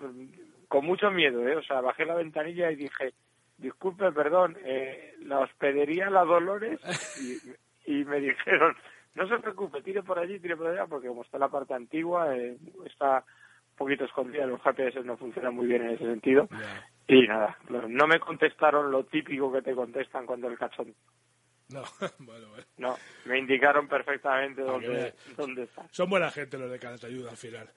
con 0.69 0.85
mucho 0.85 1.11
miedo, 1.11 1.47
¿eh? 1.47 1.57
O 1.57 1.63
sea, 1.63 1.81
bajé 1.81 2.05
la 2.05 2.15
ventanilla 2.15 2.71
y 2.71 2.77
dije, 2.77 3.13
disculpe, 3.59 4.11
perdón, 4.13 4.57
eh, 4.65 5.15
La 5.23 5.41
Hospedería 5.41 6.09
Las 6.11 6.27
Dolores, 6.27 6.81
y, 7.21 7.93
y 7.93 8.05
me 8.05 8.21
dijeron, 8.21 8.77
no 9.15 9.29
se 9.29 9.39
preocupe, 9.39 9.83
tire 9.83 10.03
por 10.03 10.19
allí, 10.19 10.39
tire 10.39 10.57
por 10.57 10.69
allá, 10.69 10.87
porque 10.87 11.09
como 11.09 11.23
está 11.23 11.39
la 11.39 11.49
parte 11.49 11.75
antigua, 11.75 12.37
eh, 12.37 12.57
está 12.87 13.25
un 13.71 13.77
poquito 13.77 14.05
escondida, 14.05 14.47
los 14.47 14.63
GPS 14.63 15.03
no 15.03 15.17
funcionan 15.17 15.55
muy 15.55 15.67
bien 15.67 15.83
en 15.83 15.91
ese 15.91 16.05
sentido. 16.05 16.49
Y 17.07 17.27
nada, 17.27 17.59
no 17.69 18.07
me 18.07 18.21
contestaron 18.21 18.91
lo 18.91 19.05
típico 19.05 19.53
que 19.53 19.63
te 19.63 19.75
contestan 19.75 20.27
cuando 20.27 20.49
el 20.49 20.59
cachón. 20.59 20.95
No, 21.71 21.83
bueno, 22.19 22.49
bueno. 22.49 22.65
No, 22.79 22.97
me 23.27 23.39
indicaron 23.39 23.89
perfectamente 23.89 24.63
dónde, 24.63 25.15
dónde 25.37 25.65
está. 25.65 25.87
Son 25.91 26.09
buena 26.09 26.31
gente 26.31 26.59
los 26.59 26.71
de 26.71 26.79
Calatayud 26.79 27.27
al 27.27 27.37
final. 27.37 27.69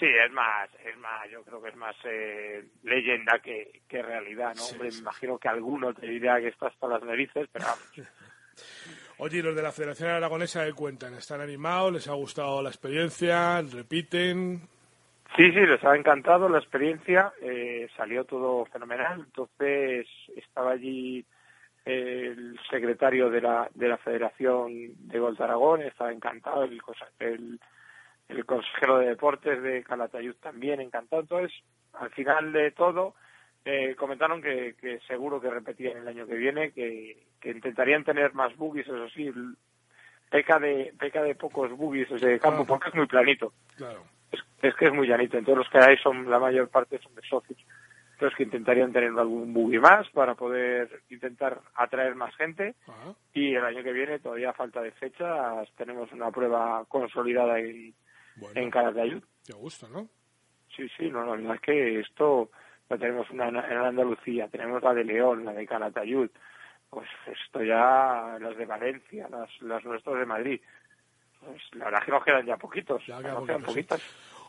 Sí, 0.00 0.06
es 0.06 0.32
más, 0.32 0.70
es 0.82 0.96
más, 0.96 1.30
yo 1.30 1.42
creo 1.42 1.60
que 1.60 1.68
es 1.68 1.76
más 1.76 1.94
eh, 2.04 2.64
leyenda 2.84 3.38
que, 3.38 3.82
que 3.86 4.00
realidad, 4.00 4.54
¿no? 4.56 4.64
Hombre, 4.64 4.88
me 4.90 4.98
imagino 4.98 5.36
que 5.38 5.48
alguno 5.48 5.92
te 5.92 6.06
dirá 6.06 6.40
que 6.40 6.48
está 6.48 6.68
hasta 6.68 6.88
las 6.88 7.02
narices, 7.02 7.46
pero 7.52 7.66
vamos. 7.66 8.08
Oye, 9.18 9.38
¿y 9.38 9.42
los 9.42 9.54
de 9.54 9.62
la 9.62 9.72
Federación 9.72 10.08
Aragonesa 10.08 10.64
qué 10.64 10.72
cuentan? 10.72 11.12
¿Están 11.12 11.42
animados? 11.42 11.92
¿Les 11.92 12.08
ha 12.08 12.14
gustado 12.14 12.62
la 12.62 12.70
experiencia? 12.70 13.60
¿Repiten? 13.60 14.62
Sí, 15.36 15.52
sí, 15.52 15.60
les 15.60 15.84
ha 15.84 15.94
encantado 15.94 16.48
la 16.48 16.58
experiencia, 16.58 17.34
eh, 17.42 17.86
salió 17.94 18.24
todo 18.24 18.64
fenomenal, 18.64 19.20
entonces 19.20 20.06
estaba 20.34 20.72
allí 20.72 21.24
el 21.84 22.58
secretario 22.70 23.28
de 23.28 23.42
la, 23.42 23.68
de 23.74 23.88
la 23.88 23.98
Federación 23.98 24.70
de 25.08 25.18
Golf 25.18 25.36
de 25.36 25.44
Aragón, 25.44 25.82
estaba 25.82 26.10
encantado, 26.10 26.64
el, 26.64 27.60
el 28.30 28.44
consejero 28.44 28.98
de 28.98 29.08
deportes 29.08 29.62
de 29.62 29.82
Calatayud 29.82 30.34
también 30.36 30.80
encantado, 30.80 31.22
entonces 31.22 31.52
al 31.94 32.10
final 32.10 32.52
de 32.52 32.70
todo 32.70 33.14
eh, 33.64 33.94
comentaron 33.96 34.40
que, 34.40 34.74
que 34.80 35.00
seguro 35.06 35.40
que 35.40 35.50
repetían 35.50 35.98
el 35.98 36.08
año 36.08 36.26
que 36.26 36.34
viene, 36.36 36.72
que, 36.72 37.24
que 37.40 37.50
intentarían 37.50 38.04
tener 38.04 38.32
más 38.34 38.56
buggies, 38.56 38.86
eso 38.86 39.08
sí, 39.10 39.30
peca 40.30 40.58
de, 40.58 40.92
peca 40.98 41.22
de 41.22 41.34
pocos 41.34 41.70
buggies 41.72 42.10
ese 42.10 42.38
campo 42.38 42.64
porque 42.64 42.88
es 42.88 42.94
muy 42.94 43.06
planito 43.06 43.52
Claro. 43.76 44.04
es, 44.30 44.40
es 44.62 44.74
que 44.76 44.86
es 44.86 44.92
muy 44.92 45.08
llanito. 45.08 45.36
Entonces 45.36 45.58
los 45.58 45.68
que 45.68 45.78
hay 45.78 45.96
son, 45.98 46.30
la 46.30 46.38
mayor 46.38 46.68
parte 46.68 46.98
son 46.98 47.14
de 47.14 47.22
socios. 47.22 47.58
Entonces 48.12 48.36
que 48.36 48.44
intentarían 48.44 48.92
tener 48.92 49.10
algún 49.18 49.52
buggy 49.54 49.78
más 49.78 50.08
para 50.10 50.34
poder 50.34 51.00
intentar 51.08 51.60
atraer 51.74 52.14
más 52.14 52.34
gente. 52.36 52.74
Ajá. 52.86 53.14
Y 53.32 53.54
el 53.54 53.64
año 53.64 53.82
que 53.82 53.92
viene, 53.92 54.18
todavía 54.18 54.52
falta 54.52 54.82
de 54.82 54.90
fechas, 54.92 55.68
tenemos 55.76 56.12
una 56.12 56.30
prueba 56.30 56.84
consolidada 56.86 57.58
en, 57.58 57.94
Bueno. 58.40 58.60
en 58.60 58.70
Calatayud. 58.70 59.22
Te 59.44 59.52
gusta, 59.54 59.88
¿no? 59.88 60.08
Sí, 60.76 60.88
sí, 60.96 61.10
no, 61.10 61.24
no, 61.24 61.36
la 61.36 61.42
verdad 61.42 61.54
es 61.56 61.60
que 61.62 62.00
esto 62.00 62.50
lo 62.88 62.98
tenemos 62.98 63.28
una 63.30 63.48
en 63.48 63.56
Andalucía, 63.56 64.48
tenemos 64.48 64.82
la 64.82 64.94
de 64.94 65.04
León, 65.04 65.44
la 65.44 65.52
de 65.52 65.66
Calatayud, 65.66 66.30
pues 66.88 67.08
esto 67.26 67.62
ya, 67.62 68.36
las 68.40 68.56
de 68.56 68.66
Valencia, 68.66 69.28
las, 69.30 69.50
las 69.62 69.84
nuestras 69.84 70.18
de 70.18 70.26
Madrid. 70.26 70.60
Pues 71.40 71.60
la 71.72 71.86
verdad 71.86 72.00
es 72.00 72.06
que 72.06 72.12
nos 72.12 72.24
quedan 72.24 72.46
ya 72.46 72.56
poquitos, 72.56 73.02
Ya 73.06 73.14
nos 73.14 73.22
queda 73.22 73.32
quedan 73.46 73.62
poquito, 73.62 73.72
sí. 73.72 73.74
poquitas. 73.88 74.02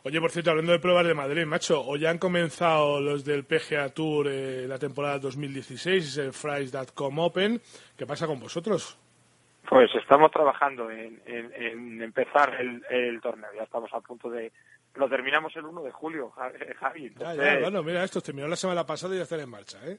Oye, 0.04 0.20
por 0.20 0.30
cierto, 0.32 0.50
hablando 0.50 0.72
de 0.72 0.80
pruebas 0.80 1.06
de 1.06 1.14
Madrid, 1.14 1.46
macho, 1.46 1.80
hoy 1.80 2.00
ya 2.00 2.10
han 2.10 2.18
comenzado 2.18 3.00
los 3.00 3.24
del 3.24 3.44
PGA 3.44 3.88
Tour 3.94 4.26
eh, 4.28 4.66
la 4.66 4.78
temporada 4.78 5.20
2016, 5.20 6.04
es 6.04 6.16
el 6.18 6.32
Fries.com 6.32 7.18
Open. 7.20 7.60
¿Qué 7.96 8.04
pasa 8.04 8.26
con 8.26 8.40
vosotros? 8.40 8.98
Pues 9.68 9.94
estamos 9.94 10.30
trabajando 10.30 10.90
en, 10.90 11.20
en- 11.26 11.52
en 11.54 12.02
empezar 12.02 12.54
el, 12.60 12.84
el 12.90 13.20
torneo. 13.20 13.50
Ya 13.56 13.62
estamos 13.62 13.92
a 13.94 14.00
punto 14.00 14.28
de... 14.30 14.52
Lo 14.96 15.08
terminamos 15.08 15.54
el 15.56 15.64
1 15.64 15.82
de 15.84 15.90
julio, 15.92 16.32
eh, 16.60 16.74
Javi. 16.78 17.02
Ya, 17.02 17.32
Entonces, 17.32 17.54
ya, 17.54 17.60
bueno, 17.60 17.82
mira, 17.82 18.04
esto 18.04 18.20
terminó 18.20 18.46
la 18.48 18.56
semana 18.56 18.84
pasada 18.84 19.14
y 19.14 19.18
ya 19.18 19.22
están 19.22 19.40
en 19.40 19.48
marcha, 19.48 19.78
¿eh? 19.86 19.98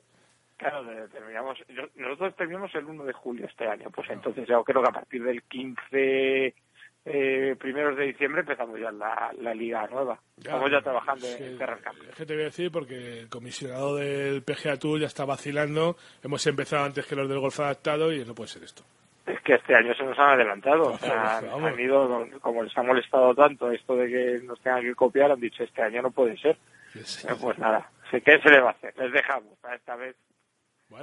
Claro, 0.57 0.86
terminamos, 1.09 1.57
nosotros 1.95 2.36
terminamos 2.36 2.74
el 2.76 2.86
1 2.86 3.03
de 3.05 3.14
julio 3.14 3.45
este 3.47 3.68
año. 3.68 3.89
Pues 3.89 4.07
entonces 4.11 4.47
yo 4.47 4.64
creo 4.64 4.84
que 4.84 4.89
a 4.89 4.93
partir 4.93 5.24
del 5.24 5.41
15 5.43 6.53
eh, 7.05 7.55
primeros 7.59 7.97
de 7.97 8.05
diciembre 8.05 8.41
empezamos 8.41 8.80
ya 8.80 8.91
la, 8.91 9.34
la 9.41 9.53
liga 9.55 9.88
nueva. 9.88 10.20
Estamos 10.38 10.70
ya 10.72 10.82
trabajando 10.82 11.26
es 11.26 11.36
que- 11.38 11.47
en 11.47 11.57
cerrar 11.57 11.80
campo. 11.82 12.03
Es 12.07 12.16
que 12.16 12.26
te 12.26 12.34
voy 12.34 12.43
a 12.43 12.45
decir 12.45 12.72
porque 12.72 13.20
el 13.22 13.30
comisionado 13.30 13.95
del 13.95 14.43
PGA 14.43 14.78
Tour 14.78 14.99
ya 14.99 15.07
está 15.07 15.26
vacilando. 15.26 15.97
Hemos 16.22 16.45
empezado 16.45 16.86
antes 16.86 17.05
que 17.07 17.16
los 17.16 17.28
del 17.28 17.39
golf 17.39 17.59
adaptado 17.59 18.14
y 18.14 18.24
no 18.24 18.36
puede 18.36 18.49
ser 18.49 18.64
esto. 18.64 18.84
Es 19.26 19.39
que 19.41 19.53
este 19.53 19.74
año 19.76 19.93
se 19.95 20.03
nos 20.03 20.17
han 20.19 20.32
adelantado. 20.32 20.84
O 20.91 20.97
sea, 20.97 21.38
han 21.38 21.80
ido, 21.80 22.28
como 22.41 22.63
les 22.63 22.78
ha 22.78 22.84
molestado 22.84 23.34
tanto 23.34 23.71
esto 23.71 23.95
de 23.95 24.07
que 24.09 24.45
nos 24.45 24.59
tengan 24.61 24.82
que 24.84 24.93
copiar, 24.95 25.32
han 25.32 25.39
dicho 25.39 25.63
este 25.63 25.82
año 25.82 26.01
no 26.01 26.11
puede 26.11 26.38
ser. 26.38 26.57
Eh, 26.95 27.34
Pues 27.39 27.57
nada, 27.57 27.89
sé 28.11 28.21
que 28.21 28.39
se 28.39 28.49
le 28.49 28.59
va 28.59 28.69
a 28.69 28.74
hacer. 28.74 28.93
Les 28.97 29.11
dejamos. 29.13 29.57
Para 29.59 29.76
esta 29.76 29.95
vez, 29.95 30.15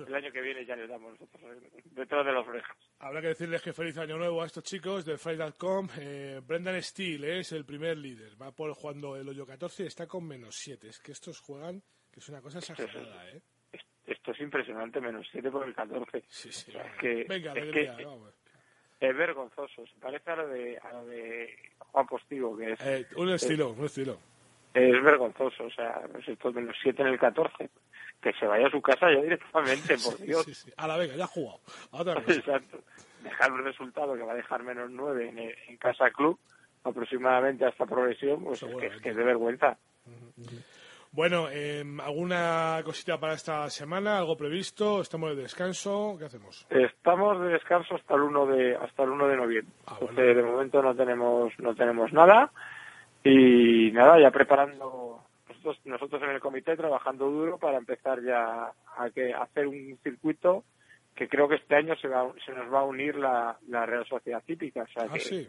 el 0.07 0.15
año 0.15 0.31
que 0.31 0.41
viene 0.43 0.65
ya 0.67 0.77
les 0.77 0.89
damos 0.89 1.13
nosotros 1.13 1.43
eh, 1.43 1.83
detrás 1.93 2.25
de 2.27 2.33
las 2.33 2.47
orejas. 2.47 2.77
Habrá 2.99 3.21
que 3.23 3.29
decirles 3.29 3.63
que 3.63 3.73
feliz 3.73 3.97
año 3.99 4.19
nuevo 4.19 4.43
a 4.43 4.47
estos 4.47 4.65
chicos 4.65 5.05
de 5.05 5.17
Fry.com. 5.17 5.89
Eh, 5.99 6.41
Brendan 6.47 6.81
Steele 6.83 7.41
es 7.41 7.53
el 7.53 7.65
primer 7.65 7.97
líder. 7.97 8.41
Va 8.41 8.53
por 8.53 8.73
jugando 8.75 9.17
el 9.17 9.29
hoyo 9.29 9.47
14 9.47 9.85
y 9.85 9.87
está 9.87 10.07
con 10.07 10.27
menos 10.29 10.57
7. 10.57 10.89
Es 10.89 11.01
que 11.01 11.13
estos 11.13 11.41
juegan, 11.41 11.83
que 12.13 12.21
es 12.21 12.29
una 12.29 12.41
cosa 12.43 12.59
exagerada, 12.59 13.31
¿eh? 13.31 13.41
Esto 14.11 14.33
es 14.33 14.41
impresionante, 14.41 15.01
menos 15.01 15.27
7 15.31 15.51
por 15.51 15.67
el 15.67 15.75
14. 15.75 16.25
Sí, 16.29 16.51
sí. 16.53 16.71
O 16.71 16.73
sea, 16.75 16.85
es 16.85 16.97
que, 16.99 17.25
Venga, 17.29 17.53
es, 17.53 17.59
alegría, 17.63 17.97
que 17.97 18.05
vamos. 18.05 18.35
es 18.99 19.17
vergonzoso. 19.17 19.87
Se 19.87 20.01
parece 20.01 20.31
a 20.33 20.37
lo 20.37 20.49
de, 20.49 20.79
a 20.79 20.93
lo 20.93 21.07
de 21.07 21.55
Juan 21.79 22.07
Postigo, 22.07 22.57
que 22.57 22.73
es, 22.73 22.81
Eh, 22.85 23.07
un 23.17 23.29
estilo, 23.31 23.71
un 23.71 23.85
estilo. 23.85 24.19
es 24.75 25.03
vergonzoso. 25.03 25.65
O 25.65 25.71
sea, 25.71 26.03
esto 26.27 26.53
menos 26.53 26.77
7 26.83 27.03
en 27.03 27.09
el 27.09 27.19
14. 27.19 27.71
Que 28.21 28.33
se 28.35 28.47
vaya 28.47 28.67
a 28.67 28.71
su 28.71 28.83
casa 28.83 29.07
ya 29.13 29.23
directamente, 29.23 29.97
por 30.05 30.19
Dios. 30.27 30.45
Sí, 30.45 30.55
sí. 30.55 30.73
A 30.77 30.87
la 30.89 30.97
venga, 30.97 31.15
ya 31.15 31.25
ha 31.25 31.29
jugado. 31.29 31.61
A 31.93 31.99
otra 32.03 32.15
cosa. 32.23 32.33
Exacto. 32.33 32.83
Dejar 33.23 33.53
un 33.53 33.65
resultado 33.65 34.15
que 34.17 34.23
va 34.23 34.33
a 34.33 34.37
dejar 34.37 34.63
menos 34.65 34.91
9 34.91 35.29
en, 35.29 35.39
en 35.39 35.77
casa 35.79 36.11
club, 36.11 36.39
aproximadamente 36.85 37.65
hasta 37.65 37.87
progresión, 37.87 38.43
pues 38.43 38.63
es 38.63 38.75
que, 38.77 38.87
es 38.87 39.01
que 39.03 39.11
es 39.11 39.17
de 39.17 39.23
vergüenza. 39.25 39.79
Bueno, 41.13 41.49
eh, 41.51 41.83
¿alguna 42.05 42.81
cosita 42.85 43.19
para 43.19 43.35
esta 43.35 43.69
semana? 43.69 44.19
¿Algo 44.19 44.37
previsto? 44.37 45.01
¿Estamos 45.01 45.35
de 45.35 45.43
descanso? 45.43 46.15
¿Qué 46.19 46.27
hacemos? 46.27 46.67
Estamos 46.71 47.41
de 47.41 47.49
descanso 47.49 47.97
hasta 47.97 48.15
el 48.15 48.21
1 48.23 48.47
de 48.47 48.77
hasta 48.77 49.03
el 49.03 49.11
1 49.11 49.27
de 49.29 49.37
noviembre. 49.37 49.75
Ah, 49.89 49.97
Entonces, 50.01 50.37
de 50.37 50.43
momento 50.43 50.81
no 50.83 50.95
tenemos 50.95 51.53
no 51.59 51.75
tenemos 51.75 52.13
nada 52.13 52.53
y 53.25 53.91
nada, 53.93 54.21
ya 54.21 54.31
preparando 54.31 55.19
nosotros 55.49 55.81
nosotros 55.85 56.23
en 56.23 56.31
el 56.31 56.41
comité 56.41 56.77
trabajando 56.77 57.29
duro 57.29 57.59
para 57.59 57.79
empezar 57.79 58.23
ya 58.23 58.71
a 58.97 59.11
que 59.13 59.35
a 59.35 59.43
hacer 59.43 59.67
un 59.67 59.99
circuito 60.05 60.63
que 61.17 61.29
creo 61.29 61.49
que 61.49 61.57
este 61.57 61.75
año 61.75 61.97
se 61.97 62.07
va 62.07 62.33
se 62.47 62.53
nos 62.53 62.73
va 62.73 62.81
a 62.81 62.85
unir 62.85 63.17
la, 63.17 63.59
la 63.69 63.85
Real 63.85 64.07
Sociedad 64.07 64.45
Típica, 64.47 64.83
o 64.85 64.87
sea 64.87 65.07
Ah, 65.11 65.13
que 65.13 65.19
sí. 65.21 65.49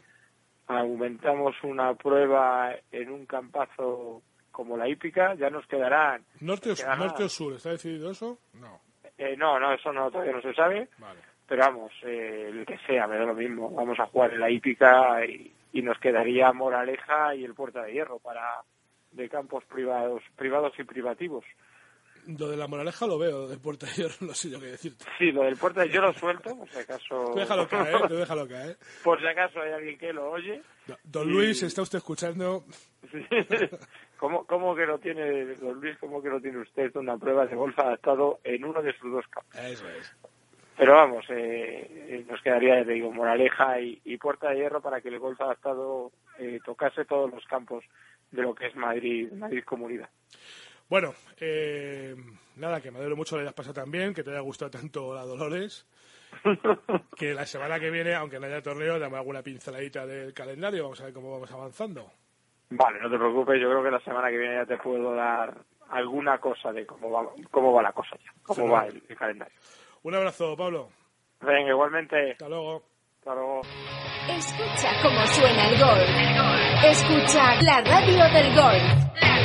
aumentamos 0.65 1.55
una 1.63 1.93
prueba 1.93 2.73
en 2.91 3.11
un 3.11 3.27
campazo 3.27 4.23
como 4.51 4.77
la 4.77 4.87
hípica, 4.87 5.33
ya 5.35 5.49
nos 5.49 5.65
quedarán 5.67 6.23
¿Norte 6.41 6.73
norte 6.97 7.23
o 7.23 7.29
sur? 7.29 7.53
¿Está 7.53 7.71
decidido 7.71 8.11
eso? 8.11 8.37
No. 8.53 8.79
eh, 9.17 9.35
no, 9.37 9.59
no, 9.59 9.73
eso 9.73 9.91
no 9.93 10.09
todavía 10.11 10.33
no 10.33 10.41
se 10.41 10.53
sabe. 10.53 10.89
Vale. 10.97 11.19
Pero 11.47 11.63
vamos, 11.65 11.91
eh, 12.03 12.47
el 12.49 12.65
que 12.65 12.77
sea, 12.87 13.07
me 13.07 13.17
da 13.17 13.25
lo 13.25 13.33
mismo. 13.33 13.69
Vamos 13.71 13.99
a 13.99 14.05
jugar 14.05 14.33
en 14.33 14.39
la 14.39 14.49
hípica 14.49 15.25
y, 15.25 15.53
y 15.73 15.81
nos 15.81 15.97
quedaría 15.99 16.51
Moraleja 16.53 17.35
y 17.35 17.43
el 17.43 17.53
Puerta 17.53 17.83
de 17.83 17.93
Hierro 17.93 18.19
para 18.19 18.61
de 19.11 19.27
campos 19.27 19.65
privados, 19.65 20.23
privados 20.37 20.71
y 20.79 20.83
privativos. 20.85 21.43
Lo 22.27 22.47
de 22.49 22.55
la 22.55 22.67
moraleja 22.67 23.07
lo 23.07 23.17
veo, 23.17 23.47
de 23.47 23.57
Puerta 23.57 23.87
de 23.87 23.93
Hierro 23.93 24.15
no 24.21 24.33
sé 24.33 24.49
yo 24.51 24.59
qué 24.61 24.67
decirte. 24.67 25.03
Sí, 25.17 25.31
lo 25.31 25.41
del 25.43 25.57
Puerta 25.57 25.81
de 25.81 25.89
Hierro 25.89 26.07
lo 26.07 26.13
suelto, 26.13 26.55
por 26.55 26.69
si 26.69 26.79
acaso. 26.79 27.25
Tú 27.33 27.39
déjalo 27.39 27.67
caer, 27.67 28.07
tú 28.07 28.15
déjalo 28.15 28.47
caer. 28.47 28.77
por 29.03 29.19
si 29.19 29.27
acaso 29.27 29.59
hay 29.59 29.71
alguien 29.73 29.97
que 29.97 30.13
lo 30.13 30.29
oye. 30.31 30.61
Don 31.03 31.27
Y- 31.27 31.31
Luis, 31.33 31.63
¿está 31.63 31.81
usted 31.81 31.97
escuchando? 31.97 32.63
¿Cómo, 34.21 34.45
¿Cómo 34.45 34.75
que 34.75 34.85
lo 34.85 34.99
tiene, 34.99 35.55
don 35.55 35.81
Luis, 35.81 35.97
cómo 35.97 36.21
que 36.21 36.29
lo 36.29 36.39
tiene 36.39 36.59
usted 36.59 36.95
una 36.95 37.17
prueba 37.17 37.47
de 37.47 37.55
golf 37.55 37.77
adaptado 37.79 38.39
en 38.43 38.63
uno 38.63 38.79
de 38.83 38.93
sus 38.93 39.11
dos 39.11 39.25
campos? 39.27 39.55
Eso 39.55 39.89
es. 39.89 40.15
Pero 40.77 40.93
vamos, 40.93 41.25
eh, 41.29 41.87
eh, 41.89 42.25
nos 42.29 42.39
quedaría, 42.43 42.85
te 42.85 42.91
digo, 42.91 43.11
Moraleja 43.11 43.81
y, 43.81 43.99
y 44.05 44.17
Puerta 44.17 44.51
de 44.51 44.57
Hierro 44.57 44.79
para 44.79 45.01
que 45.01 45.09
el 45.09 45.17
golf 45.17 45.41
adaptado 45.41 46.11
eh, 46.37 46.59
tocase 46.63 47.03
todos 47.05 47.31
los 47.31 47.43
campos 47.45 47.83
de 48.29 48.43
lo 48.43 48.53
que 48.53 48.67
es 48.67 48.75
Madrid, 48.75 49.31
Madrid 49.31 49.63
Comunidad. 49.65 50.09
Bueno, 50.87 51.15
eh, 51.39 52.15
nada, 52.57 52.79
que 52.79 52.91
me 52.91 52.99
alegro 52.99 53.15
mucho 53.15 53.37
que 53.37 53.41
hayas 53.41 53.55
pasado 53.55 53.73
también, 53.73 54.13
que 54.13 54.21
te 54.21 54.29
haya 54.29 54.41
gustado 54.41 54.69
tanto 54.69 55.15
la 55.15 55.25
Dolores. 55.25 55.87
que 57.17 57.33
la 57.33 57.47
semana 57.47 57.79
que 57.79 57.89
viene, 57.89 58.13
aunque 58.13 58.39
no 58.39 58.45
haya 58.45 58.61
torneo, 58.61 58.99
dame 58.99 59.17
alguna 59.17 59.41
pinceladita 59.41 60.05
del 60.05 60.31
calendario, 60.31 60.83
vamos 60.83 61.01
a 61.01 61.05
ver 61.05 61.13
cómo 61.13 61.31
vamos 61.31 61.51
avanzando. 61.51 62.20
Vale, 62.71 62.99
no 63.01 63.09
te 63.09 63.17
preocupes, 63.17 63.61
yo 63.61 63.69
creo 63.69 63.83
que 63.83 63.91
la 63.91 63.99
semana 63.99 64.29
que 64.29 64.37
viene 64.37 64.55
ya 64.55 64.65
te 64.65 64.77
puedo 64.77 65.13
dar 65.13 65.53
alguna 65.89 66.37
cosa 66.39 66.71
de 66.71 66.85
cómo 66.85 67.11
va, 67.11 67.29
cómo 67.51 67.73
va 67.73 67.83
la 67.83 67.91
cosa 67.91 68.15
ya, 68.17 68.31
cómo 68.43 68.69
va 68.69 68.87
el, 68.87 69.03
el 69.07 69.17
calendario. 69.17 69.53
Un 70.03 70.15
abrazo, 70.15 70.55
Pablo. 70.55 70.89
Venga, 71.41 71.69
igualmente. 71.69 72.31
Hasta 72.31 72.49
luego. 72.49 72.81
Claro. 73.21 73.61
Escucha 74.29 74.89
cómo 75.03 75.25
suena 75.27 75.67
el 75.69 75.79
gol. 75.79 76.89
Escucha 76.89 77.61
la 77.61 77.81
radio 77.81 78.23
del 78.33 78.55
gol. 78.55 79.40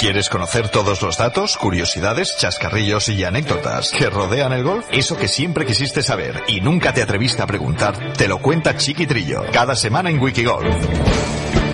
¿Quieres 0.00 0.30
conocer 0.30 0.70
todos 0.70 1.02
los 1.02 1.18
datos, 1.18 1.58
curiosidades, 1.58 2.34
chascarrillos 2.38 3.10
y 3.10 3.22
anécdotas 3.22 3.92
que 3.92 4.08
rodean 4.08 4.54
el 4.54 4.64
golf? 4.64 4.86
Eso 4.90 5.18
que 5.18 5.28
siempre 5.28 5.66
quisiste 5.66 6.02
saber 6.02 6.42
y 6.48 6.62
nunca 6.62 6.94
te 6.94 7.02
atreviste 7.02 7.42
a 7.42 7.46
preguntar, 7.46 8.14
te 8.14 8.26
lo 8.26 8.38
cuenta 8.38 8.78
Chiquitrillo 8.78 9.42
cada 9.52 9.76
semana 9.76 10.08
en 10.08 10.18
Wikigolf. 10.18 10.74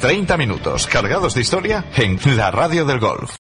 30 0.00 0.36
minutos 0.38 0.88
cargados 0.88 1.36
de 1.36 1.42
historia 1.42 1.84
en 1.94 2.18
la 2.36 2.50
radio 2.50 2.84
del 2.84 2.98
golf. 2.98 3.36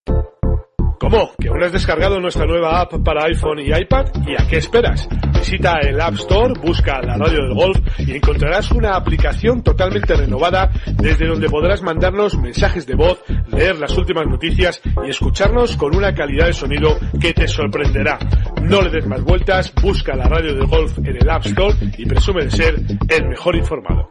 ¿Cómo? 1.00 1.32
¿Que 1.36 1.48
aún 1.48 1.64
has 1.64 1.72
descargado 1.72 2.20
nuestra 2.20 2.46
nueva 2.46 2.80
app 2.80 2.92
para 3.04 3.24
iPhone 3.24 3.58
y 3.58 3.76
iPad? 3.76 4.06
¿Y 4.24 4.40
a 4.40 4.46
qué 4.46 4.58
esperas? 4.58 5.08
Visita 5.46 5.78
el 5.78 6.00
App 6.00 6.14
Store, 6.14 6.54
busca 6.60 7.00
la 7.02 7.16
radio 7.16 7.44
del 7.44 7.54
golf 7.54 7.78
y 8.00 8.16
encontrarás 8.16 8.72
una 8.72 8.96
aplicación 8.96 9.62
totalmente 9.62 10.16
renovada 10.16 10.72
desde 10.94 11.28
donde 11.28 11.48
podrás 11.48 11.82
mandarnos 11.82 12.36
mensajes 12.36 12.84
de 12.84 12.96
voz, 12.96 13.22
leer 13.52 13.78
las 13.78 13.96
últimas 13.96 14.26
noticias 14.26 14.82
y 15.06 15.08
escucharnos 15.08 15.76
con 15.76 15.94
una 15.94 16.12
calidad 16.12 16.46
de 16.46 16.52
sonido 16.52 16.98
que 17.20 17.32
te 17.32 17.46
sorprenderá. 17.46 18.18
No 18.60 18.82
le 18.82 18.90
des 18.90 19.06
más 19.06 19.22
vueltas, 19.22 19.72
busca 19.80 20.16
la 20.16 20.28
radio 20.28 20.52
del 20.52 20.66
golf 20.66 20.98
en 20.98 21.16
el 21.16 21.30
App 21.30 21.46
Store 21.46 21.76
y 21.96 22.04
presume 22.06 22.46
de 22.46 22.50
ser 22.50 22.74
el 23.08 23.28
mejor 23.28 23.54
informado. 23.54 24.10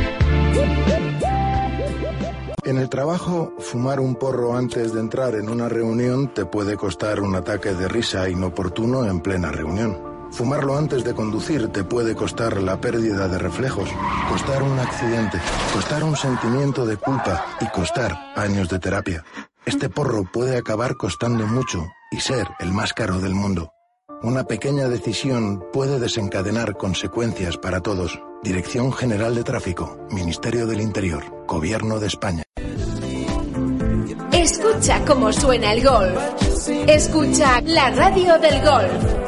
En 2.71 2.77
el 2.77 2.87
trabajo, 2.87 3.53
fumar 3.59 3.99
un 3.99 4.15
porro 4.15 4.55
antes 4.55 4.93
de 4.93 5.01
entrar 5.01 5.35
en 5.35 5.49
una 5.49 5.67
reunión 5.67 6.33
te 6.33 6.45
puede 6.45 6.77
costar 6.77 7.19
un 7.19 7.35
ataque 7.35 7.73
de 7.73 7.89
risa 7.89 8.29
inoportuno 8.29 9.03
en 9.03 9.19
plena 9.19 9.51
reunión. 9.51 10.01
Fumarlo 10.31 10.77
antes 10.77 11.03
de 11.03 11.13
conducir 11.13 11.67
te 11.67 11.83
puede 11.83 12.15
costar 12.15 12.61
la 12.63 12.79
pérdida 12.79 13.27
de 13.27 13.37
reflejos, 13.39 13.89
costar 14.29 14.63
un 14.63 14.79
accidente, 14.79 15.37
costar 15.73 16.05
un 16.05 16.15
sentimiento 16.15 16.85
de 16.85 16.95
culpa 16.95 17.45
y 17.59 17.65
costar 17.71 18.17
años 18.37 18.69
de 18.69 18.79
terapia. 18.79 19.25
Este 19.65 19.89
porro 19.89 20.23
puede 20.31 20.55
acabar 20.55 20.95
costando 20.95 21.45
mucho 21.47 21.85
y 22.09 22.21
ser 22.21 22.47
el 22.61 22.71
más 22.71 22.93
caro 22.93 23.19
del 23.19 23.33
mundo. 23.33 23.73
Una 24.23 24.45
pequeña 24.45 24.87
decisión 24.87 25.61
puede 25.73 25.99
desencadenar 25.99 26.77
consecuencias 26.77 27.57
para 27.57 27.81
todos. 27.81 28.21
Dirección 28.43 28.93
General 28.93 29.35
de 29.35 29.43
Tráfico, 29.43 29.97
Ministerio 30.09 30.67
del 30.67 30.79
Interior, 30.79 31.45
Gobierno 31.47 31.99
de 31.99 32.07
España. 32.07 32.43
Escucha 34.41 35.05
cómo 35.05 35.31
suena 35.31 35.71
el 35.71 35.83
golf. 35.83 36.17
Escucha 36.87 37.61
la 37.61 37.91
radio 37.91 38.39
del 38.39 38.59
golf. 38.63 39.21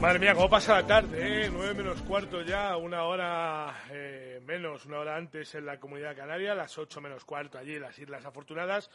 Madre 0.00 0.18
mía, 0.18 0.34
cómo 0.34 0.50
pasa 0.50 0.80
la 0.80 0.86
tarde, 0.86 1.44
¿eh? 1.44 1.50
9 1.52 1.74
menos 1.74 2.02
cuarto 2.02 2.42
ya, 2.42 2.76
una 2.76 3.04
hora 3.04 3.84
eh, 3.92 4.40
menos, 4.44 4.86
una 4.86 4.98
hora 4.98 5.14
antes 5.14 5.54
en 5.54 5.66
la 5.66 5.78
Comunidad 5.78 6.16
Canaria, 6.16 6.56
las 6.56 6.76
8 6.78 7.00
menos 7.00 7.24
cuarto 7.24 7.58
allí 7.58 7.76
en 7.76 7.82
las 7.82 7.96
Islas 7.96 8.24
Afortunadas. 8.24 8.90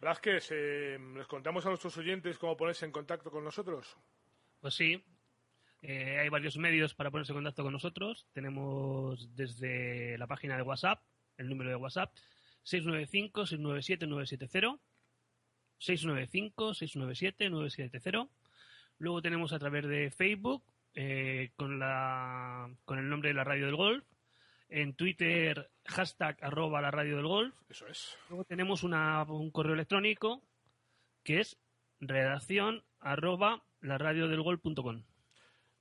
Velázquez, 0.00 0.48
eh, 0.50 0.98
¿les 1.14 1.26
contamos 1.26 1.66
a 1.66 1.68
nuestros 1.68 1.94
oyentes 1.98 2.38
cómo 2.38 2.56
ponerse 2.56 2.86
en 2.86 2.92
contacto 2.92 3.30
con 3.30 3.44
nosotros? 3.44 3.98
Pues 4.58 4.72
sí, 4.74 5.04
eh, 5.82 6.18
hay 6.18 6.30
varios 6.30 6.56
medios 6.56 6.94
para 6.94 7.10
ponerse 7.10 7.32
en 7.32 7.36
contacto 7.36 7.62
con 7.62 7.74
nosotros. 7.74 8.26
Tenemos 8.32 9.36
desde 9.36 10.16
la 10.16 10.26
página 10.26 10.56
de 10.56 10.62
WhatsApp, 10.62 11.02
el 11.36 11.50
número 11.50 11.68
de 11.68 11.76
WhatsApp, 11.76 12.14
695-697-970, 12.64 14.80
695-697-970. 15.78 18.30
Luego 18.98 19.20
tenemos 19.20 19.52
a 19.52 19.58
través 19.58 19.86
de 19.86 20.10
Facebook, 20.10 20.64
eh, 20.94 21.50
con, 21.56 21.78
la, 21.78 22.74
con 22.86 22.98
el 22.98 23.06
nombre 23.08 23.28
de 23.28 23.34
la 23.34 23.44
radio 23.44 23.66
del 23.66 23.76
golf. 23.76 24.02
En 24.70 24.94
Twitter, 24.94 25.68
hashtag 25.84 26.38
arroba 26.42 26.80
la 26.80 26.90
radio 26.90 27.16
del 27.16 27.26
golf. 27.26 27.54
Eso 27.68 27.86
es. 27.88 28.16
Luego 28.28 28.44
tenemos 28.44 28.84
una, 28.84 29.22
un 29.24 29.50
correo 29.50 29.74
electrónico 29.74 30.42
que 31.24 31.40
es 31.40 31.58
redacción 32.00 32.84
arroba 33.00 33.62
la 33.80 33.98
radio 33.98 34.28
del 34.28 34.42
golf.com. 34.42 35.02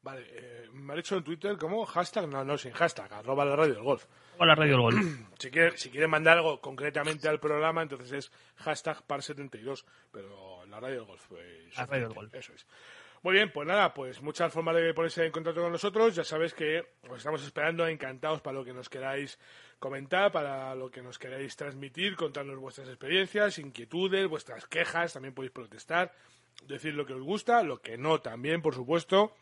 Vale, 0.01 0.25
eh, 0.29 0.69
me 0.71 0.93
ha 0.93 0.95
dicho 0.95 1.17
en 1.17 1.23
Twitter 1.23 1.57
como 1.57 1.85
hashtag, 1.85 2.27
no, 2.27 2.43
no, 2.45 2.57
sin 2.57 2.71
hashtag, 2.71 3.11
arroba 3.11 3.43
la 3.43 3.55
radio 3.55 3.73
del 3.73 3.83
golf. 3.83 4.05
Arroba 4.31 4.45
la 4.45 4.55
radio 4.55 4.71
del 4.73 4.81
golf. 4.81 4.97
si 5.39 5.51
quieren 5.51 5.77
si 5.77 5.89
quiere 5.89 6.07
mandar 6.07 6.37
algo 6.37 6.61
concretamente 6.61 7.27
al 7.27 7.39
programa, 7.39 7.81
entonces 7.81 8.11
es 8.11 8.31
hashtag 8.55 9.05
par72, 9.05 9.83
pero 10.11 10.65
la 10.67 10.79
radio 10.79 10.97
del 10.97 11.05
golf. 11.05 11.31
La 11.75 11.85
radio 11.85 12.07
del 12.07 12.15
golf. 12.15 12.33
Eso 12.33 12.53
es. 12.53 12.65
Muy 13.22 13.34
bien, 13.34 13.51
pues 13.51 13.67
nada, 13.67 13.93
pues 13.93 14.22
muchas 14.22 14.51
formas 14.53 14.76
de 14.76 14.93
ponerse 14.93 15.26
en 15.26 15.32
contacto 15.32 15.61
con 15.61 15.72
nosotros. 15.72 16.15
Ya 16.15 16.24
sabes 16.24 16.53
que 16.53 16.86
os 17.09 17.17
estamos 17.17 17.43
esperando 17.43 17.86
encantados 17.86 18.39
para 18.41 18.57
lo 18.57 18.63
que 18.63 18.74
nos 18.74 18.88
queráis 18.88 19.38
comentar, 19.78 20.32
para 20.32 20.74
lo 20.76 20.89
que 20.89 21.01
nos 21.01 21.20
queráis 21.20 21.55
transmitir, 21.57 22.15
contarnos 22.15 22.57
vuestras 22.59 22.88
experiencias, 22.88 23.59
inquietudes, 23.59 24.28
vuestras 24.28 24.65
quejas, 24.67 25.13
también 25.13 25.34
podéis 25.34 25.51
protestar, 25.51 26.13
decir 26.65 26.93
lo 26.93 27.05
que 27.05 27.13
os 27.13 27.22
gusta, 27.22 27.61
lo 27.61 27.82
que 27.82 27.97
no 27.97 28.22
también, 28.22 28.61
por 28.61 28.74
supuesto. 28.74 29.36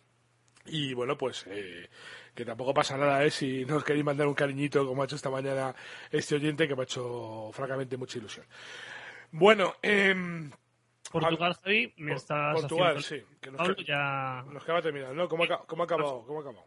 Y 0.66 0.96
bueno, 0.96 1.16
pues 1.16 1.46
eh, 1.48 1.88
que 2.34 2.46
tampoco 2.46 2.74
pasa 2.74 2.98
nada 2.98 3.24
¿eh? 3.24 3.32
si 3.32 3.64
nos 3.64 3.84
queréis 3.84 4.04
mandar 4.04 4.28
un 4.28 4.34
cariñito 4.34 4.86
como 4.86 5.02
ha 5.02 5.06
hecho 5.06 5.16
esta 5.16 5.30
mañana 5.30 5.74
este 6.12 6.36
oyente 6.36 6.68
que 6.68 6.76
me 6.76 6.82
ha 6.82 6.84
hecho 6.84 7.52
francamente 7.54 7.96
mucha 7.96 8.18
ilusión. 8.18 8.46
Bueno, 9.32 9.76
eh, 9.82 10.16
Portugal, 11.12 11.54
Javi, 11.64 11.94
me 11.98 12.14
estás 12.14 12.60
Portugal, 12.62 12.98
haciendo- 12.98 13.28
sí. 13.28 13.36
Que 13.42 13.52
nos, 13.52 13.58
Pablo, 13.58 13.76
ya... 13.78 14.44
nos 14.52 14.64
queda 14.64 14.82
terminado, 14.82 15.14
¿no? 15.14 15.28
¿Cómo 15.30 15.44
ha, 15.44 15.48
ca- 15.48 15.62
cómo 15.68 15.84
ha 15.84 15.86
acabado? 15.86 16.24
¿Cómo 16.26 16.40
ha 16.40 16.42
acabado? 16.42 16.66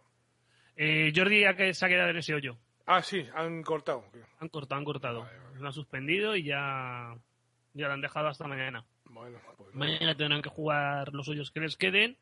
Eh, 0.77 1.13
Jordi 1.15 1.41
ya 1.41 1.55
que 1.55 1.75
se 1.75 1.85
ha 1.85 1.89
quedado 1.89 2.11
en 2.11 2.17
ese 2.17 2.35
hoyo. 2.35 2.57
Ah, 2.87 3.03
sí, 3.03 3.27
han 3.35 3.63
cortado. 3.63 4.05
Han 4.41 4.49
cortado, 4.49 4.79
han 4.79 4.85
cortado. 4.85 5.29
Lo 5.59 5.67
han 5.67 5.73
suspendido 5.73 6.35
y 6.37 6.45
ya, 6.45 7.15
ya 7.75 7.87
lo 7.89 7.93
han 7.93 8.01
dejado 8.01 8.29
hasta 8.29 8.47
mañana. 8.49 8.85
Bueno, 9.05 9.39
pues 9.59 9.75
Mañana 9.75 10.15
tendrán 10.17 10.41
que 10.43 10.49
jugar 10.49 11.13
los 11.13 11.29
hoyos 11.29 11.51
que 11.51 11.61
les 11.61 11.77
queden, 11.77 12.17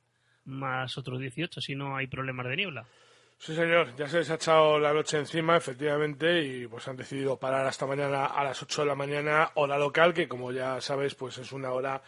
más 0.44 0.98
otros 0.98 1.20
18, 1.20 1.60
si 1.60 1.74
no 1.74 1.96
hay 1.96 2.06
problemas 2.08 2.46
de 2.48 2.56
niebla. 2.56 2.86
Sí, 3.40 3.54
señor, 3.54 3.94
ya 3.94 4.08
se 4.08 4.18
les 4.18 4.30
ha 4.30 4.34
echado 4.34 4.80
la 4.80 4.92
noche 4.92 5.16
encima, 5.16 5.56
efectivamente, 5.56 6.42
y 6.42 6.66
pues 6.66 6.88
han 6.88 6.96
decidido 6.96 7.38
parar 7.38 7.66
hasta 7.66 7.86
mañana 7.86 8.26
a 8.26 8.42
las 8.42 8.60
8 8.62 8.82
de 8.82 8.88
la 8.88 8.96
mañana, 8.96 9.52
hora 9.54 9.78
local, 9.78 10.12
que 10.12 10.26
como 10.26 10.50
ya 10.50 10.80
sabes, 10.80 11.14
pues 11.14 11.38
es 11.38 11.52
una 11.52 11.70
hora 11.72 12.02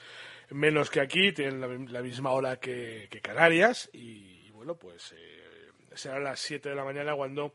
menos 0.50 0.90
que 0.90 1.00
aquí, 1.00 1.32
tienen 1.32 1.92
la, 1.92 2.02
misma 2.02 2.32
hora 2.32 2.58
que, 2.58 3.06
que 3.10 3.20
Canarias, 3.20 3.88
y, 3.92 4.50
bueno, 4.50 4.74
pues 4.74 5.12
eh, 5.12 5.70
será 5.94 6.16
a 6.16 6.20
las 6.20 6.40
7 6.40 6.68
de 6.68 6.74
la 6.74 6.84
mañana 6.84 7.14
cuando 7.14 7.54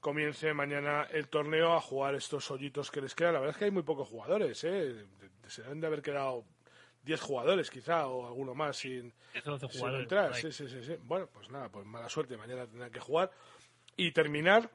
comience 0.00 0.52
mañana 0.52 1.08
el 1.10 1.28
torneo 1.28 1.72
a 1.72 1.80
jugar 1.80 2.14
estos 2.14 2.50
hoyitos 2.50 2.90
que 2.90 3.00
les 3.00 3.14
quedan. 3.14 3.32
La 3.32 3.40
verdad 3.40 3.54
es 3.54 3.58
que 3.58 3.64
hay 3.64 3.70
muy 3.70 3.84
pocos 3.84 4.06
jugadores, 4.06 4.62
¿eh? 4.64 5.06
Se 5.46 5.62
deben 5.62 5.80
de 5.80 5.86
haber 5.86 6.02
quedado 6.02 6.44
10 7.04 7.20
jugadores 7.20 7.70
quizá, 7.70 8.06
o 8.06 8.26
alguno 8.26 8.54
más 8.54 8.76
sin, 8.76 9.12
10 9.32 9.46
o 9.46 9.50
12 9.58 9.78
sin 9.78 9.88
entrar. 9.88 10.34
Sí, 10.34 10.52
sí, 10.52 10.68
sí, 10.68 10.82
sí. 10.82 10.96
Bueno, 11.02 11.28
pues 11.32 11.50
nada, 11.50 11.68
pues 11.68 11.86
mala 11.86 12.08
suerte. 12.08 12.36
Mañana 12.36 12.66
tendrán 12.66 12.90
que 12.90 13.00
jugar 13.00 13.30
y 13.96 14.12
terminar. 14.12 14.70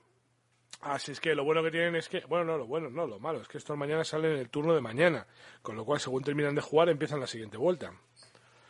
Así 0.82 1.12
es 1.12 1.20
que 1.20 1.36
lo 1.36 1.44
bueno 1.44 1.62
que 1.62 1.72
tienen 1.72 1.96
es 1.96 2.08
que, 2.08 2.22
bueno, 2.22 2.46
no, 2.46 2.58
lo 2.58 2.66
bueno, 2.66 2.90
no, 2.90 3.06
lo 3.06 3.20
malo 3.20 3.42
es 3.42 3.48
que 3.48 3.58
estos 3.58 3.76
mañana 3.76 4.04
salen 4.06 4.34
en 4.34 4.38
el 4.38 4.50
turno 4.50 4.74
de 4.74 4.80
mañana, 4.80 5.28
con 5.62 5.76
lo 5.76 5.84
cual 5.84 6.00
según 6.00 6.24
terminan 6.24 6.56
de 6.56 6.62
jugar 6.62 6.88
empiezan 6.88 7.20
la 7.20 7.28
siguiente 7.28 7.58
vuelta. 7.58 7.92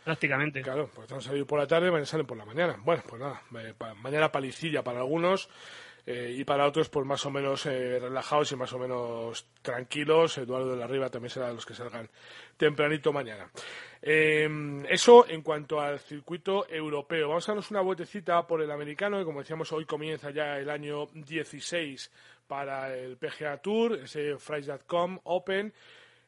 Prácticamente. 0.04 0.62
Claro, 0.62 0.90
pues 0.94 1.06
están 1.06 1.22
salido 1.22 1.46
por 1.46 1.60
la 1.60 1.68
tarde, 1.68 1.92
mañana 1.92 2.06
salen 2.06 2.26
por 2.26 2.38
la 2.38 2.46
mañana. 2.46 2.78
Bueno, 2.84 3.04
pues 3.08 3.22
nada, 3.22 3.44
eh, 3.60 3.76
mañana 3.98 4.32
palicilla 4.32 4.84
para 4.84 5.00
algunos 5.00 5.50
eh, 6.06 6.36
y 6.38 6.44
para 6.44 6.68
otros 6.68 6.90
pues 6.90 7.06
más 7.06 7.26
o 7.26 7.32
menos 7.32 7.66
eh, 7.66 8.00
relajados 8.00 8.52
y 8.52 8.56
más 8.56 8.72
o 8.74 8.80
menos 8.80 9.48
tranquilos. 9.62 10.38
Eduardo 10.38 10.72
de 10.72 10.78
la 10.78 10.88
Riva 10.88 11.10
también 11.10 11.30
será 11.30 11.48
de 11.48 11.56
los 11.56 11.66
que 11.66 11.74
salgan 11.74 12.10
tempranito 12.58 13.14
mañana. 13.14 13.50
Eh, 14.02 14.48
eso 14.90 15.28
en 15.28 15.42
cuanto 15.42 15.80
al 15.80 16.00
circuito 16.00 16.68
europeo. 16.70 17.30
Vamos 17.30 17.48
a 17.48 17.52
darnos 17.52 17.72
una 17.72 17.82
vueltecita 17.82 18.46
por 18.48 18.62
el 18.62 18.72
americano, 18.72 19.18
que 19.20 19.26
como 19.26 19.40
decíamos 19.40 19.72
hoy 19.72 19.86
comienza 19.86 20.32
ya 20.32 20.58
el 20.58 20.70
año 20.70 21.08
16 21.14 22.12
para 22.48 22.96
el 22.96 23.18
PGA 23.18 23.58
Tour, 23.58 24.00
ese 24.04 24.38
Fries.com 24.38 25.20
Open. 25.24 25.74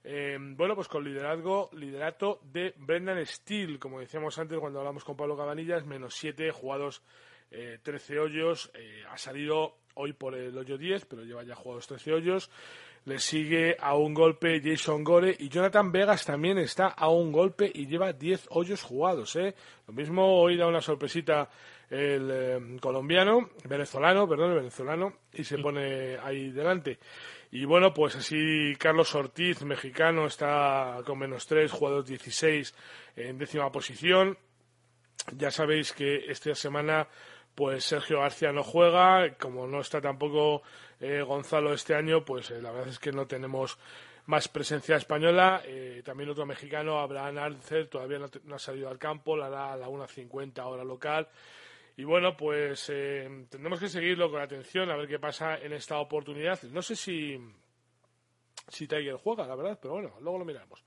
Eh, 0.03 0.37
bueno, 0.39 0.75
pues 0.75 0.87
con 0.87 1.03
liderazgo, 1.03 1.69
liderato 1.73 2.39
de 2.43 2.73
Brendan 2.77 3.23
Steele, 3.25 3.77
como 3.77 3.99
decíamos 3.99 4.37
antes 4.39 4.57
cuando 4.59 4.79
hablamos 4.79 5.03
con 5.03 5.15
Pablo 5.15 5.37
Cabanillas, 5.37 5.85
menos 5.85 6.15
7 6.15 6.51
jugados, 6.51 7.03
eh, 7.51 7.79
13 7.83 8.19
hoyos. 8.19 8.71
Eh, 8.73 9.03
ha 9.09 9.17
salido 9.17 9.77
hoy 9.95 10.13
por 10.13 10.35
el 10.35 10.57
hoyo 10.57 10.77
10, 10.77 11.05
pero 11.05 11.23
lleva 11.23 11.43
ya 11.43 11.55
jugados 11.55 11.87
13 11.87 12.13
hoyos. 12.13 12.49
Le 13.05 13.17
sigue 13.19 13.77
a 13.79 13.95
un 13.95 14.13
golpe 14.13 14.61
Jason 14.63 15.03
Gore 15.03 15.35
y 15.39 15.49
Jonathan 15.49 15.91
Vegas 15.91 16.23
también 16.23 16.59
está 16.59 16.87
a 16.87 17.09
un 17.09 17.31
golpe 17.31 17.71
y 17.73 17.87
lleva 17.87 18.13
10 18.13 18.47
hoyos 18.51 18.83
jugados. 18.83 19.35
¿eh? 19.35 19.55
Lo 19.87 19.93
mismo 19.93 20.39
hoy 20.39 20.55
da 20.55 20.67
una 20.67 20.81
sorpresita 20.81 21.49
el 21.91 22.29
eh, 22.31 22.77
colombiano, 22.79 23.49
venezolano, 23.65 24.27
perdón, 24.27 24.51
el 24.51 24.57
venezolano, 24.59 25.13
y 25.33 25.43
se 25.43 25.57
pone 25.57 26.17
ahí 26.17 26.51
delante. 26.51 26.99
Y 27.51 27.65
bueno, 27.65 27.93
pues 27.93 28.15
así 28.15 28.75
Carlos 28.79 29.13
Ortiz, 29.13 29.63
mexicano, 29.63 30.25
está 30.25 30.99
con 31.05 31.19
menos 31.19 31.45
3, 31.47 31.69
jugados 31.69 32.05
16 32.05 32.73
en 33.17 33.37
décima 33.37 33.69
posición. 33.71 34.37
Ya 35.35 35.51
sabéis 35.51 35.91
que 35.91 36.31
esta 36.31 36.55
semana 36.55 37.07
pues 37.55 37.85
Sergio 37.85 38.19
García 38.19 38.51
no 38.51 38.63
juega, 38.63 39.35
como 39.37 39.67
no 39.67 39.81
está 39.81 40.01
tampoco 40.01 40.61
eh, 40.99 41.21
Gonzalo 41.21 41.73
este 41.73 41.95
año, 41.95 42.23
pues 42.23 42.51
eh, 42.51 42.61
la 42.61 42.71
verdad 42.71 42.89
es 42.89 42.99
que 42.99 43.11
no 43.11 43.27
tenemos 43.27 43.77
más 44.27 44.47
presencia 44.47 44.95
española. 44.95 45.61
Eh, 45.65 46.01
también 46.05 46.29
otro 46.29 46.45
mexicano, 46.45 46.99
Abraham 46.99 47.39
Arcer, 47.39 47.87
todavía 47.87 48.19
no, 48.19 48.55
ha 48.55 48.59
salido 48.59 48.89
al 48.89 48.99
campo, 48.99 49.35
la 49.35 49.47
hará 49.47 49.73
a 49.73 49.77
la 49.77 49.87
1.50 49.87 50.63
hora 50.65 50.83
local. 50.83 51.27
Y 51.97 52.03
bueno, 52.03 52.37
pues 52.37 52.85
tendremos 52.85 53.79
que 53.79 53.89
seguirlo 53.89 54.31
con 54.31 54.41
atención 54.41 54.89
a 54.89 54.95
ver 54.95 55.07
qué 55.07 55.19
pasa 55.19 55.57
en 55.57 55.73
esta 55.73 55.99
oportunidad. 55.99 56.61
No 56.63 56.81
sé 56.81 56.95
si, 56.95 57.37
si 58.69 58.87
Tiger 58.87 59.15
juega, 59.15 59.45
la 59.45 59.55
verdad, 59.55 59.77
pero 59.79 59.95
bueno, 59.95 60.13
luego 60.21 60.39
lo 60.39 60.45
miramos. 60.45 60.83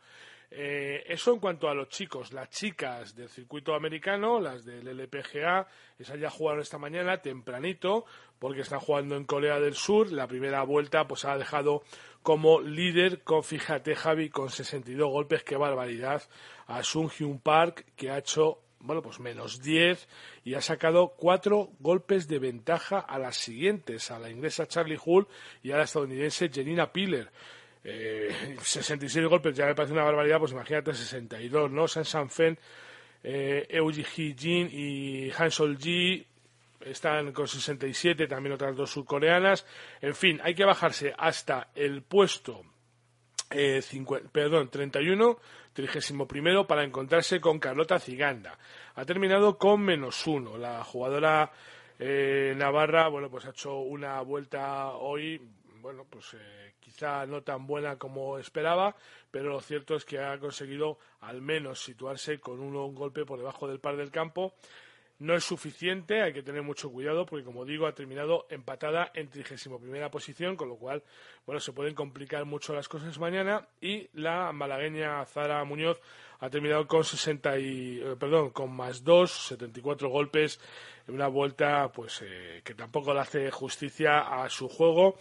Eh, 0.50 1.04
eso 1.08 1.32
en 1.32 1.40
cuanto 1.40 1.68
a 1.68 1.74
los 1.74 1.88
chicos. 1.88 2.32
Las 2.32 2.50
chicas 2.50 3.14
del 3.14 3.28
circuito 3.28 3.74
americano, 3.74 4.40
las 4.40 4.64
del 4.64 4.86
LPGA, 4.86 5.66
esas 5.98 6.18
ya 6.20 6.30
jugaron 6.30 6.60
esta 6.60 6.78
mañana 6.78 7.20
tempranito 7.20 8.04
porque 8.38 8.60
están 8.60 8.80
jugando 8.80 9.16
en 9.16 9.24
Corea 9.24 9.58
del 9.58 9.74
Sur. 9.74 10.12
La 10.12 10.26
primera 10.26 10.62
vuelta 10.62 11.06
pues 11.06 11.24
ha 11.24 11.36
dejado 11.36 11.82
como 12.22 12.60
líder 12.60 13.22
con, 13.22 13.42
fíjate 13.42 13.94
Javi, 13.94 14.30
con 14.30 14.50
62 14.50 15.10
golpes, 15.10 15.42
qué 15.42 15.56
barbaridad, 15.56 16.22
a 16.66 16.82
Sung 16.82 17.10
Hyun 17.10 17.38
Park 17.38 17.84
que 17.96 18.10
ha 18.10 18.18
hecho 18.18 18.60
bueno, 18.84 19.00
pues 19.00 19.18
menos 19.18 19.62
10 19.62 20.08
y 20.44 20.54
ha 20.54 20.60
sacado 20.60 21.14
cuatro 21.16 21.70
golpes 21.80 22.28
de 22.28 22.38
ventaja 22.38 22.98
a 22.98 23.18
las 23.18 23.36
siguientes, 23.36 24.10
a 24.10 24.18
la 24.18 24.30
inglesa 24.30 24.66
Charlie 24.66 24.98
Hull 25.02 25.26
y 25.62 25.72
a 25.72 25.78
la 25.78 25.84
estadounidense 25.84 26.50
Jenina 26.50 26.92
Piller 26.92 27.30
eh, 27.84 28.56
66 28.60 29.26
golpes 29.26 29.54
ya 29.54 29.66
me 29.66 29.74
parece 29.74 29.92
una 29.92 30.04
barbaridad, 30.04 30.38
pues 30.38 30.52
imagínate 30.52 30.94
62, 30.94 31.70
¿no? 31.70 31.86
San 31.86 32.04
Sanfen, 32.04 32.58
eh, 33.22 33.66
Euji 33.68 34.34
Jin 34.36 34.68
y 34.72 35.30
Hansol 35.30 35.78
Ji 35.78 36.26
están 36.80 37.32
con 37.32 37.48
67, 37.48 38.26
también 38.26 38.54
otras 38.54 38.76
dos 38.76 38.90
surcoreanas. 38.90 39.66
En 40.00 40.14
fin, 40.14 40.40
hay 40.42 40.54
que 40.54 40.64
bajarse 40.64 41.14
hasta 41.16 41.68
el 41.74 42.02
puesto 42.02 42.62
eh, 43.50 43.82
perdón, 44.32 44.68
31, 44.68 45.38
31 45.72 46.26
primero, 46.26 46.66
para 46.66 46.84
encontrarse 46.84 47.40
con 47.40 47.58
Carlota 47.58 47.98
Ziganda. 47.98 48.58
Ha 48.94 49.04
terminado 49.04 49.58
con 49.58 49.80
menos 49.80 50.26
uno. 50.26 50.58
La 50.58 50.82
jugadora 50.84 51.52
eh, 51.98 52.54
Navarra, 52.56 53.08
bueno, 53.08 53.30
pues 53.30 53.46
ha 53.46 53.50
hecho 53.50 53.78
una 53.78 54.20
vuelta 54.22 54.88
hoy, 54.90 55.40
bueno, 55.84 56.06
pues 56.08 56.32
eh, 56.32 56.72
quizá 56.80 57.26
no 57.26 57.42
tan 57.42 57.66
buena 57.66 57.98
como 57.98 58.38
esperaba, 58.38 58.96
pero 59.30 59.50
lo 59.50 59.60
cierto 59.60 59.96
es 59.96 60.06
que 60.06 60.18
ha 60.18 60.38
conseguido 60.38 60.98
al 61.20 61.42
menos 61.42 61.84
situarse 61.84 62.40
con 62.40 62.58
un, 62.60 62.94
golpe 62.94 63.26
por 63.26 63.38
debajo 63.38 63.68
del 63.68 63.80
par 63.80 63.98
del 63.98 64.10
campo. 64.10 64.54
No 65.18 65.34
es 65.34 65.44
suficiente, 65.44 66.22
hay 66.22 66.32
que 66.32 66.42
tener 66.42 66.62
mucho 66.62 66.90
cuidado 66.90 67.26
porque, 67.26 67.44
como 67.44 67.66
digo, 67.66 67.86
ha 67.86 67.94
terminado 67.94 68.46
empatada 68.48 69.12
en 69.14 69.28
31 69.28 69.78
primera 69.78 70.10
posición, 70.10 70.56
con 70.56 70.70
lo 70.70 70.76
cual, 70.76 71.02
bueno, 71.44 71.60
se 71.60 71.72
pueden 71.72 71.94
complicar 71.94 72.46
mucho 72.46 72.74
las 72.74 72.88
cosas 72.88 73.18
mañana. 73.18 73.68
Y 73.78 74.08
la 74.14 74.52
malagueña 74.52 75.22
Zara 75.26 75.62
Muñoz 75.64 76.00
ha 76.40 76.48
terminado 76.48 76.86
con 76.86 77.04
60 77.04 77.58
y, 77.58 78.00
eh, 78.00 78.16
perdón, 78.18 78.50
con 78.50 78.74
más 78.74 79.04
2, 79.04 79.30
74 79.30 80.08
golpes 80.08 80.58
en 81.06 81.14
una 81.14 81.28
vuelta, 81.28 81.92
pues, 81.92 82.22
eh, 82.22 82.62
que 82.64 82.74
tampoco 82.74 83.12
le 83.12 83.20
hace 83.20 83.50
justicia 83.50 84.42
a 84.42 84.48
su 84.48 84.68
juego. 84.68 85.18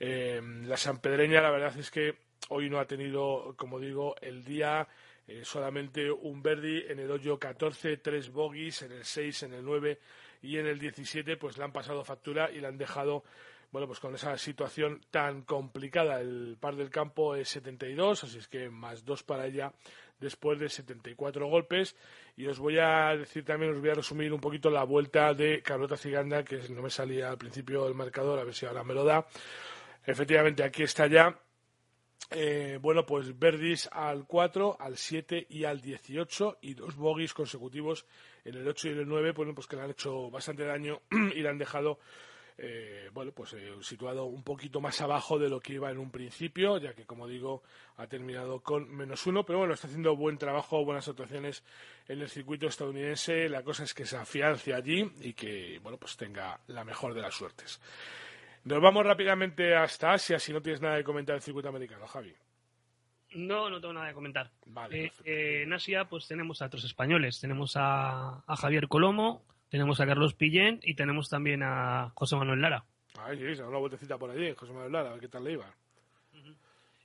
Eh, 0.00 0.40
la 0.64 0.78
Sanpedreña, 0.78 1.42
la 1.42 1.50
verdad 1.50 1.78
es 1.78 1.90
que 1.90 2.16
hoy 2.48 2.70
no 2.70 2.80
ha 2.80 2.86
tenido, 2.86 3.54
como 3.56 3.78
digo, 3.78 4.16
el 4.22 4.42
día 4.42 4.88
eh, 5.28 5.42
solamente 5.44 6.10
un 6.10 6.42
Verdi 6.42 6.84
en 6.88 6.98
el 6.98 7.10
hoyo 7.10 7.38
14, 7.38 7.98
tres 7.98 8.32
bogies 8.32 8.82
en 8.82 8.92
el 8.92 9.04
6, 9.04 9.42
en 9.44 9.54
el 9.54 9.64
9 9.64 10.00
y 10.42 10.56
en 10.56 10.66
el 10.66 10.78
17, 10.78 11.36
pues 11.36 11.58
le 11.58 11.64
han 11.64 11.72
pasado 11.72 12.02
factura 12.02 12.50
y 12.50 12.60
le 12.60 12.66
han 12.66 12.78
dejado, 12.78 13.24
bueno, 13.70 13.86
pues 13.86 14.00
con 14.00 14.14
esa 14.14 14.36
situación 14.38 15.02
tan 15.10 15.42
complicada. 15.42 16.20
El 16.20 16.56
par 16.58 16.76
del 16.76 16.88
campo 16.88 17.36
es 17.36 17.50
72, 17.50 18.24
así 18.24 18.38
es 18.38 18.48
que 18.48 18.70
más 18.70 19.04
dos 19.04 19.22
para 19.22 19.46
ella 19.46 19.72
después 20.18 20.58
de 20.58 20.68
74 20.68 21.46
golpes. 21.46 21.94
Y 22.36 22.46
os 22.46 22.58
voy 22.58 22.78
a 22.78 23.16
decir 23.16 23.44
también, 23.44 23.72
os 23.72 23.80
voy 23.80 23.90
a 23.90 23.94
resumir 23.94 24.32
un 24.32 24.40
poquito 24.40 24.70
la 24.70 24.84
vuelta 24.84 25.34
de 25.34 25.62
Carlota 25.62 25.96
Ciganda, 25.96 26.42
que 26.42 26.58
no 26.70 26.82
me 26.82 26.90
salía 26.90 27.30
al 27.30 27.38
principio 27.38 27.84
del 27.84 27.94
marcador, 27.94 28.38
a 28.38 28.44
ver 28.44 28.54
si 28.54 28.66
ahora 28.66 28.82
me 28.82 28.94
lo 28.94 29.04
da. 29.04 29.26
Efectivamente, 30.04 30.62
aquí 30.62 30.82
está 30.82 31.06
ya. 31.06 31.38
Eh, 32.32 32.78
bueno, 32.80 33.04
pues 33.04 33.36
Verdis 33.38 33.88
al 33.90 34.24
4, 34.26 34.76
al 34.78 34.96
7 34.96 35.46
y 35.48 35.64
al 35.64 35.80
18 35.80 36.58
y 36.60 36.74
dos 36.74 36.94
bogies 36.94 37.34
consecutivos 37.34 38.06
en 38.44 38.54
el 38.54 38.68
8 38.68 38.88
y 38.88 38.90
el 38.92 39.08
9, 39.08 39.32
bueno, 39.32 39.54
pues 39.54 39.66
que 39.66 39.76
le 39.76 39.82
han 39.82 39.90
hecho 39.90 40.30
bastante 40.30 40.64
daño 40.64 41.00
y 41.10 41.40
le 41.40 41.48
han 41.48 41.58
dejado, 41.58 41.98
eh, 42.56 43.10
bueno, 43.12 43.32
pues 43.32 43.54
eh, 43.54 43.72
situado 43.80 44.26
un 44.26 44.44
poquito 44.44 44.80
más 44.80 45.00
abajo 45.00 45.40
de 45.40 45.48
lo 45.48 45.58
que 45.58 45.72
iba 45.72 45.90
en 45.90 45.98
un 45.98 46.12
principio, 46.12 46.78
ya 46.78 46.94
que, 46.94 47.04
como 47.04 47.26
digo, 47.26 47.64
ha 47.96 48.06
terminado 48.06 48.60
con 48.60 48.88
menos 48.94 49.26
uno, 49.26 49.44
pero 49.44 49.58
bueno, 49.58 49.74
está 49.74 49.88
haciendo 49.88 50.14
buen 50.14 50.38
trabajo, 50.38 50.84
buenas 50.84 51.08
actuaciones 51.08 51.64
en 52.06 52.20
el 52.20 52.28
circuito 52.28 52.68
estadounidense. 52.68 53.48
La 53.48 53.64
cosa 53.64 53.82
es 53.82 53.92
que 53.92 54.06
se 54.06 54.16
afiance 54.16 54.72
allí 54.72 55.10
y 55.20 55.32
que, 55.32 55.80
bueno, 55.82 55.98
pues 55.98 56.16
tenga 56.16 56.60
la 56.68 56.84
mejor 56.84 57.12
de 57.12 57.22
las 57.22 57.34
suertes. 57.34 57.80
Nos 58.64 58.80
vamos 58.80 59.06
rápidamente 59.06 59.74
hasta 59.74 60.12
Asia 60.12 60.38
si 60.38 60.52
no 60.52 60.60
tienes 60.60 60.82
nada 60.82 60.96
de 60.96 61.04
comentar 61.04 61.34
del 61.34 61.42
circuito 61.42 61.68
americano, 61.68 62.06
Javi. 62.06 62.34
No, 63.32 63.70
no 63.70 63.80
tengo 63.80 63.94
nada 63.94 64.08
de 64.08 64.14
comentar. 64.14 64.50
Eh, 64.90 65.10
eh, 65.24 65.62
en 65.62 65.72
Asia, 65.72 66.04
pues 66.04 66.26
tenemos 66.26 66.60
a 66.60 66.66
otros 66.66 66.84
españoles. 66.84 67.40
Tenemos 67.40 67.74
a, 67.76 68.42
Javier 68.46 68.88
Colomo, 68.88 69.42
tenemos 69.70 70.00
a 70.00 70.06
Carlos 70.06 70.34
Pillén 70.34 70.80
y 70.82 70.94
tenemos 70.94 71.30
también 71.30 71.62
a 71.62 72.12
José 72.14 72.36
Manuel 72.36 72.60
Lara. 72.60 72.84
Ay, 73.18 73.38
sí, 73.38 73.56
se 73.56 73.62
da 73.62 73.68
una 73.68 73.78
vueltecita 73.78 74.18
por 74.18 74.30
allí, 74.30 74.52
José 74.54 74.72
Manuel 74.72 74.92
Lara, 74.92 75.08
a 75.10 75.12
ver 75.12 75.20
qué 75.20 75.28
tal 75.28 75.44
le 75.44 75.52
iba. 75.52 75.66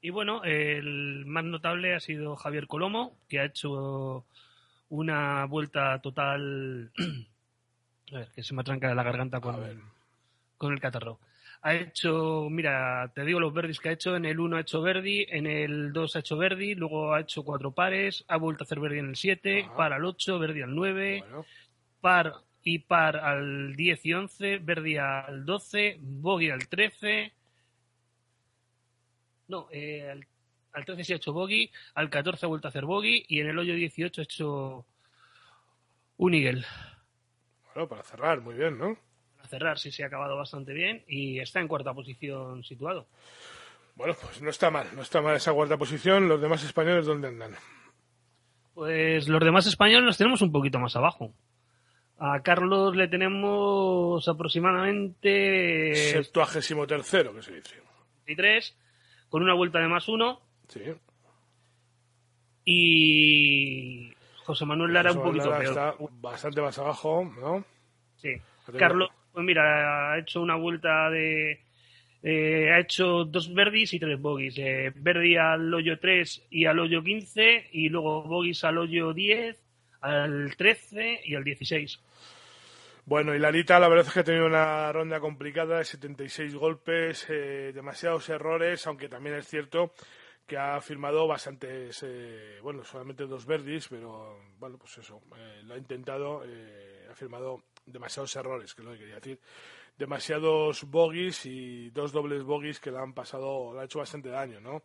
Y 0.01 0.09
bueno, 0.09 0.43
el 0.43 1.25
más 1.25 1.45
notable 1.45 1.95
ha 1.95 1.99
sido 1.99 2.35
Javier 2.35 2.67
Colomo, 2.67 3.17
que 3.29 3.39
ha 3.39 3.45
hecho 3.45 4.25
una 4.89 5.45
vuelta 5.45 5.99
total. 6.01 6.91
a 8.11 8.17
ver, 8.17 8.27
que 8.35 8.43
se 8.43 8.53
me 8.53 8.61
atranca 8.61 8.93
la 8.93 9.03
garganta 9.03 9.39
con, 9.39 9.81
con 10.57 10.73
el 10.73 10.79
catarro 10.79 11.19
ha 11.65 11.73
hecho, 11.73 12.47
mira, 12.51 13.11
te 13.15 13.25
digo 13.25 13.39
los 13.39 13.51
verdis 13.51 13.79
que 13.79 13.89
ha 13.89 13.93
hecho, 13.93 14.15
en 14.15 14.25
el 14.25 14.39
1 14.39 14.55
ha 14.55 14.59
hecho 14.59 14.83
verdi, 14.83 15.25
en 15.27 15.47
el 15.47 15.93
2 15.93 16.15
ha 16.15 16.19
hecho 16.19 16.37
verdi, 16.37 16.75
luego 16.75 17.11
ha 17.11 17.21
hecho 17.21 17.43
cuatro 17.43 17.71
pares, 17.71 18.23
ha 18.27 18.37
vuelto 18.37 18.63
a 18.63 18.65
hacer 18.65 18.79
verdi 18.79 18.99
en 18.99 19.09
el 19.09 19.15
7, 19.15 19.71
par 19.75 19.91
al 19.91 20.05
8, 20.05 20.37
verdi 20.37 20.61
al 20.61 20.75
9, 20.75 21.23
par 22.01 22.35
y 22.61 22.77
par 22.77 23.17
al 23.17 23.75
10 23.75 24.05
y 24.05 24.13
11, 24.13 24.57
verdi 24.59 24.97
al 24.97 25.43
12, 25.43 25.97
bogey 26.01 26.51
al 26.51 26.67
13, 26.67 27.33
no, 29.47 29.67
eh, 29.71 30.23
al, 30.71 30.85
13 30.85 31.03
sí 31.03 31.13
ha 31.13 31.15
hecho 31.15 31.33
bogey, 31.33 31.71
al 31.95 32.11
14 32.11 32.45
ha 32.45 32.49
vuelto 32.49 32.67
a 32.67 32.69
hacer 32.69 32.85
bogey 32.85 33.25
y 33.27 33.39
en 33.39 33.47
el 33.47 33.57
hoyo 33.57 33.73
18 33.73 34.21
ha 34.21 34.23
hecho 34.23 34.85
un 36.17 36.33
eagle. 36.35 36.63
Bueno, 37.73 37.89
para 37.89 38.03
cerrar, 38.03 38.39
muy 38.41 38.53
bien, 38.53 38.77
¿no? 38.77 39.04
Cerrar 39.45 39.79
sí 39.79 39.91
se 39.91 40.03
ha 40.03 40.07
acabado 40.07 40.35
bastante 40.35 40.73
bien 40.73 41.03
y 41.07 41.39
está 41.39 41.59
en 41.59 41.67
cuarta 41.67 41.93
posición 41.93 42.63
situado. 42.63 43.07
Bueno, 43.95 44.13
pues 44.21 44.41
no 44.41 44.49
está 44.49 44.69
mal, 44.69 44.87
no 44.95 45.01
está 45.01 45.21
mal 45.21 45.35
esa 45.35 45.53
cuarta 45.53 45.77
posición. 45.77 46.27
¿Los 46.27 46.41
demás 46.41 46.63
españoles 46.63 47.05
dónde 47.05 47.29
andan? 47.29 47.55
Pues 48.73 49.29
los 49.29 49.39
demás 49.41 49.65
españoles 49.67 50.05
los 50.05 50.17
tenemos 50.17 50.41
un 50.41 50.51
poquito 50.51 50.79
más 50.79 50.95
abajo. 50.95 51.33
A 52.17 52.41
Carlos 52.41 52.95
le 52.95 53.07
tenemos 53.07 54.27
aproximadamente... 54.27 55.95
Septuagésimo 55.95 56.85
tercero, 56.87 57.33
que 57.33 57.41
se 57.41 57.53
dice. 57.55 57.75
Y 58.27 58.35
tres, 58.35 58.75
con 59.29 59.43
una 59.43 59.53
vuelta 59.53 59.79
de 59.79 59.87
más 59.87 60.07
uno. 60.07 60.41
Sí. 60.67 60.81
Y 62.65 64.13
José 64.43 64.65
Manuel 64.65 64.93
Lara 64.93 65.11
un 65.11 65.23
poquito 65.23 65.49
peor. 65.51 65.63
Está 65.63 65.95
bastante 66.21 66.61
más 66.61 66.77
abajo, 66.79 67.23
¿no? 67.39 67.63
Sí. 68.17 68.33
Carlos 68.77 69.09
pues 69.35 69.45
mira, 69.45 70.13
ha 70.13 70.17
hecho 70.17 70.41
una 70.41 70.55
vuelta 70.55 71.11
de 71.11 71.61
eh, 72.23 72.71
ha 72.71 72.79
hecho 72.79 73.23
dos 73.25 73.53
verdis 73.53 73.93
y 73.93 73.99
tres 73.99 74.19
bogies. 74.19 74.57
Eh, 74.57 74.91
verdi 74.95 75.37
al 75.37 75.71
hoyo 75.71 75.99
3 75.99 76.47
y 76.49 76.65
al 76.65 76.79
hoyo 76.79 77.03
15 77.03 77.69
y 77.71 77.89
luego 77.89 78.23
bogies 78.23 78.63
al 78.63 78.79
hoyo 78.79 79.13
10, 79.13 79.55
al 80.01 80.55
13 80.57 81.21
y 81.25 81.35
al 81.35 81.43
16. 81.43 81.99
Bueno, 83.07 83.35
y 83.35 83.39
Lalita 83.39 83.79
la 83.79 83.87
verdad 83.87 84.07
es 84.07 84.13
que 84.13 84.21
ha 84.21 84.23
tenido 84.23 84.47
una 84.47 84.91
ronda 84.91 85.19
complicada 85.19 85.77
de 85.77 85.85
76 85.85 86.55
golpes, 86.55 87.27
eh, 87.29 87.71
demasiados 87.71 88.27
errores, 88.29 88.87
aunque 88.87 89.07
también 89.07 89.35
es 89.35 89.47
cierto 89.47 89.93
que 90.47 90.57
ha 90.57 90.81
firmado 90.81 91.27
bastantes, 91.27 92.03
eh, 92.03 92.57
bueno, 92.63 92.83
solamente 92.83 93.27
dos 93.27 93.45
verdis, 93.45 93.87
pero 93.89 94.39
bueno, 94.57 94.79
pues 94.79 94.97
eso, 94.97 95.21
eh, 95.37 95.61
lo 95.63 95.75
ha 95.75 95.77
intentado, 95.77 96.41
ha 96.41 97.13
firmado 97.13 97.65
demasiados 97.85 98.35
errores, 98.35 98.73
que 98.73 98.81
es 98.81 98.85
lo 98.85 98.93
que 98.93 98.99
quería 98.99 99.15
decir, 99.15 99.39
demasiados 99.97 100.83
bogies 100.83 101.45
y 101.45 101.89
dos 101.91 102.11
dobles 102.11 102.43
bogies 102.43 102.79
que 102.79 102.91
le 102.91 102.97
han 102.97 103.13
pasado, 103.13 103.73
le 103.73 103.81
ha 103.81 103.83
hecho 103.85 103.99
bastante 103.99 104.29
daño, 104.29 104.59
¿no? 104.59 104.83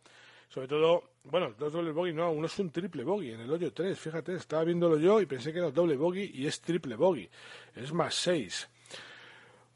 Sobre 0.48 0.66
todo, 0.66 1.11
bueno, 1.24 1.55
dos 1.57 1.72
dobles 1.72 1.94
bogey, 1.94 2.12
no, 2.12 2.32
uno 2.32 2.46
es 2.46 2.59
un 2.59 2.70
triple 2.70 3.05
bogey 3.05 3.32
en 3.32 3.40
el 3.40 3.51
hoyo 3.51 3.72
3, 3.72 3.98
fíjate, 3.98 4.34
estaba 4.34 4.64
viéndolo 4.64 4.98
yo 4.98 5.20
y 5.20 5.26
pensé 5.26 5.53
que 5.53 5.61
era 5.61 5.70
doble 5.70 5.96
bogey 5.96 6.30
y 6.34 6.46
es 6.46 6.61
triple 6.61 6.96
bogey, 6.96 7.30
es 7.76 7.92
más 7.92 8.14
6. 8.16 8.68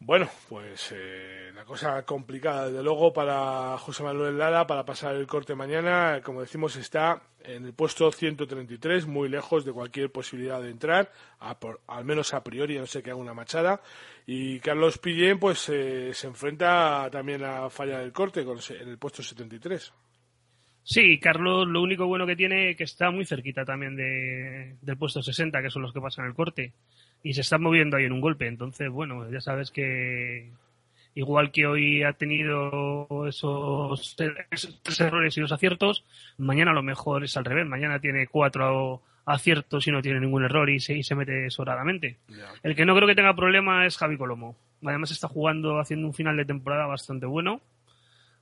Bueno, 0.07 0.29
pues 0.51 0.93
eh, 0.95 1.51
la 1.55 1.65
cosa 1.65 2.05
complicada, 2.05 2.67
desde 2.67 2.83
luego, 2.83 3.11
para 3.15 3.79
José 3.79 4.03
Manuel 4.03 4.37
Lara, 4.37 4.67
para 4.67 4.85
pasar 4.85 5.15
el 5.15 5.27
corte 5.27 5.55
mañana, 5.55 6.21
como 6.23 6.43
decimos, 6.43 6.77
está 6.77 7.23
en 7.43 7.65
el 7.65 7.73
puesto 7.73 8.13
133, 8.13 9.07
muy 9.07 9.31
lejos 9.31 9.65
de 9.65 9.73
cualquier 9.73 10.13
posibilidad 10.13 10.61
de 10.61 10.69
entrar, 10.69 11.11
al 11.39 12.05
menos 12.05 12.35
a 12.35 12.45
priori, 12.45 12.77
no 12.77 12.85
sé 12.85 13.03
que 13.03 13.13
haga 13.13 13.19
una 13.19 13.33
machada. 13.33 13.81
Y 14.27 14.61
Carlos 14.61 14.99
Pillén, 14.99 15.39
pues 15.39 15.71
eh, 15.71 16.13
se 16.13 16.27
enfrenta 16.27 17.09
también 17.11 17.43
a 17.43 17.71
falla 17.71 18.01
del 18.01 18.13
corte 18.13 18.43
en 18.43 18.89
el 18.91 18.99
puesto 18.99 19.23
73. 19.23 19.91
Sí, 20.83 21.19
Carlos 21.19 21.67
lo 21.67 21.81
único 21.81 22.07
bueno 22.07 22.27
que 22.27 22.37
tiene 22.37 22.73
es 22.73 22.77
que 22.77 22.85
está 22.85 23.11
muy 23.11 23.25
cerquita 23.25 23.65
también 23.65 23.97
de, 23.97 24.77
del 24.83 24.99
puesto 24.99 25.23
60, 25.23 25.63
que 25.63 25.71
son 25.71 25.81
los 25.81 25.95
que 25.95 26.01
pasan 26.03 26.27
el 26.27 26.35
corte. 26.35 26.75
Y 27.25 27.35
se 27.35 27.41
está 27.41 27.59
moviendo 27.59 27.97
ahí 27.97 28.05
en 28.05 28.12
un 28.12 28.20
golpe. 28.20 28.47
Entonces, 28.47 28.89
bueno, 28.89 29.29
ya 29.31 29.41
sabes 29.41 29.72
que 29.72 30.51
igual 31.16 31.51
que 31.51 31.66
hoy 31.66 32.05
ha 32.05 32.12
tenido 32.12 33.27
esos, 33.27 34.14
tres 34.14 35.01
errores 35.01 35.37
y 35.37 35.41
dos 35.41 35.51
aciertos, 35.51 36.05
mañana 36.39 36.70
a 36.70 36.75
lo 36.75 36.83
mejor 36.85 37.25
es 37.25 37.37
al 37.37 37.45
revés. 37.45 37.66
Mañana 37.66 37.99
tiene 37.99 38.29
cuatro 38.29 39.03
aciertos 39.25 39.87
y 39.89 39.91
no 39.91 40.03
tiene 40.03 40.20
ningún 40.20 40.45
error 40.45 40.70
y 40.70 40.79
se, 40.79 40.97
y 40.97 41.03
se 41.03 41.16
mete 41.16 41.51
sobradamente. 41.51 42.18
El 42.62 42.77
que 42.77 42.85
no 42.85 42.95
creo 42.95 43.09
que 43.09 43.16
tenga 43.16 43.35
problema 43.35 43.87
es 43.87 43.97
Javi 43.97 44.16
Colomo. 44.16 44.55
Además 44.85 45.11
está 45.11 45.27
jugando, 45.27 45.81
haciendo 45.81 46.07
un 46.07 46.14
final 46.14 46.37
de 46.37 46.45
temporada 46.45 46.87
bastante 46.87 47.27
bueno 47.27 47.61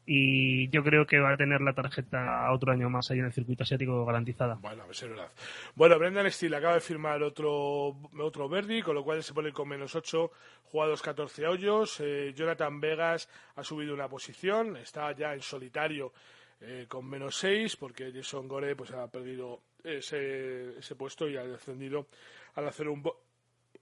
y 0.04 0.68
yo 0.70 0.82
creo 0.82 1.06
que 1.06 1.20
va 1.20 1.32
a 1.32 1.36
tener 1.36 1.60
la 1.60 1.74
tarjeta 1.74 2.50
otro 2.52 2.72
año 2.72 2.90
más 2.90 3.10
ahí 3.10 3.20
en 3.20 3.26
el 3.26 3.32
circuito 3.32 3.62
asiático 3.62 4.04
garantizada. 4.04 4.56
Bueno, 4.56 4.82
a 4.82 4.86
verdad. 4.86 5.30
Bueno, 5.74 5.98
Brendan 5.98 6.30
Steele 6.30 6.56
acaba 6.56 6.74
de 6.74 6.80
firmar 6.80 7.22
otro, 7.22 7.96
otro 8.18 8.48
Verdi, 8.48 8.82
con 8.82 8.96
lo 8.96 9.04
cual 9.04 9.22
se 9.22 9.32
pone 9.32 9.52
con 9.52 9.68
menos 9.68 9.94
8, 9.94 10.30
jugados 10.64 11.02
14 11.02 11.46
hoyos. 11.46 12.00
Eh, 12.00 12.32
Jonathan 12.34 12.80
Vegas 12.80 13.28
ha 13.54 13.62
subido 13.62 13.94
una 13.94 14.08
posición, 14.08 14.76
está 14.76 15.12
ya 15.12 15.34
en 15.34 15.42
solitario 15.42 16.12
eh, 16.60 16.86
con 16.88 17.08
menos 17.08 17.36
6, 17.36 17.76
porque 17.76 18.12
Jason 18.12 18.48
Gore 18.48 18.74
pues, 18.74 18.90
ha 18.90 19.06
perdido 19.08 19.60
ese, 19.84 20.78
ese 20.78 20.96
puesto 20.96 21.28
y 21.28 21.36
ha 21.36 21.44
descendido 21.44 22.08
al 22.54 22.66
hacer 22.66 22.88
un, 22.88 23.08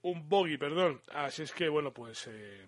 un 0.03 0.29
bogey, 0.29 0.57
perdón. 0.57 1.01
Así 1.13 1.41
es 1.43 1.51
que, 1.51 1.67
bueno, 1.67 1.91
pues 1.91 2.27
eh, 2.27 2.65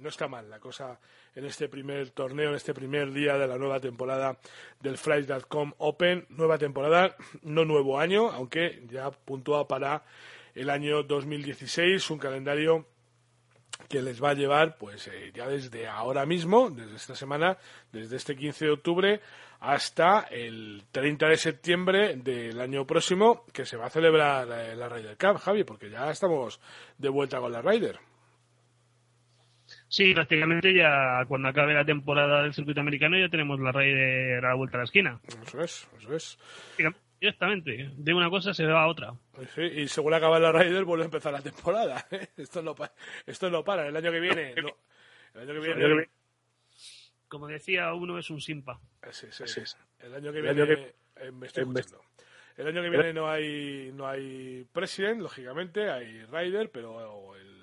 no 0.00 0.08
está 0.08 0.28
mal 0.28 0.48
la 0.50 0.58
cosa 0.58 0.98
en 1.34 1.44
este 1.44 1.68
primer 1.68 2.10
torneo, 2.10 2.50
en 2.50 2.56
este 2.56 2.74
primer 2.74 3.12
día 3.12 3.36
de 3.36 3.48
la 3.48 3.58
nueva 3.58 3.80
temporada 3.80 4.38
del 4.80 4.98
Flight.com 4.98 5.72
Open. 5.78 6.26
Nueva 6.30 6.58
temporada, 6.58 7.16
no 7.42 7.64
nuevo 7.64 7.98
año, 7.98 8.30
aunque 8.30 8.82
ya 8.90 9.10
puntúa 9.10 9.66
para 9.66 10.04
el 10.54 10.70
año 10.70 11.02
2016, 11.02 12.10
un 12.10 12.18
calendario 12.18 12.86
que 13.88 14.02
les 14.02 14.22
va 14.22 14.30
a 14.30 14.34
llevar, 14.34 14.78
pues 14.78 15.08
eh, 15.08 15.32
ya 15.34 15.48
desde 15.48 15.88
ahora 15.88 16.24
mismo, 16.26 16.70
desde 16.70 16.96
esta 16.96 17.16
semana, 17.16 17.58
desde 17.92 18.16
este 18.16 18.36
15 18.36 18.64
de 18.66 18.70
octubre 18.70 19.20
hasta 19.60 20.20
el 20.30 20.84
30 20.92 21.28
de 21.28 21.36
septiembre 21.36 22.16
del 22.16 22.60
año 22.60 22.86
próximo, 22.86 23.44
que 23.52 23.64
se 23.64 23.76
va 23.76 23.86
a 23.86 23.90
celebrar 23.90 24.46
eh, 24.50 24.76
la 24.76 24.88
Ryder 24.88 25.16
Cup, 25.16 25.38
Javi, 25.38 25.64
porque 25.64 25.90
ya 25.90 26.10
estamos 26.10 26.60
de 26.98 27.08
vuelta 27.08 27.40
con 27.40 27.50
la 27.50 27.62
Ryder. 27.62 27.98
Sí, 29.94 30.12
prácticamente 30.12 30.74
ya 30.74 31.24
cuando 31.28 31.46
acabe 31.46 31.72
la 31.72 31.84
temporada 31.84 32.42
del 32.42 32.52
circuito 32.52 32.80
americano 32.80 33.16
ya 33.16 33.28
tenemos 33.28 33.60
la 33.60 33.70
raíz 33.70 33.94
de 33.94 34.40
la 34.42 34.52
vuelta 34.56 34.76
a 34.76 34.80
la 34.80 34.84
esquina. 34.86 35.20
Eso 35.46 35.60
es, 35.60 35.88
eso 35.96 36.16
es. 36.16 36.38
Directamente, 37.20 37.90
de 37.96 38.12
una 38.12 38.28
cosa 38.28 38.52
se 38.52 38.66
va 38.66 38.82
a 38.82 38.88
otra. 38.88 39.14
Sí, 39.54 39.62
y 39.62 39.86
según 39.86 40.12
acaba 40.12 40.40
la 40.40 40.50
Ryder 40.50 40.84
vuelve 40.84 41.04
a 41.04 41.06
empezar 41.06 41.32
la 41.32 41.42
temporada. 41.42 42.04
¿eh? 42.10 42.26
Esto, 42.36 42.60
no, 42.60 42.74
esto 43.24 43.50
no 43.50 43.62
para, 43.62 43.86
el 43.86 43.96
año 43.96 44.10
que 44.10 44.18
viene... 44.18 44.54
el 44.54 45.40
año 45.40 45.62
que 45.62 45.74
viene... 45.74 46.08
Como 47.28 47.46
decía 47.46 47.94
uno, 47.94 48.18
es 48.18 48.30
un 48.30 48.40
simpa. 48.40 48.80
Sí, 49.12 49.28
sí, 49.30 49.46
sí. 49.46 49.60
El 50.00 50.12
año 50.12 50.32
que 50.32 50.40
viene... 50.40 50.92
Eh, 51.20 51.30
me 51.30 51.46
estoy 51.46 51.62
El 52.56 52.66
año 52.66 52.82
que 52.82 52.90
viene 52.90 53.12
no 53.12 53.30
hay 53.30 53.92
no 53.94 54.08
hay 54.08 54.66
president, 54.72 55.20
lógicamente, 55.20 55.88
hay 55.88 56.24
rider, 56.24 56.68
pero 56.72 57.36
el 57.36 57.53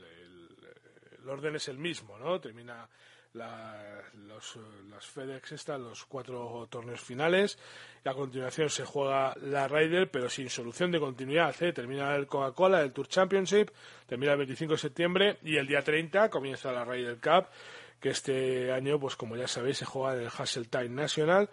el 1.22 1.30
orden 1.30 1.56
es 1.56 1.68
el 1.68 1.78
mismo, 1.78 2.18
¿no? 2.18 2.40
Termina 2.40 2.88
los, 3.34 4.60
las 4.90 5.06
FedEx 5.06 5.54
están 5.54 5.84
los 5.84 6.04
cuatro 6.06 6.68
torneos 6.70 7.00
finales 7.00 7.58
a 8.04 8.14
continuación 8.14 8.70
se 8.70 8.84
juega 8.84 9.34
la 9.42 9.70
Ryder 9.70 10.12
pero 10.12 10.30
sin 10.30 10.50
solución 10.50 10.92
de 10.92 11.00
continuidad 11.00 11.56
¿eh? 11.64 11.72
termina 11.72 12.14
el 12.16 12.28
Coca-Cola 12.28 12.82
el 12.82 12.92
Tour 12.92 13.08
Championship 13.08 13.70
termina 14.06 14.34
el 14.34 14.40
25 14.40 14.74
de 14.74 14.78
septiembre 14.78 15.38
y 15.44 15.56
el 15.56 15.66
día 15.66 15.82
30 15.82 16.30
comienza 16.30 16.74
la 16.74 16.84
Ryder 16.84 17.20
Cup 17.22 17.48
que 18.02 18.10
este 18.10 18.74
año 18.74 19.00
pues 19.00 19.16
como 19.16 19.38
ya 19.38 19.48
sabéis 19.48 19.78
se 19.78 19.86
juega 19.86 20.16
en 20.16 20.24
el 20.24 20.28
Hasseltine 20.38 20.90
National 20.90 21.50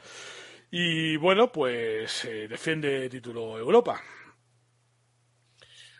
y 0.73 1.17
bueno 1.17 1.53
pues 1.53 2.25
eh, 2.25 2.49
defiende 2.49 3.09
título 3.09 3.57
Europa 3.57 4.03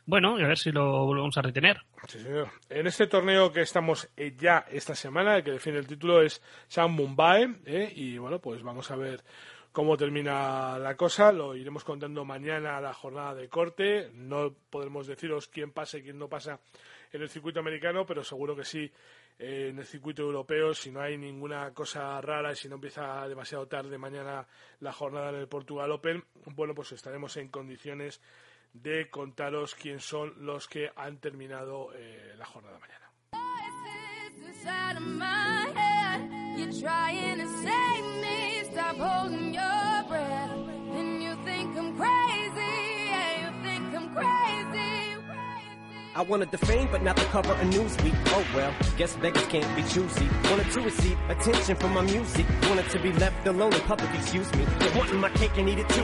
bueno, 0.09 0.41
y 0.41 0.43
a 0.43 0.47
ver 0.47 0.57
si 0.57 0.73
lo 0.73 1.05
volvemos 1.05 1.37
a 1.37 1.43
retener. 1.43 1.83
Sí, 2.07 2.19
señor. 2.19 2.49
En 2.71 2.87
este 2.87 3.09
torneo 3.09 3.53
que 3.53 3.61
estamos 3.61 4.09
eh, 4.17 4.35
ya 4.39 4.65
esta 4.71 4.95
semana, 4.95 5.37
el 5.37 5.45
que 5.45 5.51
define 5.51 5.77
el 5.77 5.87
título 5.87 6.23
es 6.23 6.43
San 6.67 6.93
Mumbai, 6.93 7.59
¿eh? 7.67 7.93
y 7.95 8.17
bueno, 8.17 8.39
pues 8.39 8.63
vamos 8.63 8.91
a 8.91 8.97
ver 8.97 9.23
cómo 9.71 9.99
termina 9.99 10.79
la 10.79 10.97
cosa. 10.97 11.31
Lo 11.31 11.55
iremos 11.55 11.85
contando 11.85 12.25
mañana 12.25 12.79
a 12.79 12.81
la 12.81 12.95
jornada 12.95 13.35
de 13.35 13.51
corte. 13.51 14.09
No 14.15 14.55
podremos 14.71 15.07
deciros 15.07 15.47
quién 15.49 15.73
pasa 15.73 15.99
y 15.99 16.05
quién 16.05 16.19
no 16.19 16.27
pasa 16.27 16.59
en 17.13 17.21
el 17.21 17.29
circuito 17.29 17.61
americano, 17.61 18.07
pero 18.07 18.25
seguro 18.25 18.57
que 18.57 18.65
sí 18.65 18.91
eh, 19.39 19.69
en 19.69 19.79
el 19.79 19.85
circuito 19.85 20.23
europeo. 20.23 20.73
Si 20.73 20.91
no 20.91 21.03
hay 21.03 21.19
ninguna 21.19 21.75
cosa 21.75 22.19
rara 22.23 22.53
y 22.53 22.57
si 22.57 22.67
no 22.67 22.77
empieza 22.77 23.29
demasiado 23.29 23.69
tarde 23.69 23.99
mañana 23.99 24.49
la 24.81 24.93
jornada 24.95 25.29
en 25.29 25.37
el 25.37 25.49
Portugal 25.49 25.93
Open, 25.93 26.25
bueno, 26.57 26.75
pues 26.75 26.93
estaremos 26.93 27.37
en 27.37 27.49
condiciones 27.49 28.23
de 28.73 29.11
contaros 29.11 29.75
quién 29.75 30.01
son 30.01 30.35
los 30.45 30.69
que 30.69 30.91
han 30.97 31.19
terminado 31.19 31.93
eh, 31.95 32.35
la 32.37 32.47
jornada 32.47 32.79
mañana. 32.79 32.99
I 46.19 46.23
wanted 46.23 46.51
the 46.51 46.59
fame, 46.59 46.89
but 46.91 47.01
not 47.05 47.15
the 47.15 47.25
cover 47.27 47.53
of 47.53 47.59
Newsweek. 47.59 48.13
Oh 48.35 48.45
well, 48.53 48.75
guess 48.97 49.15
beggars 49.19 49.47
can't 49.47 49.77
be 49.77 49.83
choosy. 49.85 50.29
Wanted 50.51 50.69
to 50.73 50.81
receive 50.81 51.17
attention 51.29 51.77
from 51.77 51.95
my 51.95 52.01
music. 52.01 52.45
Wanted 52.69 52.91
to 52.91 52.99
be 52.99 53.13
left 53.13 53.47
alone 53.47 53.73
in 53.73 53.81
public, 53.83 54.13
excuse 54.17 54.53
me. 54.55 54.67
My 55.15 55.29
cake 55.29 55.57
and 55.59 55.69
eat 55.69 55.79
it 55.79 55.89
too. 55.89 56.03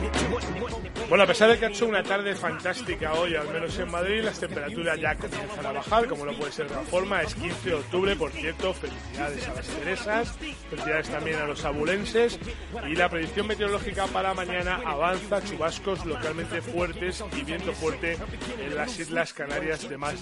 Bueno, 1.09 1.25
a 1.25 1.27
pesar 1.27 1.49
de 1.49 1.59
que 1.59 1.65
ha 1.65 1.69
hecho 1.69 1.85
una 1.85 2.01
tarde 2.01 2.33
fantástica 2.33 3.13
hoy, 3.13 3.35
al 3.35 3.47
menos 3.49 3.77
en 3.77 3.91
Madrid, 3.91 4.23
las 4.23 4.39
temperaturas 4.39 4.99
ya 4.99 5.15
comienzan 5.15 5.65
a 5.65 5.71
bajar, 5.73 6.07
como 6.07 6.25
no 6.25 6.33
puede 6.33 6.51
ser 6.53 6.69
de 6.69 6.75
otra 6.75 6.85
forma. 6.85 7.21
Es 7.21 7.35
15 7.35 7.69
de 7.69 7.75
octubre, 7.75 8.15
por 8.15 8.31
cierto, 8.31 8.73
felicidades 8.73 9.47
a 9.49 9.53
las 9.53 9.67
Teresas, 9.67 10.37
felicidades 10.69 11.09
también 11.09 11.39
a 11.41 11.45
los 11.45 11.63
abulenses. 11.65 12.39
Y 12.89 12.95
la 12.95 13.09
predicción 13.09 13.47
meteorológica 13.47 14.07
para 14.07 14.33
mañana 14.33 14.81
avanza 14.85 15.43
chubascos 15.43 16.05
localmente 16.05 16.61
fuertes 16.61 17.21
y 17.37 17.43
viento 17.43 17.73
fuerte 17.73 18.17
en 18.63 18.75
las 18.75 18.97
Islas 18.97 19.33
Canarias 19.33 19.87
de 19.87 19.97
más 20.05 20.15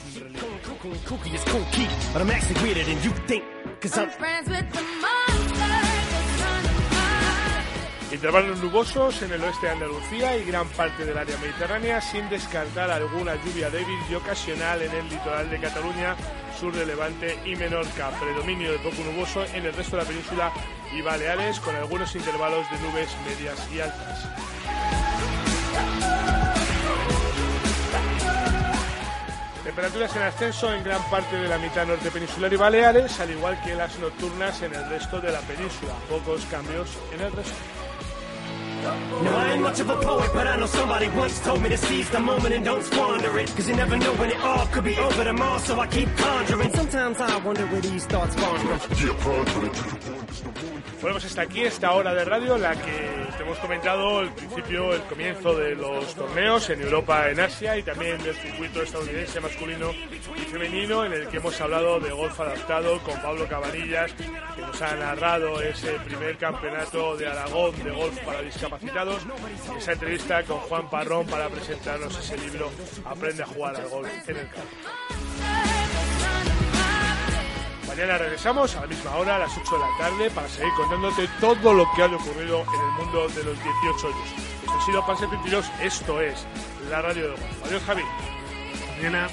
Intervalos 8.11 8.59
nubosos 8.59 9.21
en 9.23 9.33
el 9.33 9.43
oeste 9.43 9.65
de 9.65 9.71
Andalucía 9.73 10.37
y 10.37 10.45
gran 10.45 10.67
parte 10.69 11.03
del 11.03 11.17
área 11.17 11.35
mediterránea, 11.37 11.99
sin 11.99 12.29
descartar 12.29 12.91
alguna 12.91 13.35
lluvia 13.43 13.69
débil 13.69 13.97
y 14.09 14.13
ocasional 14.13 14.81
en 14.83 14.91
el 14.91 15.09
litoral 15.09 15.49
de 15.49 15.59
Cataluña, 15.59 16.15
sur 16.57 16.73
de 16.73 16.85
Levante 16.85 17.39
y 17.43 17.55
Menorca. 17.55 18.11
Predominio 18.21 18.71
de 18.71 18.77
poco 18.79 19.03
nuboso 19.03 19.43
en 19.53 19.65
el 19.65 19.73
resto 19.73 19.97
de 19.97 20.03
la 20.03 20.07
península 20.07 20.53
y 20.95 21.01
Baleares, 21.01 21.59
con 21.59 21.75
algunos 21.75 22.15
intervalos 22.15 22.69
de 22.71 22.77
nubes 22.87 23.09
medias 23.27 23.67
y 23.73 23.79
altas. 23.81 24.52
Temperaturas 29.63 30.13
en 30.17 30.21
ascenso 30.23 30.73
en 30.73 30.83
gran 30.83 31.01
parte 31.09 31.37
de 31.37 31.47
la 31.47 31.57
mitad 31.57 31.87
norte 31.87 32.11
peninsular 32.11 32.51
y 32.51 32.57
Baleares, 32.57 33.17
al 33.21 33.31
igual 33.31 33.61
que 33.63 33.73
las 33.73 33.97
nocturnas 33.97 34.61
en 34.61 34.75
el 34.75 34.89
resto 34.89 35.21
de 35.21 35.31
la 35.31 35.39
península. 35.39 35.93
Pocos 36.09 36.45
cambios 36.51 36.89
en 37.13 37.21
el 37.21 37.31
resto. 37.31 37.53
Now 38.83 39.37
I 39.37 39.53
ain't 39.53 39.61
much 39.61 39.79
of 39.79 39.89
a 39.89 39.95
poet, 39.95 40.29
but 40.33 40.45
I 40.45 40.57
know 40.57 40.65
somebody 40.65 41.07
once 41.09 41.39
told 41.39 41.61
me 41.61 41.69
to 41.69 41.77
seize 41.77 42.09
the 42.09 42.19
moment 42.19 42.53
and 42.53 42.65
don't 42.65 42.83
squander 42.83 43.37
it. 43.39 43.47
Cause 43.55 43.69
you 43.69 43.75
never 43.75 43.97
know 43.97 44.13
when 44.15 44.29
it 44.29 44.39
all 44.41 44.65
could 44.67 44.83
be 44.83 44.97
over 44.97 45.23
tomorrow, 45.23 45.59
so 45.59 45.79
I 45.79 45.87
keep 45.87 46.09
conjuring. 46.17 46.73
Sometimes 46.73 47.19
I 47.21 47.37
wonder 47.45 47.65
where 47.67 47.81
these 47.81 48.05
thoughts 48.05 48.35
pues 51.03 51.25
hasta 51.25 51.41
aquí 51.41 51.63
esta 51.63 51.91
hora 51.91 52.13
de 52.13 52.23
radio, 52.23 52.57
la 52.57 52.75
que 52.75 53.43
hemos 53.43 53.57
comentado 53.59 54.21
el 54.21 54.29
principio, 54.29 54.93
el 54.93 55.01
comienzo 55.01 55.53
de 55.53 55.75
los 55.75 56.15
torneos 56.15 56.69
en 56.69 56.81
Europa, 56.81 57.29
en 57.29 57.41
Asia 57.41 57.77
y 57.77 57.83
también 57.83 58.23
del 58.23 58.33
circuito 58.35 58.81
estadounidense 58.81 59.41
masculino 59.41 59.91
y 59.91 60.39
femenino, 60.45 61.03
en 61.03 61.11
el 61.11 61.27
que 61.27 61.37
hemos 61.37 61.59
hablado 61.59 61.99
de 61.99 62.09
golf 62.09 62.39
adaptado 62.39 62.99
con 62.99 63.21
Pablo 63.21 63.45
que 63.47 64.61
nos 64.61 64.81
ha 64.81 64.95
narrado 64.95 65.61
ese 65.61 65.91
primer 66.05 66.37
campeonato 66.37 67.17
de 67.17 67.27
Aragón 67.27 67.83
de 67.83 67.91
golf 67.91 68.17
para 68.19 68.41
y 68.81 69.77
esa 69.77 69.91
entrevista 69.93 70.43
con 70.43 70.59
Juan 70.59 70.89
Parrón 70.89 71.25
para 71.27 71.49
presentarnos 71.49 72.17
ese 72.17 72.37
libro 72.37 72.69
Aprende 73.05 73.43
a 73.43 73.45
jugar 73.45 73.75
al 73.75 73.89
golf 73.89 74.09
en 74.29 74.37
el 74.37 74.49
campo. 74.49 74.69
Mañana 77.87 78.17
regresamos 78.17 78.75
a 78.75 78.81
la 78.81 78.87
misma 78.87 79.15
hora, 79.17 79.35
a 79.35 79.39
las 79.39 79.55
8 79.55 79.75
de 79.75 79.79
la 79.79 79.97
tarde, 79.99 80.31
para 80.31 80.47
seguir 80.49 80.73
contándote 80.75 81.29
todo 81.39 81.73
lo 81.73 81.85
que 81.95 82.01
ha 82.01 82.07
ocurrido 82.07 82.61
en 82.61 82.81
el 82.81 82.91
mundo 82.97 83.27
de 83.29 83.43
los 83.43 83.63
18 83.63 84.07
años. 84.07 84.29
Esto 84.63 84.73
ha 84.73 84.85
sido 84.85 85.05
Pase 85.05 85.27
22, 85.27 85.65
esto 85.81 86.21
es 86.21 86.47
la 86.89 87.01
radio 87.01 87.23
de 87.23 87.29
Golf. 87.29 87.65
Adiós, 87.65 87.83
Javi. 87.83 88.03
Mañana. 88.97 89.27